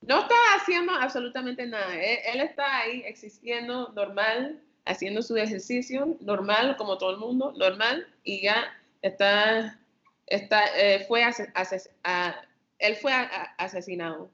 no 0.01 0.21
está 0.21 0.35
haciendo 0.57 0.93
absolutamente 0.93 1.67
nada. 1.67 1.95
Él, 1.95 2.19
él 2.35 2.41
está 2.41 2.79
ahí 2.79 3.03
existiendo 3.05 3.89
normal, 3.95 4.61
haciendo 4.85 5.23
su 5.23 5.37
ejercicio 5.37 6.17
normal, 6.21 6.77
como 6.77 6.97
todo 6.99 7.11
el 7.11 7.19
mundo, 7.19 7.53
normal, 7.57 8.07
y 8.25 8.43
ya 8.43 8.73
está, 9.03 9.79
está 10.27 10.65
eh, 10.79 11.05
fue 11.07 11.25
ase- 11.25 11.53
ases- 11.55 11.91
a- 12.05 12.43
él 12.79 12.97
fue 12.97 13.13
a- 13.13 13.23
a- 13.23 13.65
asesinado. 13.65 14.31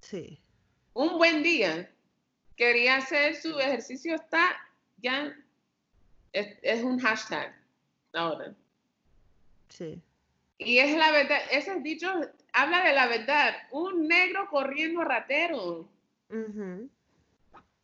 sí, 0.00 0.40
Un 0.94 1.16
buen 1.18 1.42
día, 1.42 1.88
quería 2.56 2.96
hacer 2.96 3.34
su 3.36 3.58
ejercicio, 3.58 4.14
está 4.16 4.56
ya, 4.98 5.32
es, 6.32 6.56
es 6.62 6.82
un 6.82 6.98
hashtag 6.98 7.54
ahora. 8.12 8.52
sí. 9.68 10.00
Y 10.58 10.78
es 10.78 10.96
la 10.96 11.12
verdad, 11.12 11.38
esos 11.52 11.80
dichos 11.84 12.26
habla 12.62 12.82
de 12.84 12.92
la 12.94 13.06
verdad. 13.06 13.54
Un 13.70 14.08
negro 14.08 14.48
corriendo 14.50 15.02
ratero. 15.04 15.88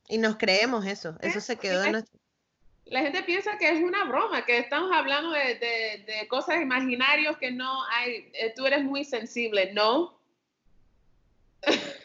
Y 0.09 0.19
nos 0.19 0.37
creemos 0.37 0.85
eso, 0.87 1.17
eso 1.23 1.41
se 1.41 1.57
quedó 1.57 1.85
en 1.85 1.93
nuestro... 1.93 2.19
La 2.87 3.01
gente 3.01 3.23
piensa 3.23 3.57
que 3.57 3.71
es 3.71 3.83
una 3.83 4.05
broma, 4.05 4.45
que 4.45 4.59
estamos 4.59 4.93
hablando 4.95 5.31
de, 5.31 5.55
de- 5.55 6.05
de 6.07 6.29
cosas 6.29 6.61
imaginarias 6.61 7.39
que 7.39 7.51
no 7.51 7.83
hay. 7.85 8.31
eh, 8.35 8.53
tú 8.55 8.67
eres 8.67 8.85
muy 8.85 9.05
sensible, 9.05 9.73
¿no? 9.73 10.19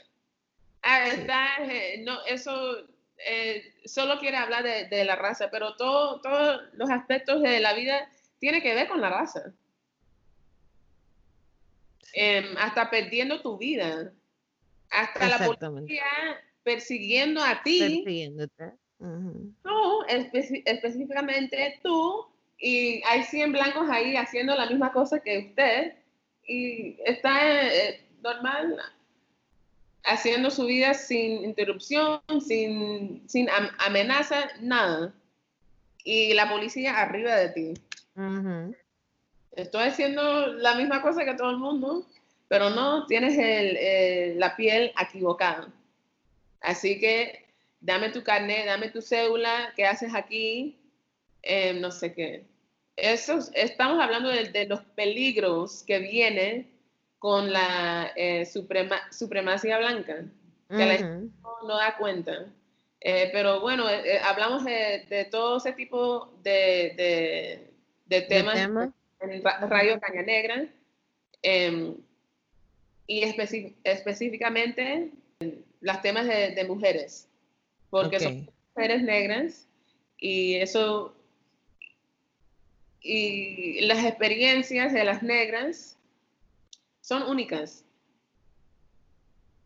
Ah, 0.81 1.07
está, 1.09 1.47
eh, 1.65 2.01
no, 2.05 2.23
eso 2.25 2.77
eh, 3.17 3.73
solo 3.83 4.17
quiere 4.17 4.37
hablar 4.37 4.63
de, 4.63 4.85
de 4.87 5.03
la 5.03 5.17
raza, 5.17 5.49
pero 5.51 5.75
todo, 5.75 6.21
todos 6.21 6.61
los 6.73 6.89
aspectos 6.89 7.41
de 7.41 7.59
la 7.59 7.73
vida 7.73 8.09
tiene 8.39 8.61
que 8.61 8.73
ver 8.73 8.87
con 8.87 9.01
la 9.01 9.09
raza. 9.09 9.51
Em, 12.13 12.57
hasta 12.57 12.89
perdiendo 12.89 13.41
tu 13.41 13.57
vida, 13.57 14.11
hasta 14.89 15.27
la 15.29 15.37
policía 15.77 16.03
persiguiendo 16.63 17.43
a 17.43 17.61
ti. 17.63 17.79
Persiguiéndote. 17.79 18.71
Tú, 19.63 20.03
espe- 20.09 20.63
específicamente 20.65 21.79
tú, 21.83 22.25
y 22.59 23.01
hay 23.05 23.23
100 23.23 23.51
blancos 23.53 23.89
ahí 23.89 24.15
haciendo 24.15 24.55
la 24.55 24.65
misma 24.65 24.91
cosa 24.91 25.19
que 25.19 25.37
usted, 25.49 25.93
y 26.47 26.97
está 27.05 27.67
eh, 27.73 28.01
normal 28.21 28.77
haciendo 30.03 30.49
su 30.49 30.65
vida 30.65 30.93
sin 30.93 31.43
interrupción, 31.43 32.21
sin, 32.45 33.27
sin 33.29 33.49
am- 33.49 33.69
amenaza, 33.79 34.49
nada. 34.61 35.13
Y 36.03 36.33
la 36.33 36.49
policía 36.49 36.99
arriba 36.99 37.35
de 37.35 37.49
ti. 37.49 37.73
Estoy 39.61 39.87
haciendo 39.87 40.47
la 40.47 40.75
misma 40.75 41.01
cosa 41.01 41.25
que 41.25 41.33
todo 41.33 41.51
el 41.51 41.57
mundo, 41.57 42.05
pero 42.47 42.69
no, 42.69 43.05
tienes 43.07 43.37
el, 43.37 43.77
eh, 43.77 44.33
la 44.37 44.55
piel 44.55 44.93
equivocada. 44.99 45.67
Así 46.61 46.99
que 46.99 47.45
dame 47.81 48.09
tu 48.09 48.23
carnet, 48.23 48.65
dame 48.65 48.89
tu 48.89 49.01
cédula, 49.01 49.73
¿qué 49.75 49.85
haces 49.85 50.13
aquí? 50.15 50.79
Eh, 51.43 51.73
no 51.73 51.91
sé 51.91 52.13
qué. 52.13 52.45
eso, 52.95 53.39
estamos 53.53 54.01
hablando 54.01 54.29
de, 54.29 54.65
los 54.65 54.81
peligros 54.95 55.83
que 55.83 55.99
vienen 55.99 56.69
con 57.17 57.51
la 57.51 58.11
eh, 58.15 58.45
supremacía 58.45 59.77
blanca, 59.77 60.25
que 60.69 60.85
la 60.85 60.97
gente 60.97 61.33
no, 61.63 61.77
da 61.77 61.97
cuenta. 61.97 62.45
Eh, 63.01 63.29
pero 63.31 63.61
bueno, 63.61 63.85
hablamos 64.23 64.65
de, 64.65 65.27
todo 65.31 65.57
ese 65.57 65.73
tipo 65.73 66.33
de, 66.43 67.71
temas 68.27 68.91
en 69.21 69.43
Radio 69.43 69.99
Caña 69.99 70.21
Negra. 70.23 70.67
Em, 71.41 71.95
y 73.07 73.23
específicamente 73.83 75.11
las 75.81 76.01
temas 76.01 76.27
de, 76.27 76.63
mujeres, 76.65 77.27
porque 77.89 78.19
son 78.19 78.49
mujeres 78.75 79.01
negras 79.01 79.67
y 80.19 80.55
eso 80.55 81.15
y 83.01 83.81
las 83.81 84.05
experiencias 84.05 84.93
de 84.93 85.03
las 85.05 85.23
negras 85.23 85.97
son 87.01 87.23
únicas. 87.23 87.83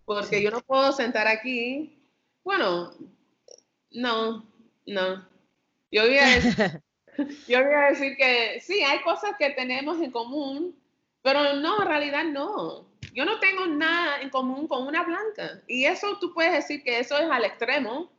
Porque 0.05 0.41
yo 0.41 0.51
no 0.51 0.61
puedo 0.61 0.91
sentar 0.91 1.27
aquí, 1.27 1.97
bueno, 2.43 2.93
no, 3.91 4.45
no. 4.85 5.27
Yo 5.91 6.03
voy, 6.03 6.17
a 6.17 6.27
decir, 6.27 6.81
yo 7.47 7.63
voy 7.63 7.73
a 7.73 7.89
decir 7.89 8.15
que 8.17 8.59
sí, 8.61 8.81
hay 8.81 9.01
cosas 9.01 9.31
que 9.37 9.51
tenemos 9.51 10.01
en 10.01 10.11
común, 10.11 10.75
pero 11.21 11.53
no, 11.55 11.81
en 11.81 11.87
realidad 11.87 12.23
no. 12.25 12.85
Yo 13.13 13.25
no 13.25 13.39
tengo 13.39 13.67
nada 13.67 14.21
en 14.21 14.29
común 14.29 14.67
con 14.67 14.87
una 14.87 15.03
blanca. 15.03 15.61
Y 15.67 15.85
eso 15.85 16.17
tú 16.19 16.33
puedes 16.33 16.53
decir 16.53 16.83
que 16.83 16.99
eso 16.99 17.17
es 17.17 17.29
al 17.29 17.45
extremo, 17.45 18.09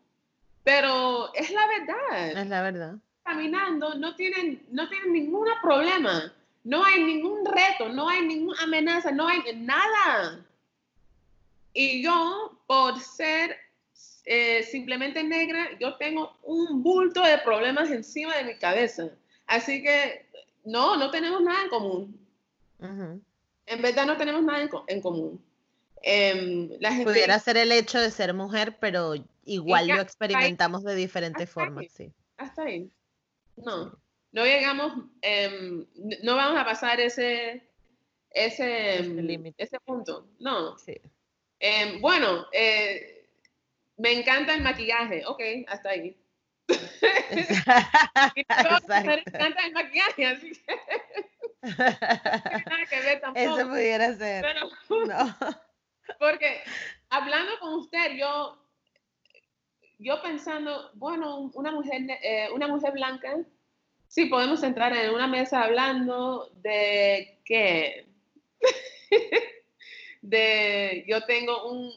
pero 0.62 1.34
es 1.34 1.51
la 1.51 1.66
verdad. 1.66 2.38
Es 2.38 2.49
la 2.49 2.62
verdad. 2.62 2.95
Caminando, 3.24 3.95
no 3.95 4.14
tienen, 4.14 4.64
no 4.70 4.88
tienen 4.88 5.12
ningún 5.12 5.49
problema. 5.62 6.32
No 6.62 6.84
hay 6.84 7.03
ningún 7.03 7.45
reto, 7.45 7.90
no 7.90 8.09
hay 8.09 8.26
ninguna 8.26 8.62
amenaza, 8.62 9.11
no 9.11 9.28
hay 9.28 9.42
nada. 9.57 10.40
Y 11.74 12.03
yo, 12.03 12.59
por 12.66 12.99
ser 13.01 13.57
eh, 14.24 14.62
simplemente 14.62 15.22
negra, 15.22 15.70
yo 15.78 15.96
tengo 15.96 16.36
un 16.42 16.82
bulto 16.82 17.22
de 17.22 17.38
problemas 17.38 17.90
encima 17.90 18.36
de 18.36 18.44
mi 18.44 18.54
cabeza. 18.56 19.10
Así 19.46 19.82
que 19.82 20.26
no, 20.64 20.96
no 20.96 21.10
tenemos 21.10 21.42
nada 21.42 21.62
en 21.62 21.68
común. 21.68 22.20
En 23.66 23.82
verdad 23.82 24.06
no 24.06 24.16
tenemos 24.16 24.42
nada 24.42 24.68
en, 24.88 25.00
común. 25.00 25.42
Em, 26.02 26.68
Pudiera 27.04 27.38
ser 27.38 27.56
el 27.56 27.72
hecho 27.72 27.98
de 27.98 28.10
ser 28.10 28.34
mujer, 28.34 28.76
pero 28.80 29.14
igual 29.44 29.88
lo 29.88 30.00
experimentamos 30.00 30.84
de 30.84 30.94
diferentes 30.94 31.48
formas, 31.48 31.86
sí. 31.90 32.12
Hasta 32.36 32.62
ahí. 32.62 32.90
No, 33.56 33.96
no 34.32 34.44
llegamos, 34.44 34.92
em, 35.22 35.86
no 36.22 36.36
vamos 36.36 36.60
a 36.60 36.64
pasar 36.64 37.00
ese, 37.00 37.62
ese, 38.30 38.98
ese, 39.56 39.80
punto. 39.80 40.26
No. 40.40 40.76
Sí. 40.78 41.00
Em, 41.60 42.00
bueno, 42.00 42.46
eh, 42.52 43.13
me 43.97 44.12
encanta 44.12 44.55
el 44.55 44.62
maquillaje. 44.62 45.24
Ok, 45.26 45.40
hasta 45.68 45.90
ahí. 45.90 46.16
me 46.68 46.76
encanta 49.14 49.66
el 49.66 49.72
maquillaje, 49.72 50.26
así 50.26 50.53
que 50.53 50.74
nada 51.64 52.86
que 52.88 53.01
ver 53.01 53.20
tampoco. 53.20 53.59
Eso 53.59 53.68
pudiera 53.68 54.14
ser. 54.14 54.45
no. 54.88 55.36
Porque 56.18 56.61
hablando 57.09 57.59
con 57.61 57.74
usted, 57.74 58.12
yo, 58.16 58.59
yo 59.99 60.20
pensando, 60.22 60.90
bueno, 60.95 61.51
una 61.55 61.70
mujer, 61.70 62.03
eh, 62.22 62.49
una 62.55 62.68
mujer 62.68 62.92
blanca, 62.92 63.38
sí, 64.09 64.26
podemos 64.26 64.62
entrar 64.62 64.95
en 64.95 65.14
una 65.14 65.26
mesa 65.26 65.62
hablando 65.62 66.51
de 66.57 67.40
qué. 67.45 68.07
de, 70.20 71.05
yo 71.09 71.24
tengo 71.24 71.70
un, 71.70 71.90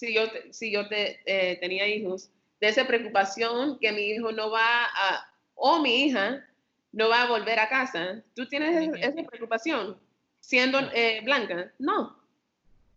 si 0.00 0.14
yo, 0.14 0.22
si 0.50 0.72
yo 0.72 0.88
te, 0.88 1.20
eh, 1.26 1.58
tenía 1.60 1.86
hijos, 1.86 2.30
de 2.58 2.68
esa 2.68 2.86
preocupación 2.86 3.78
que 3.78 3.92
mi 3.92 4.02
hijo 4.12 4.32
no 4.32 4.50
va 4.50 4.84
a, 4.84 5.30
o 5.54 5.78
mi 5.80 6.04
hija 6.04 6.42
no 6.92 7.10
va 7.10 7.22
a 7.22 7.28
volver 7.28 7.58
a 7.58 7.68
casa. 7.68 8.22
¿Tú 8.34 8.48
tienes 8.48 8.90
esa 8.98 9.22
preocupación 9.24 10.00
siendo 10.40 10.78
eh, 10.94 11.20
blanca? 11.22 11.70
No. 11.78 12.18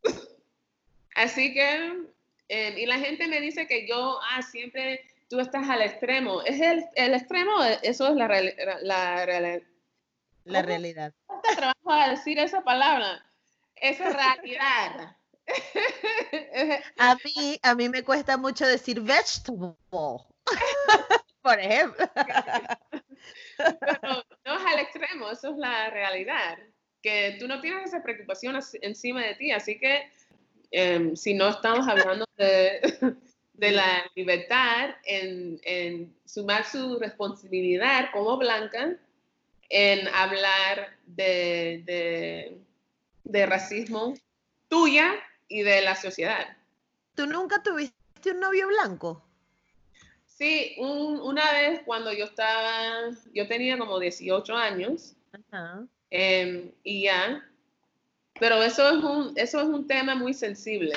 Así 1.15 1.53
que, 1.53 2.07
em, 2.47 2.77
y 2.77 2.85
la 2.85 2.99
gente 2.99 3.27
me 3.27 3.41
dice 3.41 3.67
que 3.67 3.85
yo, 3.85 4.19
ah, 4.29 4.41
siempre 4.41 5.01
tú 5.29 5.41
estás 5.41 5.69
al 5.69 5.81
extremo. 5.81 6.41
Es 6.43 6.61
el, 6.61 6.85
el 6.95 7.15
extremo, 7.15 7.51
eso 7.81 8.07
es 8.07 8.15
la, 8.15 8.27
la, 8.81 9.59
la 10.45 10.61
realidad. 10.61 11.13
¿Cuánto 11.25 11.49
trabajo 11.53 11.91
a 11.91 12.11
decir 12.11 12.39
esa 12.39 12.63
palabra? 12.63 13.25
Esa 13.75 14.09
realidad. 14.09 15.17
a 16.97 17.15
mí, 17.15 17.59
a 17.61 17.75
mí 17.75 17.89
me 17.89 18.03
cuesta 18.03 18.37
mucho 18.37 18.65
decir 18.65 19.01
vegetable, 19.01 19.75
por 21.41 21.59
ejemplo. 21.59 22.09
Pero 23.57 24.23
no 24.45 24.57
es 24.57 24.65
al 24.65 24.79
extremo, 24.79 25.29
eso 25.31 25.51
es 25.51 25.57
la 25.57 25.89
realidad, 25.89 26.57
que 27.01 27.37
tú 27.39 27.47
no 27.47 27.61
tienes 27.61 27.89
esa 27.89 28.01
preocupación 28.01 28.59
encima 28.81 29.21
de 29.23 29.35
ti, 29.35 29.51
así 29.51 29.77
que 29.77 30.09
em, 30.71 31.15
si 31.15 31.33
no 31.33 31.49
estamos 31.49 31.87
hablando 31.87 32.25
de, 32.37 32.81
de 33.53 33.71
la 33.71 34.03
libertad 34.15 34.95
en, 35.05 35.59
en, 35.63 36.15
sumar 36.25 36.65
su 36.65 36.97
responsabilidad 36.97 38.09
como 38.11 38.37
blanca 38.37 38.95
en 39.69 40.07
hablar 40.07 40.97
de, 41.05 41.83
de, 41.85 42.57
de 43.23 43.45
racismo 43.45 44.15
tuya 44.67 45.13
y 45.53 45.61
de 45.61 45.81
la 45.83 45.95
sociedad. 45.95 46.57
¿Tú 47.13 47.27
nunca 47.27 47.61
tuviste 47.61 48.31
un 48.31 48.39
novio 48.39 48.67
blanco? 48.67 49.23
Sí, 50.25 50.75
una 50.79 51.51
vez 51.51 51.81
cuando 51.85 52.11
yo 52.11 52.25
estaba, 52.25 53.11
yo 53.35 53.47
tenía 53.47 53.77
como 53.77 53.99
18 53.99 54.55
años 54.55 55.15
em, 56.09 56.71
y 56.83 57.03
ya, 57.03 57.47
pero 58.39 58.63
eso 58.63 58.89
es 58.89 59.03
un, 59.03 59.33
eso 59.35 59.61
es 59.61 59.67
un 59.67 59.85
tema 59.85 60.15
muy 60.15 60.33
sensible. 60.33 60.93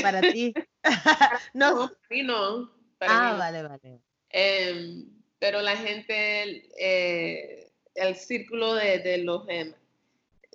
Para 0.00 0.20
ti. 0.20 0.54
no, 1.54 1.88
para 1.88 1.98
mí 2.10 2.22
no. 2.22 2.70
ah, 3.00 3.34
vale, 3.36 3.62
vale. 3.64 4.00
Em, 4.30 5.08
pero 5.40 5.60
la 5.60 5.76
gente, 5.76 6.70
eh, 6.78 7.72
el 7.96 8.14
círculo 8.14 8.74
de, 8.74 9.18
los 9.18 9.44
em, 9.48 9.74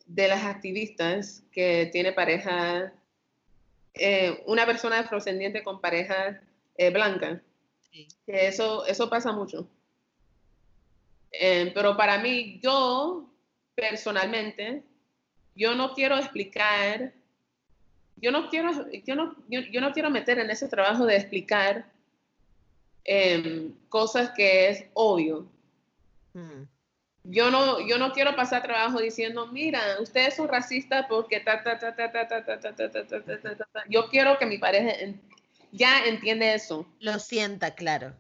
de 0.06 0.28
las 0.30 0.46
activistas 0.46 1.44
que 1.52 1.90
tiene 1.92 2.14
pareja, 2.14 2.94
eh, 4.00 4.44
una 4.46 4.66
persona 4.66 5.00
afrodescendiente 5.00 5.64
con 5.64 5.82
pareja 5.82 6.42
eh, 6.76 6.90
blanca, 6.90 7.42
que 7.92 8.48
eso, 8.48 8.86
eso 8.86 9.10
pasa 9.10 9.32
mucho. 9.32 9.68
Eh, 11.32 11.72
pero 11.74 11.98
para 11.98 12.20
mí, 12.20 12.60
yo 12.62 13.30
personalmente, 13.76 14.84
yo 15.56 15.76
no 15.76 15.94
quiero 15.94 16.18
explicar, 16.18 17.14
yo 18.16 18.32
no 18.32 18.50
quiero, 18.50 18.90
yo 19.06 19.16
no, 19.16 19.36
yo, 19.48 19.82
no 19.82 19.92
quiero 19.94 20.10
meter 20.10 20.40
en 20.40 20.50
ese 20.50 20.68
trabajo 20.68 21.06
de 21.06 21.16
explicar 21.18 21.92
cosas 23.90 24.32
que 24.32 24.70
es 24.70 24.86
obvio. 24.94 25.48
Yo 27.30 27.52
no, 27.52 27.86
yo 27.86 27.98
no 27.98 28.14
quiero 28.14 28.36
pasar 28.38 28.64
trabajo 28.64 29.00
diciendo, 29.02 29.48
mira, 29.48 29.82
ustedes 30.00 30.36
son 30.36 30.48
racistas 30.48 31.06
porque 31.10 31.42
ta, 31.42 31.62
ta, 31.62 31.78
ta, 31.78 31.94
ta, 31.94 32.10
ta, 32.10 32.28
ta, 32.28 32.46
ta, 32.46 32.60
ta, 32.62 32.76
ta, 32.76 32.90
ta, 32.90 33.06
ta, 33.06 33.42
ta, 33.42 33.56
ta. 33.56 33.84
Yo 33.90 34.08
quiero 34.08 34.38
que 34.40 34.46
mi 34.46 34.58
pareja 34.58 34.94
ya 35.74 36.06
entiende 36.06 36.54
eso. 36.54 36.86
Lo 37.00 37.20
sienta, 37.20 37.76
claro. 37.76 38.14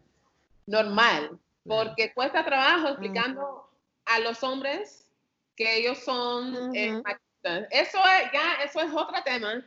Normal, 0.65 1.39
porque 1.65 2.13
cuesta 2.13 2.43
trabajo 2.43 2.89
explicando 2.89 3.69
a 4.05 4.19
los 4.19 4.43
hombres 4.43 5.09
que 5.55 5.77
ellos 5.77 5.99
son 5.99 6.75
eh, 6.75 7.01
machistas. 7.01 7.67
Eso 7.71 7.97
es, 7.99 8.31
ya, 8.33 8.63
eso 8.65 8.81
es 8.81 8.93
otro 8.93 9.23
tema, 9.23 9.65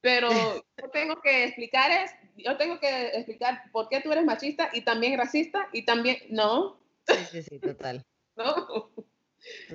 pero 0.00 0.30
yo 0.30 0.90
tengo 0.90 1.20
que 1.20 1.44
explicar 1.44 1.90
es, 1.90 2.10
yo 2.36 2.56
tengo 2.56 2.80
que 2.80 3.08
explicar 3.08 3.64
por 3.70 3.90
qué 3.90 4.00
tú 4.00 4.10
eres 4.12 4.24
machista 4.24 4.70
y 4.72 4.80
también 4.80 5.18
racista 5.18 5.68
y 5.72 5.84
también, 5.84 6.16
no. 6.30 6.78
Sí, 7.06 7.24
sí, 7.30 7.42
sí, 7.42 7.58
total. 7.58 8.02
No. 8.38 8.90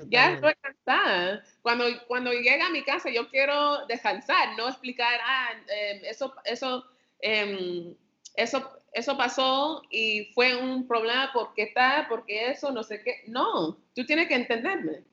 Ya 0.10 0.34
estoy 0.34 0.54
cansada. 0.62 1.42
Cuando, 1.62 1.86
cuando 2.08 2.32
llega 2.34 2.68
a 2.68 2.70
mi 2.70 2.84
casa, 2.84 3.10
yo 3.10 3.30
quiero 3.30 3.86
descansar, 3.88 4.58
no 4.58 4.68
explicar, 4.68 5.20
ah, 5.24 5.52
em, 5.70 6.04
eso, 6.04 6.34
eso 6.44 6.86
Em, 7.26 7.96
eso, 8.36 8.70
eso 8.92 9.16
pasó 9.16 9.82
y 9.90 10.26
fue 10.34 10.56
un 10.58 10.86
problema 10.86 11.32
porque 11.34 11.64
está, 11.64 12.06
porque 12.10 12.52
eso, 12.52 12.70
no 12.72 12.84
sé 12.84 13.02
qué. 13.02 13.24
No, 13.28 13.78
tú 13.96 14.06
tienes 14.06 14.28
que 14.28 14.36
entenderme. 14.36 15.06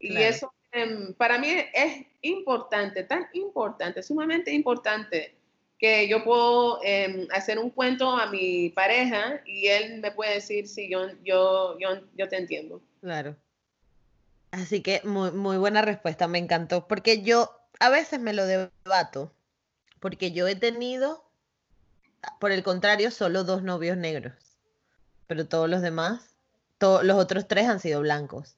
Y 0.00 0.16
eso 0.16 0.52
em, 0.72 1.14
para 1.14 1.38
mí 1.38 1.46
es 1.72 2.04
importante, 2.22 3.04
tan 3.04 3.28
importante, 3.34 4.02
sumamente 4.02 4.50
importante, 4.50 5.36
que 5.84 6.08
yo 6.08 6.24
puedo 6.24 6.80
em, 6.82 7.28
hacer 7.30 7.58
un 7.58 7.68
cuento 7.68 8.08
a 8.08 8.30
mi 8.30 8.70
pareja 8.70 9.42
y 9.44 9.66
él 9.66 10.00
me 10.00 10.12
puede 10.12 10.36
decir 10.36 10.66
si 10.66 10.88
yo, 10.88 11.10
yo, 11.22 11.78
yo, 11.78 12.00
yo 12.16 12.26
te 12.26 12.38
entiendo. 12.38 12.80
Claro. 13.02 13.36
Así 14.50 14.80
que 14.80 15.02
muy, 15.04 15.30
muy 15.32 15.58
buena 15.58 15.82
respuesta, 15.82 16.26
me 16.26 16.38
encantó, 16.38 16.88
porque 16.88 17.20
yo 17.20 17.50
a 17.80 17.90
veces 17.90 18.18
me 18.18 18.32
lo 18.32 18.46
debato, 18.46 19.34
porque 20.00 20.32
yo 20.32 20.48
he 20.48 20.56
tenido, 20.56 21.22
por 22.40 22.50
el 22.50 22.62
contrario, 22.62 23.10
solo 23.10 23.44
dos 23.44 23.62
novios 23.62 23.98
negros, 23.98 24.32
pero 25.26 25.46
todos 25.46 25.68
los 25.68 25.82
demás, 25.82 26.34
todos 26.78 27.04
los 27.04 27.18
otros 27.18 27.46
tres 27.46 27.68
han 27.68 27.80
sido 27.80 28.00
blancos. 28.00 28.56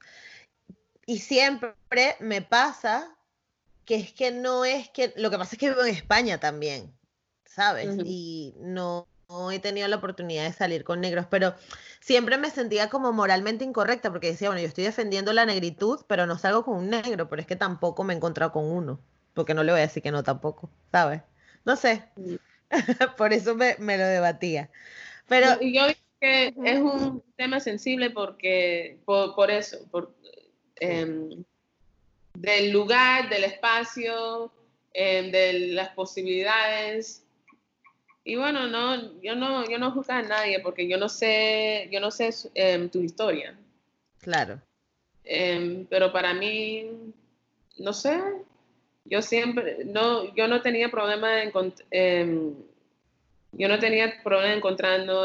Y 1.06 1.18
siempre 1.18 1.74
me 2.20 2.40
pasa 2.40 3.16
que 3.84 3.96
es 3.96 4.12
que 4.12 4.30
no 4.30 4.64
es 4.64 4.88
que, 4.90 5.12
lo 5.16 5.28
que 5.28 5.38
pasa 5.38 5.56
es 5.56 5.58
que 5.58 5.70
vivo 5.70 5.82
en 5.82 5.92
España 5.92 6.38
también, 6.38 6.96
¿sabes? 7.46 7.96
Y 8.04 8.54
no, 8.58 9.06
no 9.28 9.50
he 9.50 9.58
tenido 9.58 9.88
la 9.88 9.96
oportunidad 9.96 10.44
de 10.44 10.52
salir 10.52 10.84
con 10.84 11.00
negros, 11.00 11.26
pero 11.28 11.54
siempre 12.00 12.38
me 12.38 12.50
sentía 12.50 12.88
como 12.88 13.12
moralmente 13.12 13.64
incorrecta 13.64 14.10
porque 14.10 14.28
decía, 14.28 14.48
bueno, 14.48 14.60
yo 14.60 14.68
estoy 14.68 14.84
defendiendo 14.84 15.32
la 15.32 15.46
negritud, 15.46 16.00
pero 16.06 16.26
no 16.26 16.38
salgo 16.38 16.64
con 16.64 16.76
un 16.76 16.90
negro, 16.90 17.28
pero 17.28 17.40
es 17.40 17.46
que 17.46 17.56
tampoco 17.56 18.04
me 18.04 18.12
he 18.12 18.16
encontrado 18.16 18.52
con 18.52 18.64
uno, 18.64 19.00
porque 19.34 19.54
no 19.54 19.64
le 19.64 19.72
voy 19.72 19.80
a 19.80 19.86
decir 19.86 20.02
que 20.02 20.12
no 20.12 20.22
tampoco, 20.22 20.70
¿sabes? 20.92 21.22
No 21.64 21.76
sé, 21.76 22.04
por 23.16 23.32
eso 23.32 23.54
me, 23.54 23.76
lo 23.78 24.06
debatía. 24.06 24.70
Pero 25.28 25.60
yo 25.60 25.86
digo 25.86 25.98
que 26.20 26.54
es 26.64 26.78
un 26.78 27.22
tema 27.36 27.58
sensible 27.60 28.10
porque, 28.10 28.98
por, 29.04 29.50
eso, 29.50 29.78
por, 29.90 30.14
em, 30.76 31.44
del 32.34 32.70
lugar, 32.70 33.28
del 33.28 33.44
espacio, 33.44 34.52
em, 34.92 35.32
de 35.32 35.52
las 35.70 35.88
posibilidades, 35.90 37.25
y 38.26 38.34
bueno, 38.34 38.66
no, 38.66 39.20
yo 39.22 39.36
no, 39.36 39.64
yo 39.70 39.78
no 39.78 39.92
juzgo 39.92 40.12
a 40.12 40.22
nadie 40.22 40.58
porque 40.58 40.88
yo 40.88 40.98
no 40.98 41.08
sé, 41.08 41.88
yo 41.92 42.00
no 42.00 42.10
sé 42.10 42.30
em, 42.54 42.88
tu 42.90 43.00
historia. 43.00 43.56
Claro. 44.18 44.60
Em, 45.22 45.86
pero 45.86 46.12
para 46.12 46.34
mí, 46.34 46.90
no 47.78 47.92
sé, 47.92 48.20
yo 49.04 49.22
siempre, 49.22 49.84
no, 49.84 50.34
yo 50.34 50.48
no 50.48 50.60
tenía 50.60 50.90
problema 50.90 51.40
en, 51.40 51.52
em, 51.92 52.52
yo 53.52 53.68
no 53.68 53.78
tenía 53.78 54.20
problema 54.24 54.54
encontrando 54.54 55.24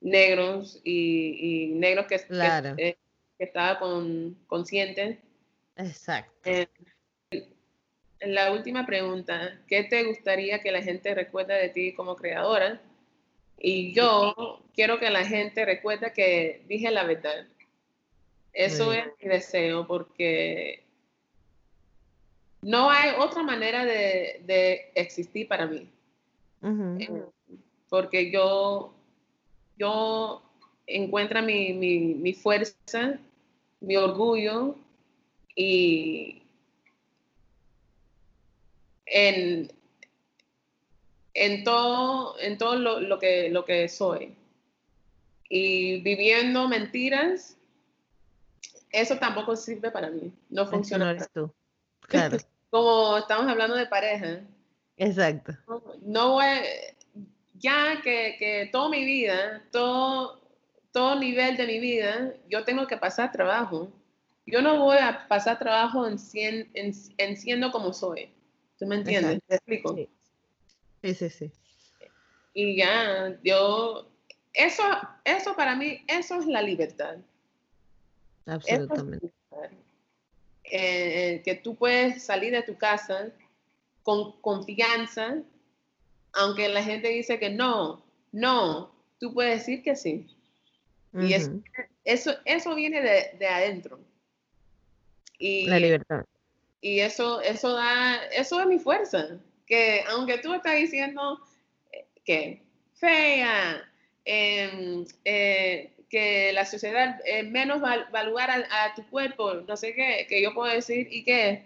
negros 0.00 0.80
y, 0.82 1.70
negros 1.74 2.06
que, 2.06 2.18
claro. 2.26 2.74
que, 2.74 2.98
estaba 3.38 3.78
con, 3.78 4.36
consciente. 4.48 5.20
Exacto 5.76 6.32
la 8.20 8.52
última 8.52 8.86
pregunta, 8.86 9.58
¿qué 9.66 9.84
te 9.84 10.04
gustaría 10.04 10.60
que 10.60 10.72
la 10.72 10.82
gente 10.82 11.14
recuerde 11.14 11.54
de 11.54 11.68
ti 11.68 11.92
como 11.92 12.16
creadora? 12.16 12.80
Y 13.58 13.92
yo 13.92 14.62
quiero 14.74 14.98
que 14.98 15.10
la 15.10 15.24
gente 15.24 15.64
recuerde 15.64 16.12
que 16.12 16.62
dije 16.68 16.90
la 16.90 17.04
verdad. 17.04 17.46
Eso 18.52 18.92
es 18.92 19.04
mi 19.22 19.28
deseo 19.28 19.86
porque 19.86 20.82
no 22.62 22.90
hay 22.90 23.12
otra 23.18 23.42
manera 23.42 23.84
de, 23.84 24.90
existir 24.94 25.46
para 25.46 25.66
mí. 25.66 25.88
Eh, 26.62 27.22
porque 27.88 28.30
yo, 28.30 28.94
yo 29.78 30.42
encuentro 30.86 31.42
mi, 31.42 31.72
mi 31.74 32.32
fuerza, 32.32 33.18
mi 33.80 33.96
orgullo 33.96 34.74
y, 35.54 36.45
en, 39.06 39.72
en 41.34 41.64
todo, 41.64 42.38
en 42.40 42.58
todo 42.58 42.76
lo, 42.76 43.18
que, 43.18 43.48
lo 43.50 43.64
que 43.64 43.88
soy. 43.88 44.34
Y 45.48 46.00
viviendo 46.00 46.68
mentiras, 46.68 47.56
eso 48.90 49.16
tampoco 49.18 49.54
sirve 49.54 49.90
para 49.90 50.10
mí. 50.10 50.32
No 50.50 50.66
funciona. 50.66 51.14
No 51.14 51.26
tú. 51.32 51.54
Claro. 52.00 52.36
Como 52.70 53.18
estamos 53.18 53.46
hablando 53.46 53.76
de 53.76 53.86
pareja. 53.86 54.40
Exacto. 54.96 55.52
No, 56.02 56.32
voy, 56.32 56.46
ya 57.54 58.00
que, 58.02 58.36
que 58.38 58.68
toda 58.72 58.88
mi 58.88 59.04
vida, 59.04 59.62
todo, 59.70 60.40
todo 60.92 61.16
nivel 61.16 61.56
de 61.56 61.66
mi 61.66 61.78
vida, 61.78 62.34
yo 62.48 62.64
tengo 62.64 62.86
que 62.86 62.96
pasar 62.96 63.30
trabajo. 63.30 63.92
Yo 64.46 64.62
no 64.62 64.78
voy 64.78 64.98
a 64.98 65.26
pasar 65.28 65.58
trabajo 65.58 66.06
en, 66.06 66.16
en, 66.74 66.92
en 67.18 67.36
siendo 67.36 67.70
como 67.70 67.92
soy. 67.92 68.30
¿Tú 68.78 68.86
me 68.86 68.96
entiendes? 68.96 69.40
¿Te 69.46 69.56
explico? 69.56 69.94
Sí. 71.02 71.14
sí, 71.14 71.30
sí, 71.30 71.52
Y 72.52 72.76
ya, 72.76 73.38
yo, 73.42 74.08
eso, 74.52 74.82
eso 75.24 75.56
para 75.56 75.74
mí, 75.74 76.04
eso 76.08 76.38
es 76.38 76.46
la 76.46 76.62
libertad. 76.62 77.16
Absolutamente. 78.46 79.30
Eh, 80.64 81.42
que 81.44 81.54
tú 81.54 81.76
puedes 81.76 82.24
salir 82.24 82.52
de 82.52 82.62
tu 82.62 82.76
casa 82.76 83.30
con 84.02 84.32
confianza, 84.40 85.42
aunque 86.32 86.68
la 86.68 86.82
gente 86.82 87.08
dice 87.08 87.38
que 87.38 87.50
no, 87.50 88.04
no, 88.32 88.92
tú 89.20 89.32
puedes 89.32 89.60
decir 89.60 89.82
que 89.82 89.96
sí. 89.96 90.26
Y 91.14 91.32
eso, 92.04 92.32
eso, 92.44 92.74
viene 92.74 93.00
de, 93.00 93.36
de 93.38 93.46
adentro. 93.46 93.98
Y, 95.38 95.66
la 95.66 95.78
libertad. 95.78 96.26
Y 96.86 97.00
eso, 97.00 97.40
eso 97.40 97.72
da, 97.72 98.14
eso 98.26 98.60
es 98.60 98.66
mi 98.68 98.78
fuerza. 98.78 99.40
Que 99.66 100.04
aunque 100.08 100.38
tú 100.38 100.54
estás 100.54 100.76
diciendo 100.76 101.40
eh, 101.90 102.06
que 102.24 102.62
fea, 102.94 103.82
em, 104.24 105.04
eh, 105.24 105.90
que 106.08 106.52
la 106.52 106.64
sociedad 106.64 107.20
eh, 107.24 107.42
menos 107.42 107.82
va, 107.82 108.06
a, 108.12 108.94
tu 108.94 109.04
cuerpo, 109.10 109.54
no 109.66 109.76
sé 109.76 109.94
qué, 109.96 110.28
que 110.28 110.40
yo 110.40 110.54
puedo 110.54 110.72
decir 110.72 111.08
y 111.10 111.24
que 111.24 111.64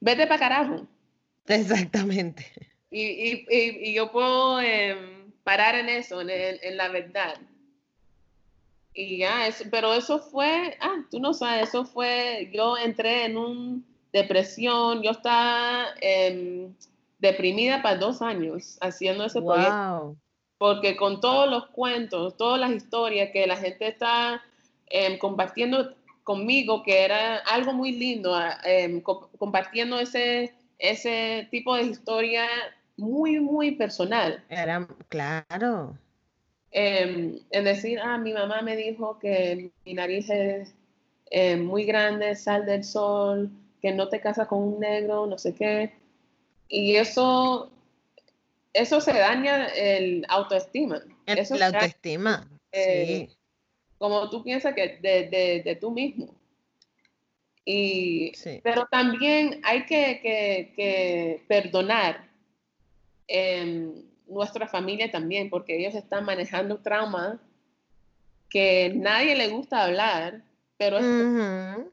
vete 0.00 0.26
para 0.26 0.40
carajo. 0.40 0.88
Exactamente. 1.46 2.50
Y, 2.90 3.94
yo 3.94 4.10
puedo 4.10 4.60
em, 4.62 5.30
parar 5.44 5.76
en 5.76 5.90
eso, 5.90 6.20
en 6.22 6.76
la 6.76 6.88
verdad. 6.88 7.36
Y 8.94 9.18
ya, 9.18 9.48
pero 9.72 9.92
eso 9.92 10.20
fue, 10.20 10.76
ah, 10.80 11.04
tú 11.10 11.18
no 11.18 11.34
sabes, 11.34 11.68
eso 11.68 11.84
fue, 11.84 12.48
yo 12.52 12.78
entré 12.78 13.24
en 13.24 13.36
una 13.36 13.80
depresión, 14.12 15.02
yo 15.02 15.10
estaba 15.10 15.86
em, 16.00 16.72
deprimida 17.18 17.82
para 17.82 17.98
dos 17.98 18.22
años 18.22 18.78
haciendo 18.80 19.24
ese 19.24 19.42
proyecto. 19.42 20.16
Porque 20.58 20.96
con 20.96 21.20
todos 21.20 21.50
los 21.50 21.66
cuentos, 21.70 22.36
todas 22.36 22.60
las 22.60 22.70
historias 22.70 23.30
que 23.32 23.46
la 23.48 23.56
gente 23.56 23.88
está 23.88 24.40
em, 24.86 25.18
compartiendo 25.18 25.96
conmigo, 26.22 26.84
que 26.84 27.04
era 27.04 27.38
algo 27.38 27.72
muy 27.72 27.90
lindo, 27.90 28.32
em, 28.62 29.00
compartiendo 29.02 29.98
ese, 29.98 30.54
ese 30.78 31.48
tipo 31.50 31.74
de 31.74 31.82
historia 31.82 32.46
muy, 32.96 33.40
muy 33.40 33.72
personal. 33.72 34.42
Era, 34.48 34.86
claro. 35.08 35.98
Em, 36.76 37.38
en 37.52 37.64
decir, 37.64 38.00
ah, 38.02 38.18
mi 38.18 38.32
mamá 38.32 38.60
me 38.60 38.74
dijo 38.74 39.16
que 39.20 39.70
mi 39.84 39.94
nariz 39.94 40.28
es 40.28 40.74
eh, 41.30 41.54
muy 41.54 41.84
grande, 41.84 42.34
sal 42.34 42.66
del 42.66 42.82
sol, 42.82 43.48
que 43.80 43.92
no 43.92 44.08
te 44.08 44.20
casas 44.20 44.48
con 44.48 44.58
un 44.58 44.80
negro, 44.80 45.24
no 45.28 45.38
sé 45.38 45.54
qué. 45.54 45.92
Y 46.68 46.96
eso, 46.96 47.70
eso 48.72 49.00
se 49.00 49.12
daña 49.12 49.66
el 49.66 50.26
autoestima. 50.28 51.00
eso 51.26 51.54
la 51.54 51.66
autoestima, 51.66 52.50
eh, 52.72 53.28
sí. 53.28 53.36
Como 53.98 54.28
tú 54.28 54.42
piensas 54.42 54.74
que 54.74 54.98
de, 55.00 55.62
de, 55.64 55.76
tú 55.76 55.92
mismo. 55.92 56.34
Y, 57.64 58.32
Pero 58.64 58.88
también 58.90 59.60
hay 59.62 59.86
que, 59.86 60.18
que, 60.20 60.72
que 60.74 61.44
perdonar. 61.46 62.28
Eh, 63.28 64.02
nuestra 64.26 64.66
familia 64.66 65.10
también, 65.10 65.50
porque 65.50 65.76
ellos 65.76 65.94
están 65.94 66.24
manejando 66.24 66.78
trauma 66.78 67.40
que 68.48 68.92
nadie 68.94 69.34
le 69.34 69.48
gusta 69.48 69.84
hablar, 69.84 70.42
pero 70.76 70.98
es 70.98 71.86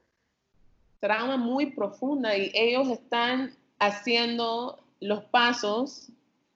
trauma 1.00 1.36
muy 1.36 1.72
profunda 1.72 2.36
y 2.36 2.52
ellos 2.54 2.88
están 2.88 3.56
haciendo 3.80 4.84
los 5.00 5.24
pasos 5.24 6.12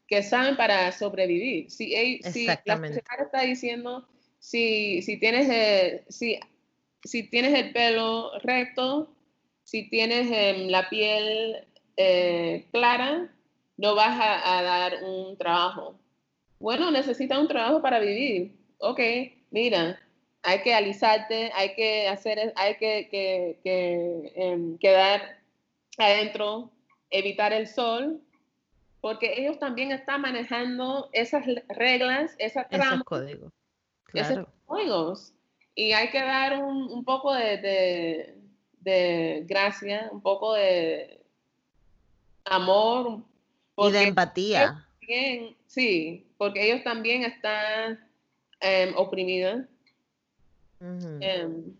que 0.06 0.22
saben 0.22 0.56
para 0.56 0.92
sobrevivir. 0.92 1.70
Si, 1.70 2.20
si 2.22 2.46
la 2.46 2.56
sociedad 2.76 3.20
está 3.20 3.40
diciendo, 3.42 4.06
si, 4.38 5.02
si, 5.02 5.18
tienes 5.18 5.48
el, 5.48 6.04
si, 6.08 6.38
si 7.02 7.24
tienes 7.24 7.58
el 7.58 7.72
pelo 7.72 8.38
recto, 8.38 9.12
si 9.64 9.90
tienes 9.90 10.30
em, 10.30 10.68
la 10.68 10.88
piel 10.88 11.66
eh, 11.96 12.66
clara, 12.70 13.34
no 13.76 13.94
vas 13.94 14.18
a, 14.20 14.62
dar 14.62 15.04
un 15.04 15.36
trabajo. 15.36 15.98
Bueno, 16.58 16.90
necesitas 16.90 17.38
un 17.38 17.48
trabajo 17.48 17.82
para 17.82 17.98
vivir. 17.98 18.56
Ok, 18.78 19.00
mira, 19.50 20.00
hay 20.42 20.62
que 20.62 20.74
alisarte, 20.74 21.50
hay 21.54 21.74
que 21.74 22.08
hacer, 22.08 22.52
hay 22.56 22.76
que, 22.76 23.08
que, 23.62 24.32
em, 24.34 24.78
quedar 24.78 25.40
adentro, 25.98 26.70
evitar 27.10 27.52
el 27.52 27.66
sol 27.66 28.22
porque 29.06 29.34
ellos 29.36 29.60
también 29.60 29.92
están 29.92 30.22
manejando 30.22 31.10
esas 31.12 31.44
reglas, 31.68 32.34
esas 32.38 32.68
tramas, 32.68 32.94
esos 32.94 33.04
códigos. 33.04 33.52
Esos 34.12 34.46
códigos. 34.64 35.32
Y 35.76 35.92
hay 35.92 36.10
que 36.10 36.20
dar 36.20 36.60
un, 36.60 37.04
poco 37.04 37.32
de, 37.32 38.36
de, 38.80 39.44
gracia, 39.46 40.08
un 40.10 40.20
poco 40.22 40.54
de 40.54 41.22
amor. 42.46 43.22
Y 43.76 43.90
de 43.90 44.02
empatía. 44.02 44.86
sí, 45.66 46.26
porque 46.38 46.64
ellos 46.64 46.82
también 46.82 47.22
están 47.22 48.00
em, 48.60 48.94
oprimidos. 48.96 49.64
Em, 50.80 51.74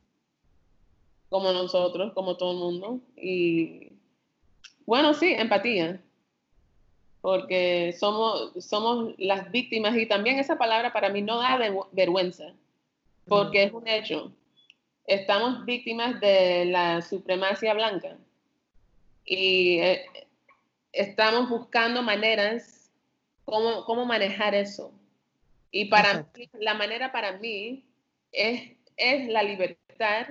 como 1.28 1.52
nosotros, 1.52 2.12
como 2.12 2.36
todo 2.36 2.52
el 2.52 2.58
mundo. 2.58 3.00
Y 3.16 3.92
bueno, 4.84 5.14
sí, 5.14 5.32
empatía. 5.32 6.00
Porque 7.20 7.94
somos, 7.98 8.52
somos 8.64 9.14
las 9.18 9.50
víctimas 9.50 9.96
y 9.96 10.06
también 10.06 10.38
esa 10.38 10.56
palabra 10.56 10.92
para 10.92 11.08
mí 11.08 11.22
no 11.22 11.38
da 11.38 11.58
vergüenza, 11.90 12.52
porque 13.26 13.64
es 13.64 13.72
un 13.72 13.88
hecho. 13.88 14.32
Estamos 15.06 15.64
víctimas 15.64 16.20
de 16.20 16.66
la 16.66 17.02
supremacía 17.02 17.74
blanca 17.74 18.16
y 19.24 19.78
eh, 19.78 20.06
estamos 20.96 21.48
buscando 21.48 22.02
maneras 22.02 22.90
cómo, 23.44 23.84
cómo 23.84 24.04
manejar 24.06 24.54
eso. 24.54 24.92
Y 25.70 25.86
para 25.86 26.26
mí, 26.34 26.48
la 26.58 26.74
manera 26.74 27.12
para 27.12 27.32
mí 27.38 27.84
es, 28.32 28.72
es 28.96 29.28
la 29.28 29.42
libertad 29.42 30.26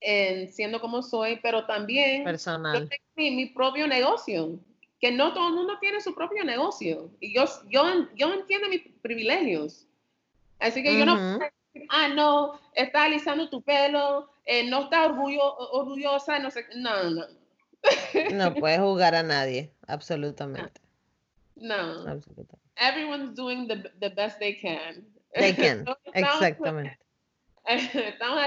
en 0.00 0.52
siendo 0.52 0.80
como 0.80 1.02
soy, 1.02 1.40
pero 1.42 1.66
también 1.66 2.24
Personal. 2.24 2.82
yo 2.82 2.88
tengo 2.88 3.36
mi, 3.36 3.46
propio 3.46 3.86
negocio, 3.88 4.58
que 5.00 5.10
no 5.10 5.32
todo 5.32 5.48
el 5.48 5.54
mundo 5.54 5.78
tiene 5.80 6.00
su 6.00 6.14
propio 6.14 6.44
negocio. 6.44 7.10
Y 7.20 7.34
yo, 7.34 7.44
yo, 7.68 8.08
yo 8.14 8.32
entiendo 8.32 8.68
mis 8.68 8.82
privilegios. 9.02 9.86
Así 10.60 10.82
que 10.82 10.96
yo 10.96 11.04
no 11.04 11.38
ah, 11.88 12.08
no, 12.08 12.60
está 12.74 13.04
alisando 13.04 13.48
tu 13.50 13.62
pelo, 13.62 14.30
eh, 14.44 14.68
no 14.68 14.84
está 14.84 15.06
orgullo, 15.06 15.56
orgullosa, 15.56 16.38
no 16.38 16.50
sé, 16.50 16.66
no, 16.76 17.10
no. 17.10 17.26
No 17.26 17.43
puedes 18.60 18.80
jugar 18.80 19.14
a 19.14 19.22
nadie, 19.22 19.72
absolutamente. 19.86 20.80
No. 21.56 22.08
Absolutamente. 22.08 22.58
Everyone's 22.76 23.34
doing 23.34 23.68
the, 23.68 23.90
the 24.00 24.10
best 24.10 24.38
they 24.38 24.54
can. 24.54 25.06
They 25.34 25.52
can, 25.54 25.84
exactamente. 26.12 26.98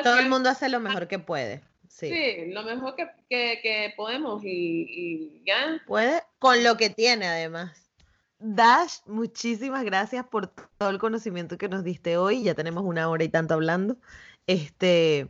Todo 0.04 0.20
el 0.20 0.30
mundo 0.30 0.50
hace 0.50 0.70
lo 0.70 0.80
mejor 0.80 1.08
que 1.08 1.20
puede. 1.20 1.62
Sí, 1.88 2.10
sí 2.10 2.52
lo 2.52 2.64
mejor 2.64 2.96
que, 2.96 3.08
que, 3.30 3.60
que 3.64 3.94
podemos 3.96 4.44
y, 4.44 4.86
y, 4.88 5.44
ya. 5.46 5.82
Puede 5.88 6.22
con 6.40 6.64
lo 6.64 6.78
que 6.78 6.90
tiene 6.90 7.28
además. 7.28 7.90
Dash, 8.40 9.00
muchísimas 9.08 9.84
gracias 9.84 10.26
por 10.28 10.48
todo 10.48 10.90
el 10.90 11.00
conocimiento 11.00 11.58
que 11.58 11.70
nos 11.70 11.84
diste 11.84 12.18
hoy. 12.18 12.44
Ya 12.44 12.54
tenemos 12.54 12.84
una 12.84 13.10
hora 13.10 13.24
y 13.24 13.30
tanto 13.30 13.56
hablando. 13.56 13.98
Este, 14.46 15.28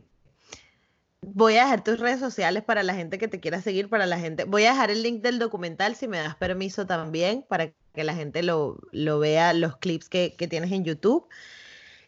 voy 1.34 1.56
a 1.56 1.64
dejar 1.64 1.84
tus 1.84 1.98
redes 1.98 2.20
sociales 2.20 2.62
para 2.62 2.82
la 2.82 2.94
gente 2.94 3.18
que 3.18 3.28
te 3.28 3.40
quiera 3.40 3.60
seguir, 3.60 3.88
para 3.88 4.06
la 4.06 4.18
gente. 4.18 4.44
Voy 4.44 4.64
a 4.64 4.72
dejar 4.72 4.90
el 4.90 5.02
link 5.02 5.22
del 5.22 5.38
documental 5.38 5.96
si 5.96 6.08
me 6.08 6.18
das 6.18 6.36
permiso 6.36 6.86
también 6.86 7.44
para 7.48 7.72
que 7.94 8.04
la 8.04 8.14
gente 8.14 8.42
lo, 8.42 8.78
lo 8.92 9.18
vea, 9.18 9.52
los 9.52 9.76
clips 9.76 10.08
que, 10.08 10.34
que 10.36 10.48
tienes 10.48 10.72
en 10.72 10.84
YouTube. 10.84 11.28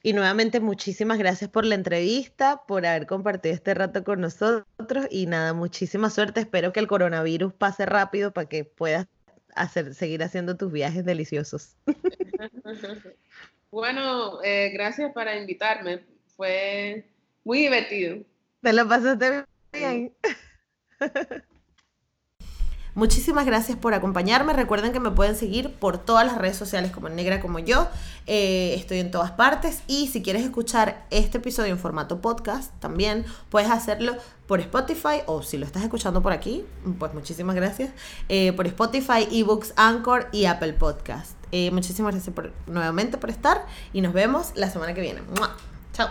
Y 0.03 0.15
nuevamente 0.15 0.61
muchísimas 0.61 1.19
gracias 1.19 1.51
por 1.51 1.67
la 1.67 1.75
entrevista, 1.75 2.63
por 2.67 2.87
haber 2.87 3.07
compartido 3.07 3.55
este 3.55 3.75
rato 3.75 4.03
con 4.03 4.21
nosotros 4.21 5.07
y 5.11 5.27
nada, 5.27 5.53
muchísima 5.53 6.09
suerte. 6.09 6.41
Espero 6.41 6.73
que 6.73 6.81
el 6.81 6.87
coronavirus 6.87 7.53
pase 7.53 7.85
rápido 7.85 8.33
para 8.33 8.49
que 8.49 8.65
puedas 8.65 9.07
hacer, 9.55 9.95
seguir 9.95 10.23
haciendo 10.23 10.57
tus 10.57 10.73
viajes 10.73 11.05
deliciosos. 11.05 11.77
Bueno, 13.71 14.43
eh, 14.43 14.71
gracias 14.71 15.13
para 15.13 15.39
invitarme. 15.39 16.05
Fue 16.37 17.05
muy 17.45 17.59
divertido. 17.59 18.25
Te 18.63 18.73
lo 18.73 18.89
pasaste 18.89 19.45
bien. 19.73 20.15
Muchísimas 22.95 23.47
gracias 23.47 23.79
por 23.79 23.95
acompañarme. 23.95 24.53
Recuerden 24.53 24.93
que 24.93 25.01
me 25.01 25.11
pueden 25.11 25.37
seguir 25.37 25.73
por 25.75 25.99
todas 25.99 26.27
las 26.27 26.37
redes 26.37 26.57
sociales 26.57 26.91
como 26.91 27.09
Negra 27.09 27.41
como 27.41 27.59
yo. 27.59 27.89
Eh, 28.27 28.75
estoy 28.77 28.99
en 28.99 29.11
todas 29.11 29.31
partes. 29.31 29.83
Y 29.87 30.09
si 30.09 30.23
quieres 30.23 30.43
escuchar 30.43 31.07
este 31.11 31.39
episodio 31.39 31.71
en 31.71 31.79
formato 31.79 32.21
podcast, 32.21 32.73
también 32.81 33.25
puedes 33.49 33.71
hacerlo 33.71 34.17
por 34.47 34.61
Spotify 34.61 35.23
o 35.27 35.43
si 35.43 35.57
lo 35.57 35.67
estás 35.67 35.85
escuchando 35.85 36.21
por 36.21 36.33
aquí, 36.33 36.65
pues 36.99 37.15
muchísimas 37.15 37.55
gracias. 37.55 37.91
Eh, 38.29 38.53
por 38.53 38.67
Spotify, 38.67 39.29
eBooks, 39.31 39.73
Anchor 39.77 40.29
y 40.33 40.47
Apple 40.47 40.73
Podcast. 40.73 41.37
Eh, 41.53 41.71
muchísimas 41.71 42.15
gracias 42.15 42.35
nuevamente 42.67 43.19
por 43.19 43.31
estar 43.31 43.67
y 43.93 44.01
nos 44.01 44.13
vemos 44.13 44.53
la 44.57 44.69
semana 44.69 44.95
que 44.95 45.01
viene. 45.01 45.21
Chao. 45.93 46.11